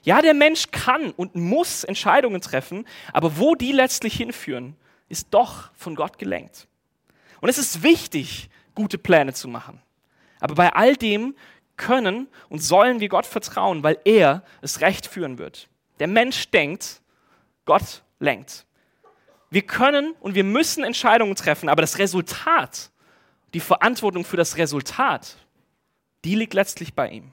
Ja, 0.03 0.21
der 0.21 0.33
Mensch 0.33 0.67
kann 0.71 1.11
und 1.11 1.35
muss 1.35 1.83
Entscheidungen 1.83 2.41
treffen, 2.41 2.85
aber 3.13 3.37
wo 3.37 3.55
die 3.55 3.71
letztlich 3.71 4.15
hinführen, 4.15 4.75
ist 5.09 5.27
doch 5.31 5.71
von 5.73 5.95
Gott 5.95 6.17
gelenkt. 6.17 6.67
Und 7.41 7.49
es 7.49 7.57
ist 7.57 7.83
wichtig, 7.83 8.49
gute 8.75 8.97
Pläne 8.97 9.33
zu 9.33 9.47
machen. 9.47 9.81
Aber 10.39 10.55
bei 10.55 10.73
all 10.73 10.95
dem 10.95 11.35
können 11.77 12.27
und 12.49 12.59
sollen 12.59 12.99
wir 12.99 13.09
Gott 13.09 13.25
vertrauen, 13.25 13.83
weil 13.83 13.97
er 14.05 14.43
es 14.61 14.81
recht 14.81 15.07
führen 15.07 15.37
wird. 15.37 15.69
Der 15.99 16.07
Mensch 16.07 16.49
denkt 16.51 17.01
Gott 17.65 18.03
lenkt. 18.19 18.65
Wir 19.49 19.61
können 19.61 20.13
und 20.19 20.35
wir 20.35 20.43
müssen 20.43 20.83
Entscheidungen 20.83 21.35
treffen, 21.35 21.69
aber 21.69 21.81
das 21.81 21.97
Resultat, 21.97 22.91
die 23.53 23.59
Verantwortung 23.59 24.25
für 24.25 24.37
das 24.37 24.57
Resultat, 24.57 25.37
die 26.25 26.35
liegt 26.35 26.53
letztlich 26.53 26.93
bei 26.93 27.09
ihm. 27.09 27.31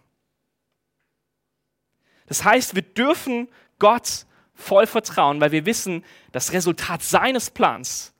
Das 2.30 2.44
heißt, 2.44 2.76
wir 2.76 2.82
dürfen 2.82 3.48
Gott 3.80 4.24
voll 4.54 4.86
vertrauen, 4.86 5.40
weil 5.40 5.50
wir 5.50 5.66
wissen, 5.66 6.04
das 6.30 6.52
Resultat 6.52 7.02
seines 7.02 7.50
Plans 7.50 8.14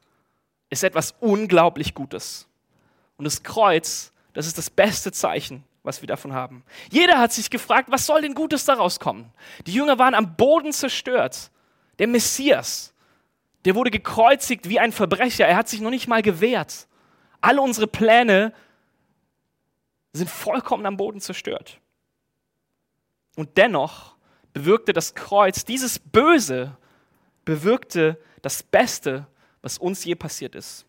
ist 0.68 0.82
etwas 0.82 1.14
unglaublich 1.20 1.94
Gutes. 1.94 2.48
Und 3.18 3.24
das 3.24 3.44
Kreuz, 3.44 4.12
das 4.32 4.48
ist 4.48 4.58
das 4.58 4.68
beste 4.68 5.12
Zeichen, 5.12 5.62
was 5.84 6.02
wir 6.02 6.08
davon 6.08 6.32
haben. 6.32 6.64
Jeder 6.90 7.20
hat 7.20 7.32
sich 7.32 7.50
gefragt, 7.50 7.88
was 7.92 8.04
soll 8.04 8.22
denn 8.22 8.34
Gutes 8.34 8.64
daraus 8.64 8.98
kommen? 8.98 9.32
Die 9.66 9.74
Jünger 9.74 10.00
waren 10.00 10.14
am 10.14 10.34
Boden 10.34 10.72
zerstört. 10.72 11.52
Der 12.00 12.08
Messias, 12.08 12.92
der 13.64 13.76
wurde 13.76 13.92
gekreuzigt 13.92 14.68
wie 14.68 14.80
ein 14.80 14.90
Verbrecher. 14.90 15.46
Er 15.46 15.56
hat 15.56 15.68
sich 15.68 15.80
noch 15.80 15.90
nicht 15.90 16.08
mal 16.08 16.22
gewehrt. 16.22 16.88
Alle 17.40 17.62
unsere 17.62 17.86
Pläne 17.86 18.52
sind 20.12 20.28
vollkommen 20.28 20.84
am 20.84 20.96
Boden 20.96 21.20
zerstört. 21.20 21.80
Und 23.40 23.56
dennoch 23.56 24.14
bewirkte 24.52 24.92
das 24.92 25.14
Kreuz, 25.14 25.64
dieses 25.64 25.98
Böse, 25.98 26.76
bewirkte 27.44 28.18
das 28.42 28.62
Beste, 28.62 29.26
was 29.62 29.78
uns 29.78 30.04
je 30.04 30.14
passiert 30.14 30.54
ist. 30.54 30.86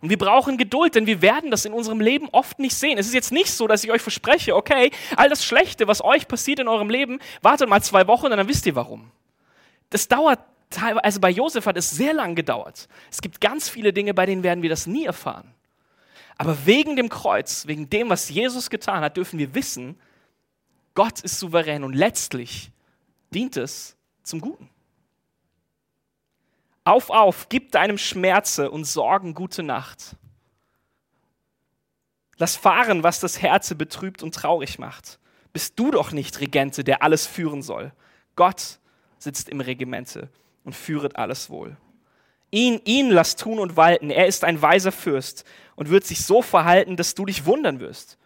Und 0.00 0.10
wir 0.10 0.18
brauchen 0.18 0.58
Geduld, 0.58 0.94
denn 0.94 1.06
wir 1.06 1.22
werden 1.22 1.50
das 1.50 1.64
in 1.64 1.72
unserem 1.72 2.00
Leben 2.00 2.28
oft 2.30 2.58
nicht 2.58 2.74
sehen. 2.74 2.98
Es 2.98 3.06
ist 3.06 3.14
jetzt 3.14 3.32
nicht 3.32 3.52
so, 3.52 3.66
dass 3.66 3.84
ich 3.84 3.92
euch 3.92 4.02
verspreche, 4.02 4.56
okay, 4.56 4.90
all 5.16 5.28
das 5.28 5.44
Schlechte, 5.44 5.86
was 5.86 6.02
euch 6.02 6.26
passiert 6.28 6.58
in 6.58 6.68
eurem 6.68 6.90
Leben, 6.90 7.20
wartet 7.40 7.68
mal 7.68 7.82
zwei 7.82 8.06
Wochen 8.06 8.26
und 8.26 8.36
dann 8.36 8.48
wisst 8.48 8.66
ihr 8.66 8.74
warum 8.74 9.10
das 9.92 10.08
dauert 10.08 10.40
teilweise, 10.70 11.04
also 11.04 11.20
bei 11.20 11.30
Josef 11.30 11.66
hat 11.66 11.76
es 11.76 11.90
sehr 11.90 12.14
lang 12.14 12.34
gedauert. 12.34 12.88
Es 13.10 13.20
gibt 13.20 13.40
ganz 13.40 13.68
viele 13.68 13.92
Dinge, 13.92 14.14
bei 14.14 14.26
denen 14.26 14.42
werden 14.42 14.62
wir 14.62 14.70
das 14.70 14.86
nie 14.86 15.04
erfahren. 15.04 15.54
Aber 16.38 16.66
wegen 16.66 16.96
dem 16.96 17.08
Kreuz, 17.10 17.66
wegen 17.66 17.88
dem, 17.90 18.08
was 18.08 18.30
Jesus 18.30 18.70
getan 18.70 19.02
hat, 19.04 19.16
dürfen 19.16 19.38
wir 19.38 19.54
wissen, 19.54 20.00
Gott 20.94 21.20
ist 21.20 21.38
souverän 21.38 21.84
und 21.84 21.94
letztlich 21.94 22.70
dient 23.32 23.56
es 23.56 23.96
zum 24.22 24.40
Guten. 24.40 24.68
Auf, 26.84 27.10
auf, 27.10 27.48
gib 27.48 27.72
deinem 27.72 27.96
Schmerze 27.96 28.70
und 28.70 28.84
Sorgen 28.84 29.34
gute 29.34 29.62
Nacht. 29.62 30.16
Lass 32.38 32.56
fahren, 32.56 33.02
was 33.02 33.20
das 33.20 33.40
Herze 33.40 33.74
betrübt 33.74 34.22
und 34.22 34.34
traurig 34.34 34.78
macht. 34.78 35.20
Bist 35.52 35.78
du 35.78 35.90
doch 35.90 36.12
nicht 36.12 36.40
Regente, 36.40 36.82
der 36.82 37.02
alles 37.02 37.26
führen 37.26 37.62
soll. 37.62 37.92
Gott 38.36 38.80
sitzt 39.18 39.48
im 39.48 39.60
Regimente 39.60 40.28
und 40.64 40.74
führet 40.74 41.16
alles 41.16 41.50
wohl. 41.50 41.76
Ihn, 42.50 42.80
ihn 42.84 43.10
lasst 43.10 43.40
tun 43.40 43.58
und 43.58 43.76
walten. 43.76 44.10
Er 44.10 44.26
ist 44.26 44.44
ein 44.44 44.60
weiser 44.60 44.92
Fürst 44.92 45.44
und 45.76 45.88
wird 45.90 46.04
sich 46.04 46.24
so 46.24 46.42
verhalten, 46.42 46.96
dass 46.96 47.14
du 47.14 47.24
dich 47.24 47.46
wundern 47.46 47.80
wirst, 47.80 48.18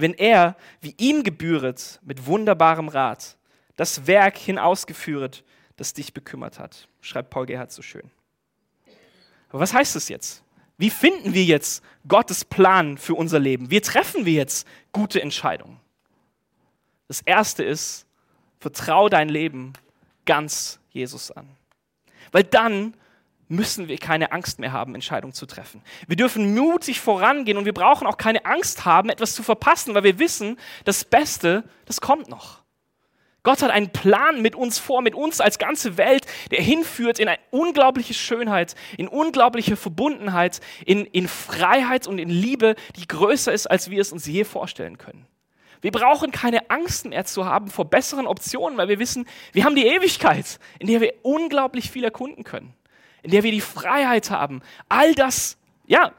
wenn 0.00 0.14
er, 0.14 0.56
wie 0.80 0.94
ihm 0.98 1.22
gebühret, 1.22 2.00
mit 2.02 2.26
wunderbarem 2.26 2.88
Rat 2.88 3.36
das 3.76 4.06
Werk 4.06 4.36
hinausgeführet, 4.36 5.44
das 5.76 5.92
dich 5.92 6.12
bekümmert 6.12 6.58
hat, 6.58 6.88
schreibt 7.00 7.30
Paul 7.30 7.46
Gerhard 7.46 7.70
so 7.70 7.82
schön. 7.82 8.10
Aber 9.50 9.60
was 9.60 9.72
heißt 9.72 9.96
das 9.96 10.08
jetzt? 10.08 10.42
Wie 10.76 10.90
finden 10.90 11.34
wir 11.34 11.44
jetzt 11.44 11.82
Gottes 12.06 12.44
Plan 12.44 12.98
für 12.98 13.14
unser 13.14 13.38
Leben? 13.38 13.70
Wie 13.70 13.80
treffen 13.80 14.24
wir 14.24 14.32
jetzt 14.32 14.66
gute 14.92 15.20
Entscheidungen? 15.20 15.80
Das 17.08 17.20
erste 17.20 17.64
ist, 17.64 18.06
vertrau 18.60 19.08
dein 19.08 19.28
Leben 19.28 19.72
ganz 20.26 20.78
Jesus 20.90 21.30
an. 21.30 21.48
Weil 22.32 22.44
dann 22.44 22.94
müssen 23.48 23.88
wir 23.88 23.98
keine 23.98 24.32
Angst 24.32 24.58
mehr 24.58 24.72
haben, 24.72 24.94
Entscheidungen 24.94 25.32
zu 25.32 25.46
treffen. 25.46 25.82
Wir 26.06 26.16
dürfen 26.16 26.54
mutig 26.54 27.00
vorangehen 27.00 27.58
und 27.58 27.64
wir 27.64 27.74
brauchen 27.74 28.06
auch 28.06 28.16
keine 28.18 28.44
Angst 28.44 28.84
haben, 28.84 29.08
etwas 29.08 29.34
zu 29.34 29.42
verpassen, 29.42 29.94
weil 29.94 30.04
wir 30.04 30.18
wissen, 30.18 30.58
das 30.84 31.04
Beste, 31.04 31.64
das 31.86 32.00
kommt 32.00 32.28
noch. 32.28 32.62
Gott 33.44 33.62
hat 33.62 33.70
einen 33.70 33.90
Plan 33.90 34.42
mit 34.42 34.54
uns 34.54 34.78
vor, 34.78 35.00
mit 35.00 35.14
uns 35.14 35.40
als 35.40 35.58
ganze 35.58 35.96
Welt, 35.96 36.26
der 36.50 36.60
hinführt 36.60 37.18
in 37.18 37.28
eine 37.28 37.38
unglaubliche 37.50 38.12
Schönheit, 38.12 38.74
in 38.98 39.08
unglaubliche 39.08 39.76
Verbundenheit, 39.76 40.60
in, 40.84 41.06
in 41.06 41.28
Freiheit 41.28 42.06
und 42.06 42.18
in 42.18 42.28
Liebe, 42.28 42.74
die 42.96 43.06
größer 43.06 43.52
ist, 43.52 43.66
als 43.66 43.90
wir 43.90 44.00
es 44.00 44.12
uns 44.12 44.26
je 44.26 44.44
vorstellen 44.44 44.98
können. 44.98 45.26
Wir 45.80 45.92
brauchen 45.92 46.32
keine 46.32 46.68
Angst 46.70 47.06
mehr 47.06 47.24
zu 47.24 47.46
haben 47.46 47.68
vor 47.68 47.84
besseren 47.84 48.26
Optionen, 48.26 48.76
weil 48.76 48.88
wir 48.88 48.98
wissen, 48.98 49.26
wir 49.52 49.64
haben 49.64 49.76
die 49.76 49.86
Ewigkeit, 49.86 50.58
in 50.78 50.88
der 50.88 51.00
wir 51.00 51.14
unglaublich 51.22 51.90
viel 51.90 52.04
erkunden 52.04 52.42
können, 52.44 52.74
in 53.22 53.30
der 53.30 53.42
wir 53.42 53.52
die 53.52 53.60
Freiheit 53.60 54.30
haben, 54.30 54.62
all 54.88 55.14
das, 55.14 55.58
ja, 55.86 56.12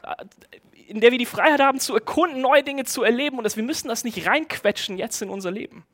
in 0.86 1.00
der 1.00 1.12
wir 1.12 1.18
die 1.18 1.26
Freiheit 1.26 1.60
haben 1.60 1.80
zu 1.80 1.94
erkunden, 1.94 2.40
neue 2.40 2.62
Dinge 2.62 2.84
zu 2.84 3.02
erleben 3.02 3.38
und 3.38 3.44
dass 3.44 3.56
wir 3.56 3.62
müssen 3.62 3.88
das 3.88 4.04
nicht 4.04 4.26
reinquetschen 4.26 4.98
jetzt 4.98 5.22
in 5.22 5.30
unser 5.30 5.50
Leben. 5.50 5.84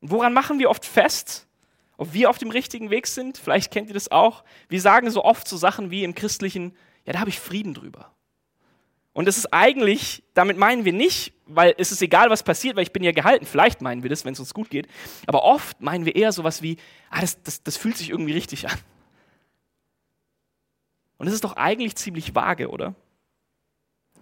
Und 0.00 0.10
woran 0.10 0.32
machen 0.32 0.58
wir 0.58 0.68
oft 0.68 0.84
fest, 0.84 1.46
ob 1.96 2.12
wir 2.12 2.28
auf 2.28 2.38
dem 2.38 2.50
richtigen 2.50 2.90
Weg 2.90 3.06
sind? 3.06 3.38
Vielleicht 3.38 3.72
kennt 3.72 3.88
ihr 3.88 3.94
das 3.94 4.10
auch. 4.10 4.44
Wir 4.68 4.80
sagen 4.80 5.10
so 5.10 5.24
oft 5.24 5.46
so 5.46 5.56
Sachen 5.56 5.90
wie 5.90 6.02
im 6.02 6.14
Christlichen, 6.14 6.76
ja, 7.04 7.12
da 7.12 7.20
habe 7.20 7.30
ich 7.30 7.38
Frieden 7.38 7.74
drüber. 7.74 8.11
Und 9.12 9.26
das 9.26 9.36
ist 9.36 9.52
eigentlich, 9.52 10.22
damit 10.32 10.56
meinen 10.56 10.84
wir 10.84 10.92
nicht, 10.92 11.34
weil 11.46 11.74
es 11.76 11.92
ist 11.92 12.00
egal, 12.00 12.30
was 12.30 12.42
passiert, 12.42 12.76
weil 12.76 12.84
ich 12.84 12.92
bin 12.92 13.02
ja 13.02 13.12
gehalten. 13.12 13.44
Vielleicht 13.44 13.82
meinen 13.82 14.02
wir 14.02 14.10
das, 14.10 14.24
wenn 14.24 14.32
es 14.32 14.40
uns 14.40 14.54
gut 14.54 14.70
geht. 14.70 14.88
Aber 15.26 15.42
oft 15.44 15.80
meinen 15.80 16.06
wir 16.06 16.16
eher 16.16 16.32
sowas 16.32 16.62
wie, 16.62 16.78
ah, 17.10 17.20
das, 17.20 17.42
das, 17.42 17.62
das 17.62 17.76
fühlt 17.76 17.96
sich 17.96 18.10
irgendwie 18.10 18.32
richtig 18.32 18.68
an. 18.68 18.78
Und 21.18 21.26
das 21.26 21.34
ist 21.34 21.44
doch 21.44 21.56
eigentlich 21.56 21.94
ziemlich 21.96 22.34
vage, 22.34 22.70
oder? 22.70 22.94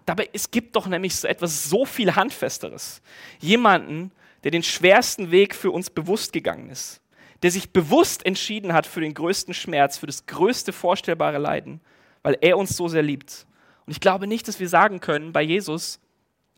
Dabei, 0.06 0.28
es 0.32 0.50
gibt 0.50 0.74
doch 0.74 0.86
nämlich 0.86 1.14
so 1.14 1.28
etwas 1.28 1.70
so 1.70 1.84
viel 1.84 2.16
Handfesteres. 2.16 3.00
Jemanden, 3.38 4.10
der 4.42 4.50
den 4.50 4.62
schwersten 4.62 5.30
Weg 5.30 5.54
für 5.54 5.70
uns 5.70 5.88
bewusst 5.88 6.32
gegangen 6.32 6.68
ist, 6.68 7.00
der 7.42 7.52
sich 7.52 7.70
bewusst 7.70 8.26
entschieden 8.26 8.72
hat 8.72 8.86
für 8.86 9.00
den 9.00 9.14
größten 9.14 9.54
Schmerz, 9.54 9.98
für 9.98 10.06
das 10.06 10.26
größte 10.26 10.72
vorstellbare 10.72 11.38
Leiden, 11.38 11.80
weil 12.22 12.36
er 12.40 12.58
uns 12.58 12.76
so 12.76 12.88
sehr 12.88 13.02
liebt. 13.02 13.46
Und 13.90 13.94
ich 13.94 14.00
glaube 14.00 14.28
nicht, 14.28 14.46
dass 14.46 14.60
wir 14.60 14.68
sagen 14.68 15.00
können 15.00 15.32
bei 15.32 15.42
Jesus, 15.42 15.98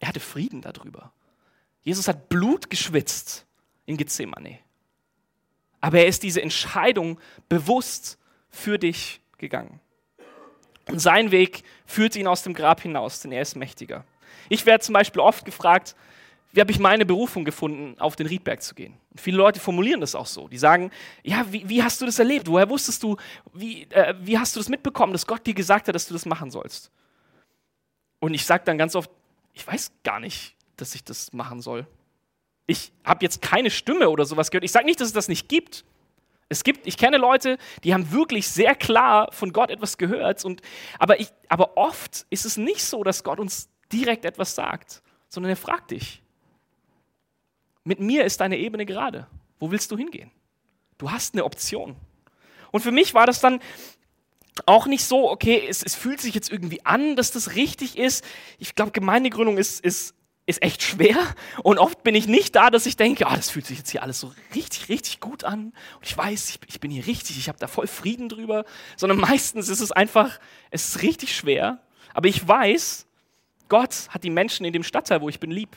er 0.01 0.09
hatte 0.09 0.21
Frieden 0.21 0.61
darüber. 0.61 1.13
Jesus 1.81 2.07
hat 2.07 2.29
Blut 2.29 2.69
geschwitzt 2.69 3.47
in 3.87 3.97
Gethsemane. 3.97 4.59
Aber 5.81 6.01
er 6.01 6.09
ist 6.09 6.25
diese 6.25 6.43
Entscheidung 6.43 7.19
bewusst 7.49 8.19
für 8.51 8.79
dich 8.79 9.23
gegangen. 9.39 9.81
Und 10.91 10.99
sein 10.99 11.31
Weg 11.31 11.63
führt 11.87 12.17
ihn 12.17 12.27
aus 12.27 12.43
dem 12.43 12.53
Grab 12.53 12.83
hinaus, 12.83 13.21
denn 13.21 13.33
er 13.33 13.41
ist 13.41 13.57
mächtiger. 13.57 14.05
Ich 14.51 14.67
werde 14.67 14.85
zum 14.85 14.93
Beispiel 14.93 15.23
oft 15.23 15.47
gefragt, 15.47 15.97
wie 16.53 16.61
habe 16.61 16.71
ich 16.71 16.79
meine 16.79 17.07
Berufung 17.07 17.47
gefunden, 17.47 17.99
auf 17.99 18.15
den 18.15 18.27
Riedberg 18.27 18.63
zu 18.63 18.75
gehen? 18.75 18.93
Und 19.11 19.23
viele 19.23 19.39
Leute 19.39 19.59
formulieren 19.59 20.03
das 20.03 20.15
auch 20.15 20.27
so. 20.27 20.49
Die 20.49 20.59
sagen, 20.59 20.91
ja, 21.23 21.47
wie, 21.51 21.67
wie 21.67 21.83
hast 21.83 21.99
du 22.03 22.05
das 22.05 22.19
erlebt? 22.19 22.47
Woher 22.47 22.69
wusstest 22.69 23.03
du, 23.03 23.17
wie, 23.55 23.85
äh, 23.85 24.13
wie 24.21 24.39
hast 24.39 24.55
du 24.55 24.61
das 24.61 24.69
mitbekommen, 24.69 25.15
dass 25.15 25.27
Gott 25.27 25.47
dir 25.47 25.55
gesagt 25.55 25.89
hat, 25.89 25.95
dass 25.95 26.07
du 26.07 26.13
das 26.13 26.27
machen 26.27 26.51
sollst? 26.51 26.91
Und 28.23 28.35
ich 28.35 28.47
sage 28.47 28.63
dann 28.65 28.79
ganz 28.79 28.95
oft, 28.95 29.11
ich 29.53 29.67
weiß 29.67 29.91
gar 30.05 30.21
nicht, 30.21 30.55
dass 30.77 30.95
ich 30.95 31.03
das 31.03 31.33
machen 31.33 31.61
soll. 31.61 31.89
Ich 32.69 32.93
habe 33.03 33.25
jetzt 33.25 33.43
keine 33.43 33.69
Stimme 33.69 34.09
oder 34.11 34.25
sowas 34.25 34.53
gehört. 34.53 34.63
Ich 34.63 34.71
sage 34.71 34.87
nicht, 34.87 35.01
dass 35.01 35.09
es 35.09 35.13
das 35.13 35.27
nicht 35.27 35.49
gibt. 35.49 35.85
Es 36.49 36.63
gibt, 36.63 36.87
ich 36.87 36.97
kenne 36.97 37.17
Leute, 37.17 37.59
die 37.83 37.93
haben 37.93 38.13
wirklich 38.13 38.47
sehr 38.47 38.77
klar 38.77 39.33
von 39.33 39.53
Gott 39.53 39.71
etwas 39.71 39.99
gehört. 39.99 40.45
Und, 40.45 40.63
aber, 41.01 41.19
ich, 41.19 41.33
aber 41.49 41.77
oft 41.77 42.25
ist 42.31 42.45
es 42.45 42.57
nicht 42.57 42.85
so, 42.85 43.03
dass 43.03 43.25
Gott 43.25 43.41
uns 43.41 43.69
direkt 43.93 44.25
etwas 44.25 44.55
sagt, 44.55 45.03
sondern 45.29 45.51
er 45.51 45.57
fragt 45.57 45.91
dich. 45.91 46.23
Mit 47.83 47.99
mir 47.99 48.25
ist 48.25 48.41
deine 48.41 48.57
Ebene 48.57 48.87
gerade. 48.87 49.27
Wo 49.59 49.73
willst 49.73 49.91
du 49.91 49.97
hingehen? 49.97 50.31
Du 50.97 51.11
hast 51.11 51.35
eine 51.35 51.45
Option. 51.45 51.97
Und 52.71 52.83
für 52.83 52.93
mich 52.93 53.15
war 53.15 53.27
das 53.27 53.41
dann 53.41 53.59
auch 54.67 54.87
nicht 54.87 55.05
so, 55.05 55.31
okay, 55.31 55.63
es, 55.69 55.83
es 55.83 55.95
fühlt 55.95 56.21
sich 56.21 56.35
jetzt 56.35 56.53
irgendwie 56.53 56.85
an, 56.85 57.17
dass 57.17 57.31
das 57.31 57.55
richtig 57.55 57.97
ist. 57.99 58.25
Ich 58.59 58.75
glaube, 58.75 58.93
Gemeindegründung 58.93 59.57
ist, 59.57 59.81
ist, 59.81 60.15
ist 60.47 60.63
echt 60.63 60.83
schwer. 60.83 61.17
Und 61.63 61.79
oft 61.79 62.03
bin 62.03 62.15
ich 62.15 62.27
nicht 62.27 62.55
da, 62.55 62.71
dass 62.71 62.87
ich 62.87 62.97
denke, 62.97 63.27
ah, 63.27 63.37
das 63.37 63.51
fühlt 63.51 63.67
sich 63.67 63.79
jetzt 63.79 63.91
hier 63.91 64.03
alles 64.03 64.21
so 64.21 64.33
richtig, 64.55 64.89
richtig 64.89 65.21
gut 65.21 65.45
an. 65.45 65.73
Und 65.97 66.07
ich 66.07 66.17
weiß, 66.17 66.51
ich, 66.51 66.61
ich 66.69 66.81
bin 66.81 66.91
hier 66.91 67.07
richtig, 67.07 67.39
ich 67.39 67.49
habe 67.49 67.59
da 67.59 67.67
voll 67.67 67.87
Frieden 67.87 68.29
drüber. 68.29 68.65
Sondern 68.97 69.19
meistens 69.19 69.69
ist 69.69 69.81
es 69.81 69.93
einfach, 69.93 70.39
es 70.71 70.89
ist 70.89 71.03
richtig 71.03 71.35
schwer. 71.35 71.81
Aber 72.13 72.29
ich 72.29 72.47
weiß, 72.47 73.07
Gott 73.69 74.09
hat 74.11 74.25
die 74.25 74.31
Menschen 74.31 74.67
in 74.67 74.73
dem 74.73 74.83
Stadtteil, 74.83 75.23
wo 75.23 75.29
ich 75.29 75.41
bin, 75.41 75.51
lieb. 75.51 75.77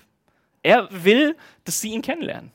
Er 0.64 0.90
will, 0.92 1.38
dass 1.64 1.80
sie 1.80 1.92
ihn 1.92 2.02
kennenlernen. 2.02 2.52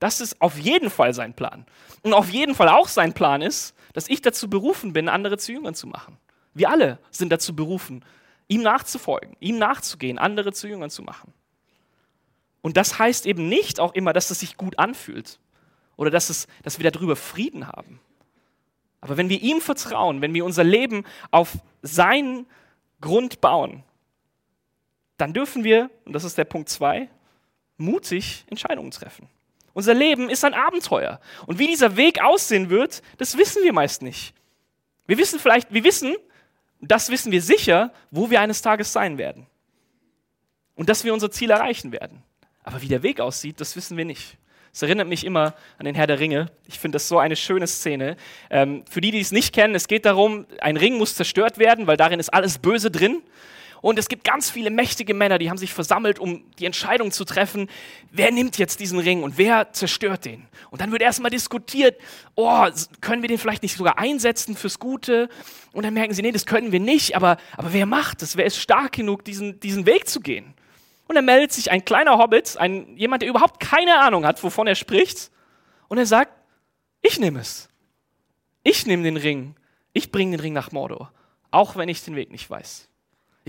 Das 0.00 0.20
ist 0.20 0.40
auf 0.40 0.58
jeden 0.58 0.90
Fall 0.90 1.14
sein 1.14 1.34
Plan. 1.34 1.66
Und 2.02 2.14
auf 2.14 2.30
jeden 2.30 2.54
Fall 2.54 2.68
auch 2.68 2.88
sein 2.88 3.12
Plan 3.12 3.42
ist, 3.42 3.76
dass 3.92 4.08
ich 4.08 4.22
dazu 4.22 4.50
berufen 4.50 4.92
bin, 4.92 5.08
andere 5.08 5.38
zu 5.38 5.52
Jüngern 5.52 5.74
zu 5.74 5.86
machen. 5.86 6.16
Wir 6.54 6.70
alle 6.70 6.98
sind 7.10 7.30
dazu 7.30 7.54
berufen, 7.54 8.04
ihm 8.48 8.62
nachzufolgen, 8.62 9.36
ihm 9.40 9.58
nachzugehen, 9.58 10.18
andere 10.18 10.52
zu 10.52 10.66
Jüngern 10.66 10.90
zu 10.90 11.02
machen. 11.02 11.32
Und 12.62 12.76
das 12.76 12.98
heißt 12.98 13.26
eben 13.26 13.48
nicht 13.48 13.78
auch 13.78 13.94
immer, 13.94 14.12
dass 14.12 14.30
es 14.30 14.40
sich 14.40 14.56
gut 14.56 14.78
anfühlt 14.78 15.38
oder 15.96 16.10
dass, 16.10 16.30
es, 16.30 16.46
dass 16.62 16.78
wir 16.78 16.90
darüber 16.90 17.14
Frieden 17.14 17.66
haben. 17.66 18.00
Aber 19.00 19.16
wenn 19.16 19.28
wir 19.28 19.40
ihm 19.40 19.60
vertrauen, 19.60 20.20
wenn 20.20 20.34
wir 20.34 20.44
unser 20.44 20.64
Leben 20.64 21.04
auf 21.30 21.58
seinen 21.82 22.46
Grund 23.00 23.40
bauen, 23.40 23.82
dann 25.16 25.32
dürfen 25.32 25.64
wir, 25.64 25.90
und 26.04 26.14
das 26.14 26.24
ist 26.24 26.38
der 26.38 26.44
Punkt 26.44 26.68
zwei, 26.68 27.08
mutig 27.76 28.44
Entscheidungen 28.48 28.90
treffen. 28.90 29.28
Unser 29.72 29.94
Leben 29.94 30.28
ist 30.30 30.44
ein 30.44 30.54
Abenteuer. 30.54 31.20
Und 31.46 31.58
wie 31.58 31.66
dieser 31.66 31.96
Weg 31.96 32.22
aussehen 32.22 32.70
wird, 32.70 33.02
das 33.18 33.36
wissen 33.36 33.62
wir 33.62 33.72
meist 33.72 34.02
nicht. 34.02 34.34
Wir 35.06 35.18
wissen 35.18 35.38
vielleicht, 35.38 35.72
wir 35.72 35.84
wissen, 35.84 36.16
das 36.80 37.10
wissen 37.10 37.32
wir 37.32 37.42
sicher, 37.42 37.92
wo 38.10 38.30
wir 38.30 38.40
eines 38.40 38.62
Tages 38.62 38.92
sein 38.92 39.18
werden. 39.18 39.46
Und 40.74 40.88
dass 40.88 41.04
wir 41.04 41.12
unser 41.12 41.30
Ziel 41.30 41.50
erreichen 41.50 41.92
werden. 41.92 42.22
Aber 42.62 42.80
wie 42.82 42.88
der 42.88 43.02
Weg 43.02 43.20
aussieht, 43.20 43.60
das 43.60 43.76
wissen 43.76 43.96
wir 43.96 44.04
nicht. 44.04 44.38
Es 44.72 44.82
erinnert 44.82 45.08
mich 45.08 45.24
immer 45.24 45.54
an 45.78 45.84
den 45.84 45.94
Herr 45.94 46.06
der 46.06 46.20
Ringe. 46.20 46.46
Ich 46.66 46.78
finde 46.78 46.96
das 46.96 47.08
so 47.08 47.18
eine 47.18 47.34
schöne 47.34 47.66
Szene. 47.66 48.16
Ähm, 48.50 48.84
für 48.88 49.00
die, 49.00 49.10
die 49.10 49.20
es 49.20 49.32
nicht 49.32 49.52
kennen, 49.52 49.74
es 49.74 49.88
geht 49.88 50.04
darum, 50.04 50.46
ein 50.60 50.76
Ring 50.76 50.96
muss 50.96 51.16
zerstört 51.16 51.58
werden, 51.58 51.86
weil 51.86 51.96
darin 51.96 52.20
ist 52.20 52.32
alles 52.32 52.58
Böse 52.58 52.90
drin. 52.90 53.22
Und 53.82 53.98
es 53.98 54.08
gibt 54.08 54.24
ganz 54.24 54.50
viele 54.50 54.70
mächtige 54.70 55.14
Männer, 55.14 55.38
die 55.38 55.48
haben 55.48 55.56
sich 55.56 55.72
versammelt, 55.72 56.18
um 56.18 56.44
die 56.58 56.66
Entscheidung 56.66 57.12
zu 57.12 57.24
treffen, 57.24 57.68
wer 58.10 58.30
nimmt 58.30 58.58
jetzt 58.58 58.80
diesen 58.80 58.98
Ring 58.98 59.22
und 59.22 59.38
wer 59.38 59.72
zerstört 59.72 60.26
den. 60.26 60.46
Und 60.70 60.80
dann 60.80 60.92
wird 60.92 61.00
erstmal 61.00 61.30
diskutiert, 61.30 61.98
oh, 62.34 62.66
können 63.00 63.22
wir 63.22 63.28
den 63.28 63.38
vielleicht 63.38 63.62
nicht 63.62 63.76
sogar 63.76 63.98
einsetzen 63.98 64.54
fürs 64.54 64.78
Gute? 64.78 65.28
Und 65.72 65.84
dann 65.84 65.94
merken 65.94 66.12
sie, 66.12 66.22
nee, 66.22 66.32
das 66.32 66.44
können 66.44 66.72
wir 66.72 66.80
nicht, 66.80 67.16
aber, 67.16 67.38
aber 67.56 67.72
wer 67.72 67.86
macht 67.86 68.20
das? 68.20 68.36
Wer 68.36 68.44
ist 68.44 68.58
stark 68.58 68.92
genug, 68.92 69.24
diesen, 69.24 69.60
diesen 69.60 69.86
Weg 69.86 70.08
zu 70.08 70.20
gehen? 70.20 70.54
Und 71.08 71.16
dann 71.16 71.24
meldet 71.24 71.52
sich 71.52 71.70
ein 71.70 71.84
kleiner 71.84 72.18
Hobbit, 72.18 72.56
ein, 72.58 72.96
jemand, 72.96 73.22
der 73.22 73.30
überhaupt 73.30 73.60
keine 73.60 73.98
Ahnung 74.00 74.26
hat, 74.26 74.42
wovon 74.42 74.66
er 74.66 74.74
spricht, 74.74 75.30
und 75.88 75.98
er 75.98 76.06
sagt, 76.06 76.32
ich 77.02 77.18
nehme 77.18 77.40
es. 77.40 77.68
Ich 78.62 78.86
nehme 78.86 79.02
den 79.02 79.16
Ring. 79.16 79.56
Ich 79.92 80.12
bringe 80.12 80.36
den 80.36 80.40
Ring 80.40 80.52
nach 80.52 80.70
Mordor, 80.70 81.12
auch 81.50 81.74
wenn 81.74 81.88
ich 81.88 82.04
den 82.04 82.14
Weg 82.14 82.30
nicht 82.30 82.48
weiß. 82.48 82.89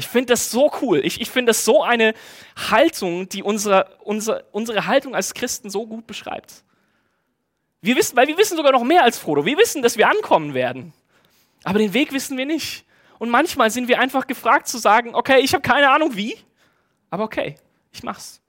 Ich 0.02 0.08
finde 0.08 0.34
das 0.34 0.50
so 0.50 0.72
cool. 0.82 1.00
Ich, 1.06 1.22
ich 1.22 1.30
finde 1.30 1.52
das 1.52 1.64
so 1.64 1.84
eine 1.84 2.16
Haltung, 2.72 3.30
die 3.30 3.44
unsere, 3.44 3.88
unsere, 4.00 4.46
unsere 4.52 4.88
Haltung 4.88 5.14
als 5.14 5.36
Christen 5.36 5.70
so 5.70 5.86
gut 5.86 6.08
beschreibt. 6.08 6.64
Wir 7.82 7.96
wissen, 7.96 8.18
weil 8.18 8.28
wir 8.28 8.36
wissen 8.36 8.58
sogar 8.58 8.72
noch 8.72 8.84
mehr 8.84 9.04
als 9.04 9.20
Frodo. 9.20 9.46
Wir 9.46 9.60
wissen, 9.60 9.84
dass 9.84 9.98
wir 9.98 10.10
ankommen 10.10 10.56
werden. 10.56 10.92
Aber 11.64 11.78
den 11.78 11.94
Weg 11.94 12.14
wissen 12.14 12.36
wir 12.36 12.48
nicht. 12.48 12.84
Und 13.20 13.30
manchmal 13.30 13.70
sind 13.70 13.88
wir 13.88 14.00
einfach 14.00 14.26
gefragt 14.26 14.68
zu 14.68 14.80
sagen, 14.80 15.14
okay, 15.14 15.40
ich 15.42 15.54
habe 15.54 15.62
keine 15.62 15.92
Ahnung 15.92 16.16
wie, 16.16 16.36
aber 17.12 17.24
okay, 17.24 17.58
ich 17.92 18.02
mach's. 18.02 18.42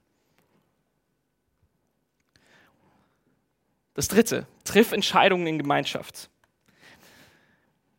Das 3.92 4.08
dritte, 4.08 4.46
triff 4.64 4.92
Entscheidungen 4.92 5.46
in 5.46 5.58
Gemeinschaft. 5.58 6.30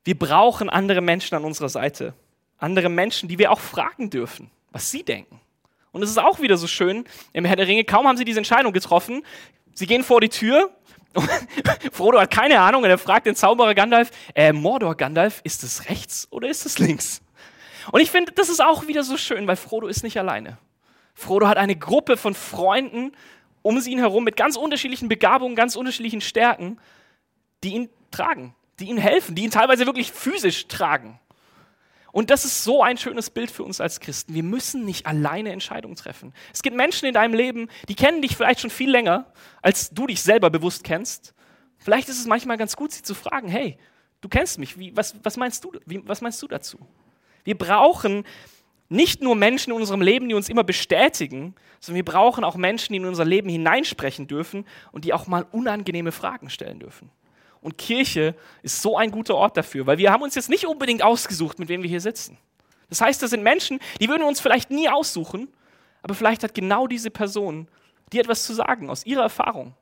Wir 0.04 0.18
brauchen 0.18 0.72
andere 0.72 1.02
Menschen 1.02 1.36
an 1.36 1.44
unserer 1.44 1.70
Seite 1.70 2.16
andere 2.64 2.90
Menschen, 2.90 3.30
die 3.30 3.38
wir 3.38 3.52
auch 3.52 3.60
fragen 3.60 4.10
dürfen, 4.10 4.50
was 4.72 4.90
sie 4.90 5.04
denken. 5.04 5.40
Und 5.92 6.02
es 6.02 6.10
ist 6.10 6.18
auch 6.18 6.40
wieder 6.40 6.58
so 6.58 6.66
schön 6.66 7.06
im 7.34 7.46
Herr 7.46 7.56
der 7.56 7.68
Ringe, 7.68 7.84
kaum 7.84 8.08
haben 8.08 8.18
sie 8.18 8.26
diese 8.26 8.40
Entscheidung 8.40 8.74
getroffen, 8.74 9.24
sie 9.74 9.86
gehen 9.86 10.04
vor 10.04 10.22
die 10.22 10.30
Tür, 10.30 10.72
Frodo 11.92 12.20
hat 12.20 12.32
keine 12.32 12.60
Ahnung 12.60 12.84
und 12.84 12.90
er 12.90 12.98
fragt 12.98 13.28
den 13.28 13.36
Zauberer 13.36 13.76
Gandalf, 13.76 14.10
äh, 14.34 14.52
Mordor 14.52 14.96
Gandalf, 14.96 15.42
ist 15.44 15.64
es 15.64 15.90
rechts 15.90 16.28
oder 16.32 16.48
ist 16.48 16.66
es 16.66 16.80
links? 16.80 17.22
Und 17.92 18.02
ich 18.02 18.10
finde, 18.10 18.32
das 18.32 18.50
ist 18.50 18.64
auch 18.64 18.88
wieder 18.88 19.04
so 19.04 19.18
schön, 19.18 19.46
weil 19.46 19.56
Frodo 19.56 19.88
ist 19.88 20.04
nicht 20.04 20.18
alleine. 20.18 20.58
Frodo 21.14 21.48
hat 21.48 21.58
eine 21.58 21.76
Gruppe 21.76 22.18
von 22.18 22.34
Freunden 22.34 23.12
um 23.62 23.78
ihn 23.80 24.00
herum 24.00 24.24
mit 24.24 24.36
ganz 24.36 24.58
unterschiedlichen 24.58 25.08
Begabungen, 25.08 25.56
ganz 25.56 25.76
unterschiedlichen 25.76 26.22
Stärken, 26.22 26.80
die 27.64 27.74
ihn 27.74 27.90
tragen, 28.12 28.56
die 28.80 28.90
ihm 28.90 28.98
helfen, 28.98 29.36
die 29.36 29.44
ihn 29.44 29.52
teilweise 29.52 29.86
wirklich 29.86 30.12
physisch 30.12 30.68
tragen. 30.68 31.20
Und 32.14 32.30
das 32.30 32.46
ist 32.46 32.64
so 32.64 32.84
ein 32.84 32.98
schönes 32.98 33.32
Bild 33.32 33.50
für 33.50 33.64
uns 33.64 33.82
als 33.82 34.00
Christen. 34.00 34.36
Wir 34.36 34.44
müssen 34.44 34.86
nicht 34.86 35.08
alleine 35.08 35.52
Entscheidungen 35.52 35.96
treffen. 35.96 36.32
Es 36.54 36.62
gibt 36.62 36.78
Menschen 36.78 37.08
in 37.08 37.14
deinem 37.16 37.34
Leben, 37.34 37.70
die 37.90 37.96
kennen 37.96 38.22
dich 38.22 38.38
vielleicht 38.38 38.60
schon 38.60 38.70
viel 38.70 38.92
länger, 38.92 39.26
als 39.64 39.90
du 39.90 40.06
dich 40.06 40.22
selber 40.22 40.52
bewusst 40.52 40.84
kennst. 40.84 41.34
Vielleicht 41.80 42.10
ist 42.10 42.20
es 42.20 42.28
manchmal 42.28 42.58
ganz 42.58 42.76
gut, 42.76 42.92
sie 42.92 43.02
zu 43.02 43.16
fragen, 43.16 43.48
hey, 43.48 43.80
du 44.22 44.30
kennst 44.30 44.60
mich, 44.60 44.78
wie, 44.78 44.96
was, 44.96 45.16
was, 45.24 45.38
meinst 45.38 45.64
du, 45.64 45.72
wie, 45.88 46.08
was 46.08 46.22
meinst 46.22 46.40
du 46.44 46.48
dazu? 46.48 46.78
Wir 47.46 47.58
brauchen 47.58 48.26
nicht 48.90 49.24
nur 49.24 49.36
Menschen 49.36 49.72
in 49.72 49.80
unserem 49.80 50.02
Leben, 50.02 50.30
die 50.30 50.36
uns 50.36 50.50
immer 50.50 50.64
bestätigen, 50.64 51.56
sondern 51.80 51.96
wir 51.96 52.06
brauchen 52.06 52.44
auch 52.44 52.56
Menschen, 52.56 52.94
die 52.94 52.98
in 52.98 53.06
unser 53.06 53.26
Leben 53.26 53.50
hineinsprechen 53.50 54.28
dürfen 54.28 54.68
und 54.92 55.04
die 55.04 55.14
auch 55.14 55.26
mal 55.26 55.48
unangenehme 55.52 56.12
Fragen 56.12 56.52
stellen 56.52 56.78
dürfen. 56.78 57.10
Und 57.64 57.78
Kirche 57.78 58.36
ist 58.62 58.82
so 58.82 58.98
ein 58.98 59.10
guter 59.10 59.36
Ort 59.36 59.56
dafür, 59.56 59.88
weil 59.88 59.98
wir 59.98 60.12
haben 60.12 60.22
uns 60.22 60.36
jetzt 60.36 60.50
nicht 60.50 60.68
unbedingt 60.68 61.02
ausgesucht, 61.02 61.60
mit 61.60 61.70
wem 61.70 61.82
wir 61.82 61.90
hier 61.90 62.02
sitzen. 62.02 62.38
Das 62.90 63.00
heißt, 63.00 63.24
das 63.24 63.30
sind 63.30 63.42
Menschen, 63.42 63.80
die 64.02 64.10
würden 64.10 64.24
uns 64.24 64.42
vielleicht 64.42 64.70
nie 64.70 64.90
aussuchen, 64.90 65.48
aber 66.02 66.14
vielleicht 66.14 66.44
hat 66.44 66.54
genau 66.54 66.88
diese 66.88 67.10
Person 67.10 67.68
dir 68.12 68.22
etwas 68.22 68.44
zu 68.44 68.54
sagen 68.54 68.90
aus 68.90 69.06
ihrer 69.06 69.24
Erfahrung, 69.24 69.74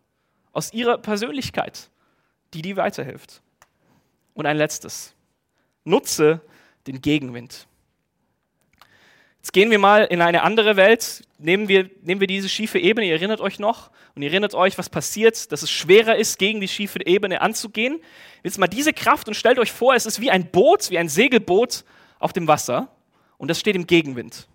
aus 0.53 0.71
ihrer 0.71 0.99
Persönlichkeit, 0.99 1.89
die 2.53 2.61
dir 2.61 2.77
weiterhilft. 2.77 3.41
Und 4.35 4.45
ein 4.45 4.57
letztes. 4.57 5.15
Nutze 5.83 6.41
den 6.85 7.01
Gegenwind. 7.01 7.67
Jetzt 9.41 9.53
gehen 9.53 9.71
wir 9.71 9.79
mal 9.79 10.03
in 10.03 10.21
eine 10.21 10.43
andere 10.43 10.75
Welt. 10.75 11.23
Nehmen 11.39 11.67
wir, 11.67 11.89
nehmen 12.03 12.21
wir 12.21 12.27
diese 12.27 12.47
schiefe 12.47 12.77
Ebene, 12.77 13.07
ihr 13.07 13.13
erinnert 13.13 13.41
euch 13.41 13.57
noch, 13.57 13.89
und 14.13 14.21
ihr 14.21 14.29
erinnert 14.29 14.53
euch, 14.53 14.77
was 14.77 14.87
passiert, 14.87 15.51
dass 15.51 15.63
es 15.63 15.71
schwerer 15.71 16.15
ist, 16.15 16.37
gegen 16.37 16.61
die 16.61 16.67
schiefe 16.67 17.03
Ebene 17.03 17.41
anzugehen. 17.41 17.99
Jetzt 18.43 18.59
mal 18.59 18.67
diese 18.67 18.93
Kraft 18.93 19.27
und 19.27 19.33
stellt 19.33 19.57
euch 19.57 19.71
vor, 19.71 19.95
es 19.95 20.05
ist 20.05 20.21
wie 20.21 20.29
ein 20.29 20.51
Boot, 20.51 20.91
wie 20.91 20.99
ein 20.99 21.09
Segelboot 21.09 21.83
auf 22.19 22.33
dem 22.33 22.47
Wasser 22.47 22.89
und 23.39 23.47
das 23.47 23.59
steht 23.59 23.75
im 23.75 23.87
Gegenwind. 23.87 24.47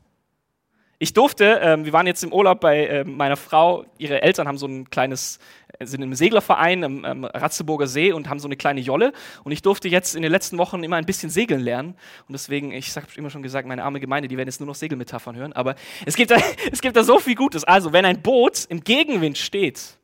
Ich 0.99 1.13
durfte, 1.13 1.61
ähm, 1.63 1.85
wir 1.85 1.93
waren 1.93 2.07
jetzt 2.07 2.25
im 2.25 2.33
Urlaub 2.33 2.61
bei 2.61 2.87
äh, 2.87 3.05
meiner 3.05 3.37
Frau, 3.37 3.85
ihre 3.99 4.23
Eltern 4.23 4.49
haben 4.49 4.57
so 4.57 4.67
ein 4.67 4.89
kleines, 4.89 5.39
äh, 5.79 5.85
sind 5.85 6.01
im 6.01 6.15
Seglerverein 6.15 6.85
am, 6.85 7.05
am 7.05 7.25
Ratzeburger 7.25 7.87
See 7.87 8.13
und 8.13 8.31
haben 8.31 8.39
so 8.39 8.49
eine 8.49 8.57
kleine 8.57 8.81
Jolle 8.81 9.13
und 9.45 9.53
ich 9.53 9.61
durfte 9.61 9.89
jetzt 9.89 10.17
in 10.17 10.23
den 10.23 10.33
letzten 10.33 10.57
Wochen 10.57 10.83
immer 10.83 10.97
ein 10.97 11.05
bisschen 11.05 11.29
segeln 11.29 11.61
lernen 11.61 11.97
und 12.29 12.33
deswegen, 12.33 12.73
ich 12.73 12.97
habe 12.97 13.07
immer 13.17 13.29
schon 13.29 13.43
gesagt, 13.43 13.69
meine 13.69 13.85
arme 13.85 14.01
Gemeinde, 14.01 14.27
die 14.27 14.39
werden 14.39 14.49
jetzt 14.49 14.59
nur 14.59 14.67
noch 14.67 14.75
Segelmetaphern 14.75 15.37
hören, 15.37 15.53
aber 15.53 15.75
es 16.07 16.17
gibt, 16.17 16.31
da, 16.31 16.37
es 16.73 16.81
gibt 16.81 16.97
da 16.97 17.05
so 17.05 17.19
viel 17.19 17.35
Gutes. 17.35 17.65
Also, 17.65 17.93
wenn 17.93 18.07
ein 18.07 18.23
Boot 18.23 18.65
im 18.71 18.83
Gegenwind 18.83 19.37
steht, 19.37 19.99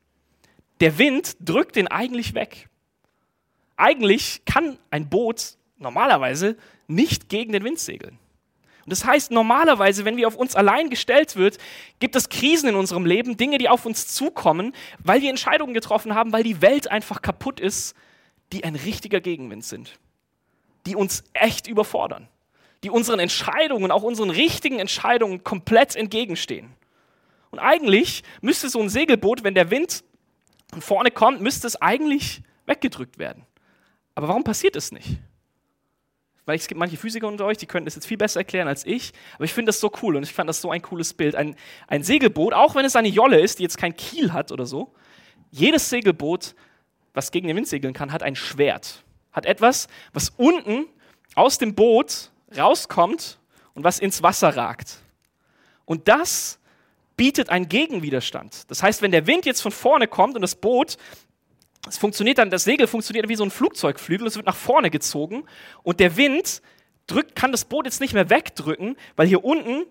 der 0.79 0.99
Wind 0.99 1.37
drückt 1.39 1.75
den 1.75 1.87
eigentlich 1.87 2.35
weg. 2.35 2.69
Eigentlich 3.77 4.43
kann 4.45 4.77
ein 4.91 5.09
Boot 5.09 5.57
normalerweise 5.77 6.55
nicht 6.87 7.29
gegen 7.29 7.51
den 7.51 7.63
Wind 7.63 7.79
segeln. 7.79 8.19
Und 8.85 8.91
das 8.91 9.05
heißt, 9.05 9.31
normalerweise, 9.31 10.03
wenn 10.03 10.17
wir 10.17 10.27
auf 10.27 10.35
uns 10.35 10.55
allein 10.55 10.89
gestellt 10.89 11.37
wird, 11.37 11.57
gibt 11.99 12.15
es 12.15 12.27
Krisen 12.27 12.69
in 12.69 12.75
unserem 12.75 13.05
Leben, 13.05 13.37
Dinge, 13.37 13.57
die 13.57 13.69
auf 13.69 13.85
uns 13.85 14.07
zukommen, 14.07 14.73
weil 14.99 15.21
wir 15.21 15.29
Entscheidungen 15.29 15.73
getroffen 15.73 16.15
haben, 16.15 16.33
weil 16.33 16.43
die 16.43 16.61
Welt 16.61 16.91
einfach 16.91 17.21
kaputt 17.21 17.61
ist, 17.61 17.95
die 18.51 18.65
ein 18.65 18.75
richtiger 18.75 19.21
Gegenwind 19.21 19.63
sind, 19.63 19.99
die 20.85 20.95
uns 20.95 21.23
echt 21.31 21.67
überfordern, 21.67 22.27
die 22.83 22.89
unseren 22.89 23.19
Entscheidungen, 23.19 23.89
auch 23.89 24.03
unseren 24.03 24.29
richtigen 24.29 24.79
Entscheidungen 24.79 25.45
komplett 25.45 25.95
entgegenstehen. 25.95 26.73
Und 27.51 27.59
eigentlich 27.59 28.23
müsste 28.41 28.67
so 28.67 28.81
ein 28.81 28.89
Segelboot, 28.89 29.43
wenn 29.43 29.55
der 29.55 29.71
Wind 29.71 30.03
von 30.69 30.81
vorne 30.81 31.11
kommt, 31.11 31.39
müsste 31.39 31.67
es 31.67 31.81
eigentlich 31.81 32.41
weggedrückt 32.65 33.17
werden. 33.17 33.45
Aber 34.15 34.27
warum 34.27 34.43
passiert 34.43 34.75
es 34.75 34.91
nicht? 34.91 35.19
Weil 36.45 36.57
es 36.57 36.67
gibt 36.67 36.79
manche 36.79 36.97
Physiker 36.97 37.27
unter 37.27 37.45
euch, 37.45 37.57
die 37.57 37.65
könnten 37.65 37.85
das 37.85 37.95
jetzt 37.95 38.05
viel 38.05 38.17
besser 38.17 38.41
erklären 38.41 38.67
als 38.67 38.85
ich, 38.85 39.13
aber 39.35 39.45
ich 39.45 39.53
finde 39.53 39.69
das 39.69 39.79
so 39.79 39.91
cool 40.01 40.15
und 40.15 40.23
ich 40.23 40.33
fand 40.33 40.49
das 40.49 40.61
so 40.61 40.71
ein 40.71 40.81
cooles 40.81 41.13
Bild. 41.13 41.35
Ein, 41.35 41.55
ein 41.87 42.03
Segelboot, 42.03 42.53
auch 42.53 42.75
wenn 42.75 42.85
es 42.85 42.95
eine 42.95 43.07
Jolle 43.07 43.39
ist, 43.39 43.59
die 43.59 43.63
jetzt 43.63 43.77
kein 43.77 43.95
Kiel 43.95 44.33
hat 44.33 44.51
oder 44.51 44.65
so, 44.65 44.93
jedes 45.51 45.89
Segelboot, 45.89 46.55
was 47.13 47.31
gegen 47.31 47.47
den 47.47 47.55
Wind 47.55 47.67
segeln 47.67 47.93
kann, 47.93 48.11
hat 48.11 48.23
ein 48.23 48.35
Schwert. 48.35 49.03
Hat 49.31 49.45
etwas, 49.45 49.87
was 50.11 50.31
unten 50.31 50.87
aus 51.35 51.57
dem 51.57 51.75
Boot 51.75 52.31
rauskommt 52.57 53.39
und 53.73 53.83
was 53.83 53.99
ins 53.99 54.23
Wasser 54.23 54.55
ragt. 54.55 54.99
Und 55.85 56.07
das 56.07 56.59
bietet 57.15 57.49
einen 57.49 57.69
Gegenwiderstand. 57.69 58.69
Das 58.69 58.81
heißt, 58.81 59.01
wenn 59.01 59.11
der 59.11 59.27
Wind 59.27 59.45
jetzt 59.45 59.61
von 59.61 59.71
vorne 59.71 60.07
kommt 60.07 60.35
und 60.35 60.41
das 60.41 60.55
Boot 60.55 60.97
es 61.87 61.97
funktioniert 61.97 62.37
dann, 62.37 62.49
das 62.49 62.63
Segel 62.63 62.87
funktioniert 62.87 63.27
wie 63.27 63.35
so 63.35 63.43
ein 63.43 63.51
Flugzeugflügel, 63.51 64.27
es 64.27 64.35
wird 64.35 64.45
nach 64.45 64.55
vorne 64.55 64.89
gezogen 64.89 65.43
und 65.83 65.99
der 65.99 66.15
Wind 66.15 66.61
drückt, 67.07 67.35
kann 67.35 67.51
das 67.51 67.65
Boot 67.65 67.85
jetzt 67.85 67.99
nicht 67.99 68.13
mehr 68.13 68.29
wegdrücken, 68.29 68.95
weil 69.15 69.27
hier 69.27 69.43
unten 69.43 69.85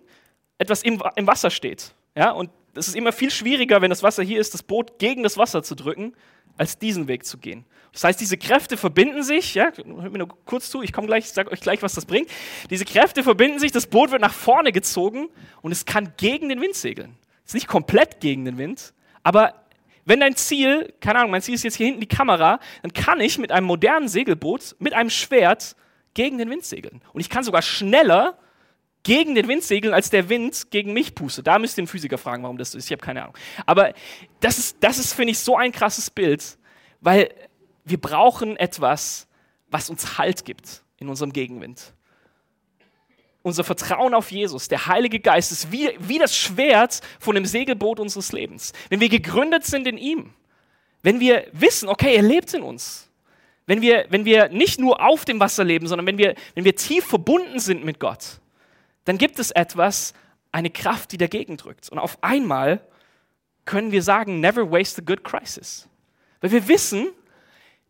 etwas 0.59 0.82
im, 0.82 1.03
im 1.16 1.26
Wasser 1.26 1.51
steht. 1.51 1.95
Ja, 2.14 2.30
und 2.30 2.51
es 2.74 2.88
ist 2.88 2.97
immer 2.97 3.12
viel 3.12 3.30
schwieriger, 3.30 3.82
wenn 3.82 3.90
das 3.90 4.03
Wasser 4.03 4.22
hier 4.22 4.40
ist, 4.40 4.55
das 4.55 4.62
Boot 4.62 4.99
gegen 4.99 5.22
das 5.22 5.36
Wasser 5.36 5.62
zu 5.62 5.74
drücken, 5.74 6.14
als 6.57 6.78
diesen 6.78 7.09
Weg 7.09 7.24
zu 7.24 7.38
gehen. 7.38 7.64
Das 7.93 8.05
heißt, 8.05 8.20
diese 8.20 8.38
Kräfte 8.38 8.76
verbinden 8.76 9.22
sich, 9.22 9.55
ja, 9.55 9.64
hört 9.64 10.12
mir 10.12 10.18
nur 10.18 10.28
kurz 10.47 10.70
zu, 10.70 10.82
ich 10.82 10.93
komme 10.93 11.07
gleich, 11.07 11.24
ich 11.24 11.32
sage 11.32 11.51
euch 11.51 11.61
gleich, 11.61 11.82
was 11.82 11.95
das 11.95 12.07
bringt. 12.07 12.30
Diese 12.70 12.84
Kräfte 12.86 13.22
verbinden 13.22 13.59
sich, 13.59 13.72
das 13.72 13.86
Boot 13.86 14.11
wird 14.11 14.22
nach 14.22 14.32
vorne 14.32 14.72
gezogen 14.72 15.28
und 15.61 15.72
es 15.72 15.84
kann 15.84 16.14
gegen 16.16 16.49
den 16.49 16.61
Wind 16.61 16.74
segeln. 16.74 17.16
Es 17.45 17.51
ist 17.51 17.55
nicht 17.55 17.68
komplett 17.68 18.20
gegen 18.20 18.45
den 18.47 18.57
Wind, 18.57 18.95
aber 19.22 19.61
wenn 20.05 20.20
dein 20.20 20.34
Ziel, 20.34 20.92
keine 21.00 21.20
Ahnung, 21.20 21.30
mein 21.30 21.42
Ziel 21.42 21.55
ist 21.55 21.62
jetzt 21.62 21.76
hier 21.76 21.86
hinten 21.86 22.00
die 22.00 22.09
Kamera, 22.09 22.59
dann 22.82 22.92
kann 22.92 23.20
ich 23.20 23.38
mit 23.38 23.53
einem 23.53 23.66
modernen 23.66 24.09
Segelboot, 24.09 24.76
mit 24.78 24.94
einem 24.94 25.11
Schwert 25.11 25.76
gegen 26.14 26.38
den 26.38 26.50
Wind 26.50 26.64
segeln. 26.64 27.03
Und 27.12 27.20
ich 27.20 27.30
kann 27.30 27.44
sogar 27.44 27.62
schneller 27.62 28.38
gegen 29.05 29.34
den 29.34 29.48
Wind 29.48 29.62
segeln, 29.62 29.94
als 29.94 30.11
der 30.11 30.28
Wind 30.28 30.70
gegen 30.70 30.92
mich 30.92 31.14
pustet. 31.14 31.46
Da 31.46 31.59
müsst 31.59 31.76
ihr 31.78 31.82
den 31.82 31.88
Physiker 31.88 32.18
fragen, 32.18 32.42
warum 32.42 32.59
das 32.59 32.72
so 32.72 32.78
ist. 32.78 32.86
Ich 32.86 32.92
habe 32.92 33.05
keine 33.05 33.22
Ahnung. 33.22 33.36
Aber 33.66 33.94
das 34.40 34.59
ist, 34.59 34.76
das 34.80 34.98
ist 34.98 35.12
finde 35.12 35.32
ich, 35.32 35.38
so 35.38 35.57
ein 35.57 35.72
krasses 35.72 36.11
Bild, 36.11 36.59
weil 37.00 37.30
wir 37.84 38.00
brauchen 38.00 38.57
etwas, 38.57 39.28
was 39.68 39.90
uns 39.90 40.18
Halt 40.18 40.44
gibt 40.44 40.82
in 40.98 41.09
unserem 41.09 41.32
Gegenwind 41.32 41.94
unser 43.43 43.64
Vertrauen 43.64 44.14
auf 44.14 44.30
Jesus, 44.30 44.68
der 44.68 44.86
Heilige 44.86 45.20
Geist, 45.20 45.53
ist 45.53 45.72
wie, 45.72 45.90
wie 45.99 46.18
das 46.18 46.36
Schwert 46.36 47.01
von 47.18 47.34
dem 47.34 47.45
Segelboot 47.45 48.01
unseres 48.01 48.32
Lebens. 48.32 48.72
Wenn 48.88 49.01
wir 49.01 49.09
gegründet 49.09 49.64
sind 49.64 49.86
in 49.86 49.99
ihm, 49.99 50.32
wenn 51.03 51.20
wir 51.20 51.47
wissen, 51.53 51.88
okay, 51.88 52.14
er 52.14 52.22
lebt 52.22 52.55
in 52.55 52.62
uns, 52.62 53.11
wenn 53.66 53.80
wir, 53.80 54.07
wenn 54.11 54.24
wir 54.24 54.49
nicht 54.49 54.80
nur 54.80 55.01
auf 55.05 55.24
dem 55.24 55.40
Wasser 55.40 55.64
leben, 55.64 55.86
sondern 55.86 56.07
wenn 56.07 56.18
wir, 56.18 56.34
wenn 56.55 56.64
wir 56.64 56.76
tief 56.76 57.05
verbunden 57.05 57.59
sind 57.59 57.84
mit 57.84 58.01
Gott, 58.01 58.40
dann 59.05 59.18
gibt 59.18 59.38
es 59.38 59.51
etwas, 59.51 60.14
eine 60.53 60.70
Kraft, 60.70 61.12
die 61.12 61.18
dagegen 61.18 61.57
drückt. 61.57 61.88
Und 61.88 61.99
auf 61.99 62.22
einmal 62.22 62.80
können 63.64 63.93
wir 63.93 64.03
sagen, 64.03 64.40
never 64.40 64.70
waste 64.70 65.03
a 65.03 65.05
good 65.05 65.24
crisis. 65.24 65.88
Weil 66.40 66.53
wir 66.53 66.68
wissen, 66.68 67.09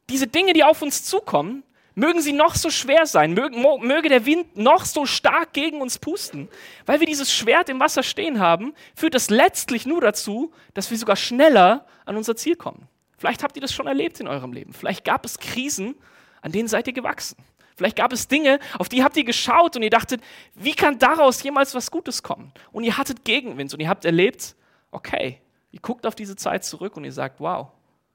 diese 0.09 0.27
Dinge, 0.27 0.53
die 0.53 0.65
auf 0.65 0.83
uns 0.83 1.05
zukommen, 1.05 1.65
Mögen 1.95 2.23
sie 2.23 2.33
noch 2.33 2.55
so 2.55 2.71
schwer 2.71 3.05
sein, 3.07 3.35
möge, 3.35 4.09
der 4.09 4.25
Wind 4.25 4.57
noch 4.57 4.85
so 4.85 5.05
stark 5.05 5.53
gegen 5.53 5.81
uns 5.81 5.99
pusten. 5.99 6.49
Weil 6.87 7.01
wir 7.01 7.07
dieses 7.07 7.33
Schwert 7.33 7.69
im 7.69 7.81
Wasser 7.81 8.03
stehen 8.03 8.41
haben, 8.41 8.75
führt 8.95 9.15
das 9.15 9.29
letztlich 9.29 9.85
nur 9.85 10.01
dazu, 10.01 10.53
dass 10.75 10.91
wir 10.91 10.97
sogar 10.97 11.17
schneller 11.17 11.87
an 12.07 12.17
unser 12.17 12.35
Ziel 12.35 12.57
kommen. 12.57 12.89
Vielleicht 13.19 13.43
habt 13.43 13.57
ihr 13.57 13.63
das 13.63 13.73
schon 13.73 13.87
erlebt 13.87 14.21
in 14.21 14.27
eurem 14.27 14.53
Leben. 14.53 14.73
Vielleicht 14.73 15.05
gab 15.05 15.25
es 15.25 15.39
Krisen, 15.39 15.95
an 16.41 16.51
denen 16.51 16.67
seid 16.67 16.87
ihr 16.87 16.93
gewachsen. 16.93 17.37
Vielleicht 17.77 17.97
gab 17.97 18.13
es 18.13 18.29
Dinge, 18.29 18.59
auf 18.79 18.89
die 18.89 19.03
habt 19.03 19.17
ihr 19.17 19.25
geschaut 19.25 19.77
und 19.77 19.83
ihr 19.83 19.91
dachtet, 19.91 20.23
wie 20.55 20.75
kann 20.75 20.99
daraus 20.99 21.43
jemals 21.43 21.75
was 21.75 21.91
Gutes 21.91 22.23
kommen? 22.23 22.53
Und 22.71 22.85
ihr 22.85 22.97
hattet 22.97 23.25
Gegenwind 23.25 23.73
und 23.73 23.81
ihr 23.81 23.89
habt 23.89 24.05
erlebt, 24.05 24.55
okay, 24.91 25.41
ihr 25.71 25.81
guckt 25.81 26.07
auf 26.07 26.15
diese 26.15 26.37
Zeit 26.37 26.65
zurück 26.65 26.97
und 26.97 27.05
ihr 27.05 27.13
sagt, 27.13 27.41
wow, 27.41 27.69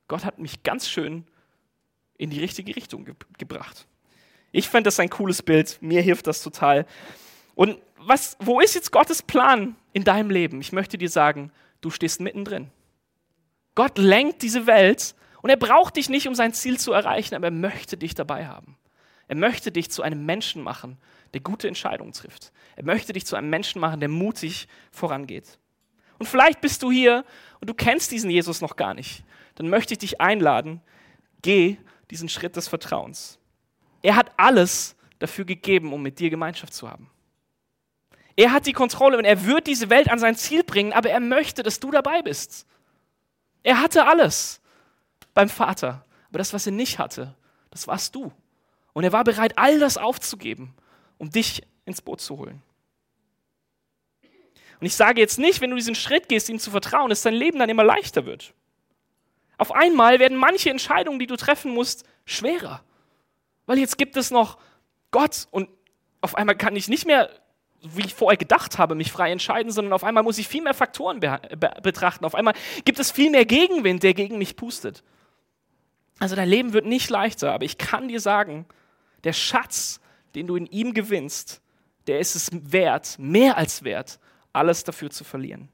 Gott 0.08 0.26
hat 0.26 0.40
mich 0.40 0.64
ganz 0.64 0.88
schön 0.88 1.26
in 2.18 2.30
die 2.30 2.40
richtige 2.40 2.76
Richtung 2.76 3.06
ge 3.06 3.16
gebracht. 3.38 3.88
Ich 4.52 4.70
fand 4.70 4.88
das 4.88 5.00
ein 5.00 5.10
cooles 5.10 5.42
Bild, 5.42 5.78
mir 5.82 6.02
hilft 6.02 6.28
das 6.28 6.42
total. 6.42 6.86
Und 7.56 7.80
was, 7.98 8.38
wo 8.40 8.60
ist 8.60 8.76
jetzt 8.76 8.92
Gottes 8.92 9.22
Plan 9.22 9.76
in 9.94 10.04
deinem 10.04 10.30
Leben? 10.30 10.62
Ich 10.62 10.72
möchte 10.72 10.98
dir 10.98 11.10
sagen, 11.10 11.52
du 11.82 11.90
stehst 11.90 12.22
mittendrin. 12.22 12.70
Gott 13.76 13.98
lenkt 13.98 14.42
diese 14.42 14.66
Welt 14.66 15.16
und 15.42 15.50
er 15.50 15.58
braucht 15.58 15.98
dich 15.98 16.10
nicht, 16.10 16.28
um 16.28 16.36
sein 16.36 16.54
Ziel 16.54 16.80
zu 16.80 16.94
erreichen, 16.94 17.36
aber 17.36 17.48
er 17.48 17.52
möchte 17.52 17.98
dich 17.98 18.16
dabei 18.16 18.48
haben. 18.48 18.78
Er 19.28 19.36
möchte 19.36 19.72
dich 19.72 19.92
zu 19.92 20.02
einem 20.02 20.26
Menschen 20.26 20.64
machen, 20.64 20.98
der 21.34 21.42
gute 21.42 21.68
Entscheidungen 21.68 22.14
trifft. 22.14 22.52
Er 22.76 22.84
möchte 22.84 23.14
dich 23.14 23.26
zu 23.26 23.36
einem 23.36 23.50
Menschen 23.50 23.82
machen, 23.82 24.00
der 24.00 24.10
mutig 24.10 24.68
vorangeht. 24.92 25.60
Und 26.18 26.26
vielleicht 26.26 26.62
bist 26.62 26.82
du 26.82 26.92
hier 26.92 27.26
und 27.60 27.70
du 27.70 27.74
kennst 27.74 28.12
diesen 28.12 28.30
Jesus 28.30 28.62
noch 28.62 28.76
gar 28.76 28.94
nicht. 28.94 29.24
Dann 29.56 29.70
möchte 29.70 29.94
ich 29.94 30.00
dich 30.00 30.22
einladen, 30.22 30.82
geh 31.42 31.78
diesen 32.12 32.30
Schritt 32.30 32.56
des 32.56 32.68
Vertrauens. 32.68 33.40
Er 34.02 34.16
hat 34.16 34.32
alles 34.38 34.96
dafür 35.20 35.46
gegeben, 35.46 35.94
um 35.94 36.02
mit 36.02 36.20
dir 36.20 36.30
Gemeinschaft 36.30 36.74
zu 36.74 36.90
haben. 36.90 37.10
Er 38.36 38.52
hat 38.52 38.68
die 38.68 38.74
Kontrolle 38.74 39.18
und 39.18 39.26
er 39.26 39.46
wird 39.46 39.68
diese 39.68 39.90
Welt 39.90 40.10
an 40.10 40.20
sein 40.20 40.36
Ziel 40.36 40.64
bringen, 40.64 40.94
aber 40.94 41.10
er 41.10 41.20
möchte, 41.20 41.64
dass 41.64 41.80
du 41.80 41.90
dabei 41.90 42.22
bist. 42.22 42.68
Er 43.64 43.82
hatte 43.82 44.06
alles 44.06 44.62
beim 45.34 45.50
Vater, 45.50 46.06
aber 46.30 46.38
das, 46.38 46.54
was 46.54 46.66
er 46.68 46.72
nicht 46.72 47.00
hatte, 47.00 47.36
das 47.72 47.88
warst 47.88 48.14
du. 48.14 48.32
Und 48.94 49.04
er 49.04 49.12
war 49.12 49.24
bereit, 49.24 49.58
all 49.58 49.80
das 49.80 49.98
aufzugeben, 49.98 50.76
um 51.18 51.32
dich 51.32 51.64
ins 51.86 52.02
Boot 52.02 52.22
zu 52.22 52.38
holen. 52.38 52.62
Und 54.80 54.86
ich 54.86 54.96
sage 54.96 55.20
jetzt 55.20 55.40
nicht, 55.40 55.62
wenn 55.62 55.72
du 55.72 55.76
diesen 55.76 55.96
Schritt 55.96 56.30
gehst, 56.30 56.50
ihm 56.50 56.60
zu 56.60 56.70
vertrauen, 56.70 57.10
dass 57.10 57.24
dein 57.24 57.34
Leben 57.34 57.58
dann 57.58 57.70
immer 57.70 57.84
leichter 57.84 58.26
wird. 58.26 58.54
Auf 59.58 59.72
einmal 59.72 60.20
werden 60.20 60.38
manche 60.38 60.70
Entscheidungen, 60.70 61.20
die 61.20 61.28
du 61.28 61.36
treffen 61.36 61.74
musst, 61.74 62.06
schwerer. 62.26 62.84
Weil 63.66 63.80
jetzt 63.80 63.98
gibt 63.98 64.16
es 64.18 64.32
noch 64.32 64.58
Gott 65.12 65.48
und 65.52 65.70
auf 66.22 66.36
einmal 66.36 66.56
kann 66.56 66.76
ich 66.76 66.88
nicht 66.88 67.06
mehr, 67.06 67.30
wie 67.82 68.06
ich 68.06 68.14
vorher 68.14 68.38
gedacht 68.38 68.78
habe, 68.78 68.96
mich 68.96 69.12
frei 69.12 69.32
entscheiden, 69.32 69.72
sondern 69.72 69.94
auf 69.94 70.04
einmal 70.04 70.24
muss 70.24 70.38
ich 70.38 70.48
viel 70.48 70.62
mehr 70.62 70.74
Faktoren 70.74 71.20
be 71.20 71.40
be 71.58 71.72
betrachten. 71.82 72.26
Auf 72.26 72.36
einmal 72.36 72.54
gibt 72.86 73.00
es 73.00 73.12
viel 73.12 73.30
mehr 73.30 73.46
Gegenwind, 73.46 74.04
der 74.04 74.14
gegen 74.14 74.38
mich 74.38 74.56
pustet. 74.56 75.04
Also 76.20 76.36
dein 76.36 76.50
Leben 76.50 76.74
wird 76.74 76.86
nicht 76.86 77.10
leichter, 77.10 77.54
aber 77.54 77.66
ich 77.66 77.78
kann 77.78 78.08
dir 78.08 78.20
sagen, 78.20 78.66
der 79.24 79.34
Schatz, 79.34 80.00
den 80.36 80.48
du 80.48 80.56
in 80.56 80.66
ihm 80.66 80.94
gewinnst, 80.94 81.62
der 82.08 82.20
ist 82.20 82.36
es 82.36 82.50
wert, 82.52 83.18
mehr 83.20 83.58
als 83.58 83.84
wert, 83.84 84.20
alles 84.54 84.84
dafür 84.84 85.10
zu 85.10 85.24
verlieren. 85.24 85.70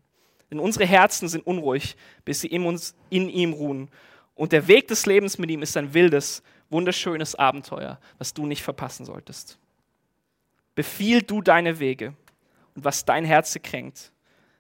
Denn 0.54 0.60
unsere 0.60 0.86
Herzen 0.86 1.28
sind 1.28 1.48
unruhig, 1.48 1.96
bis 2.26 2.42
sie 2.42 2.48
in, 2.48 2.68
uns, 2.68 2.94
in 3.10 3.28
ihm 3.28 3.54
ruhen. 3.54 3.90
Und 4.36 4.52
der 4.52 4.68
Weg 4.68 4.88
des 4.88 5.08
Lebens 5.08 5.40
mit 5.40 5.50
ihm 5.50 5.64
ist 5.64 5.76
ein 5.76 5.96
wildes, 5.96 6.44
wunderschönes 6.70 7.34
Abenteuer, 7.34 8.00
was 8.20 8.36
du 8.36 8.46
nicht 8.46 8.62
verpassen 8.62 9.04
solltest. 9.04 9.58
Befiehl 10.76 11.24
du 11.24 11.42
deine 11.42 11.80
Wege 11.80 12.14
und 12.76 12.86
was 12.86 13.04
dein 13.04 13.26
Herz 13.26 13.58
kränkt, 13.64 14.12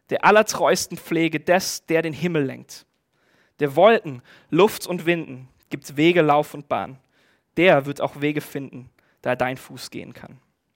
der 0.10 0.26
allertreuesten 0.26 0.98
Pflege 0.98 1.40
des, 1.40 1.86
der 1.86 2.02
den 2.02 2.14
Himmel 2.14 2.44
lenkt, 2.44 2.88
der 3.60 3.76
Wolken, 3.76 4.24
Luft 4.50 4.88
und 4.88 5.06
Winden 5.06 5.48
gibt 5.70 5.96
Wege, 5.96 6.24
Lauf 6.24 6.56
und 6.56 6.68
Bahn. 6.68 6.98
Der 7.56 7.86
wird 7.86 8.02
auch 8.02 8.20
Wege 8.20 8.42
finden, 8.42 8.90
da 9.22 9.36
dein 9.36 9.58
Fuß 9.58 9.92
gehen 9.92 10.14
kann. 10.14 10.40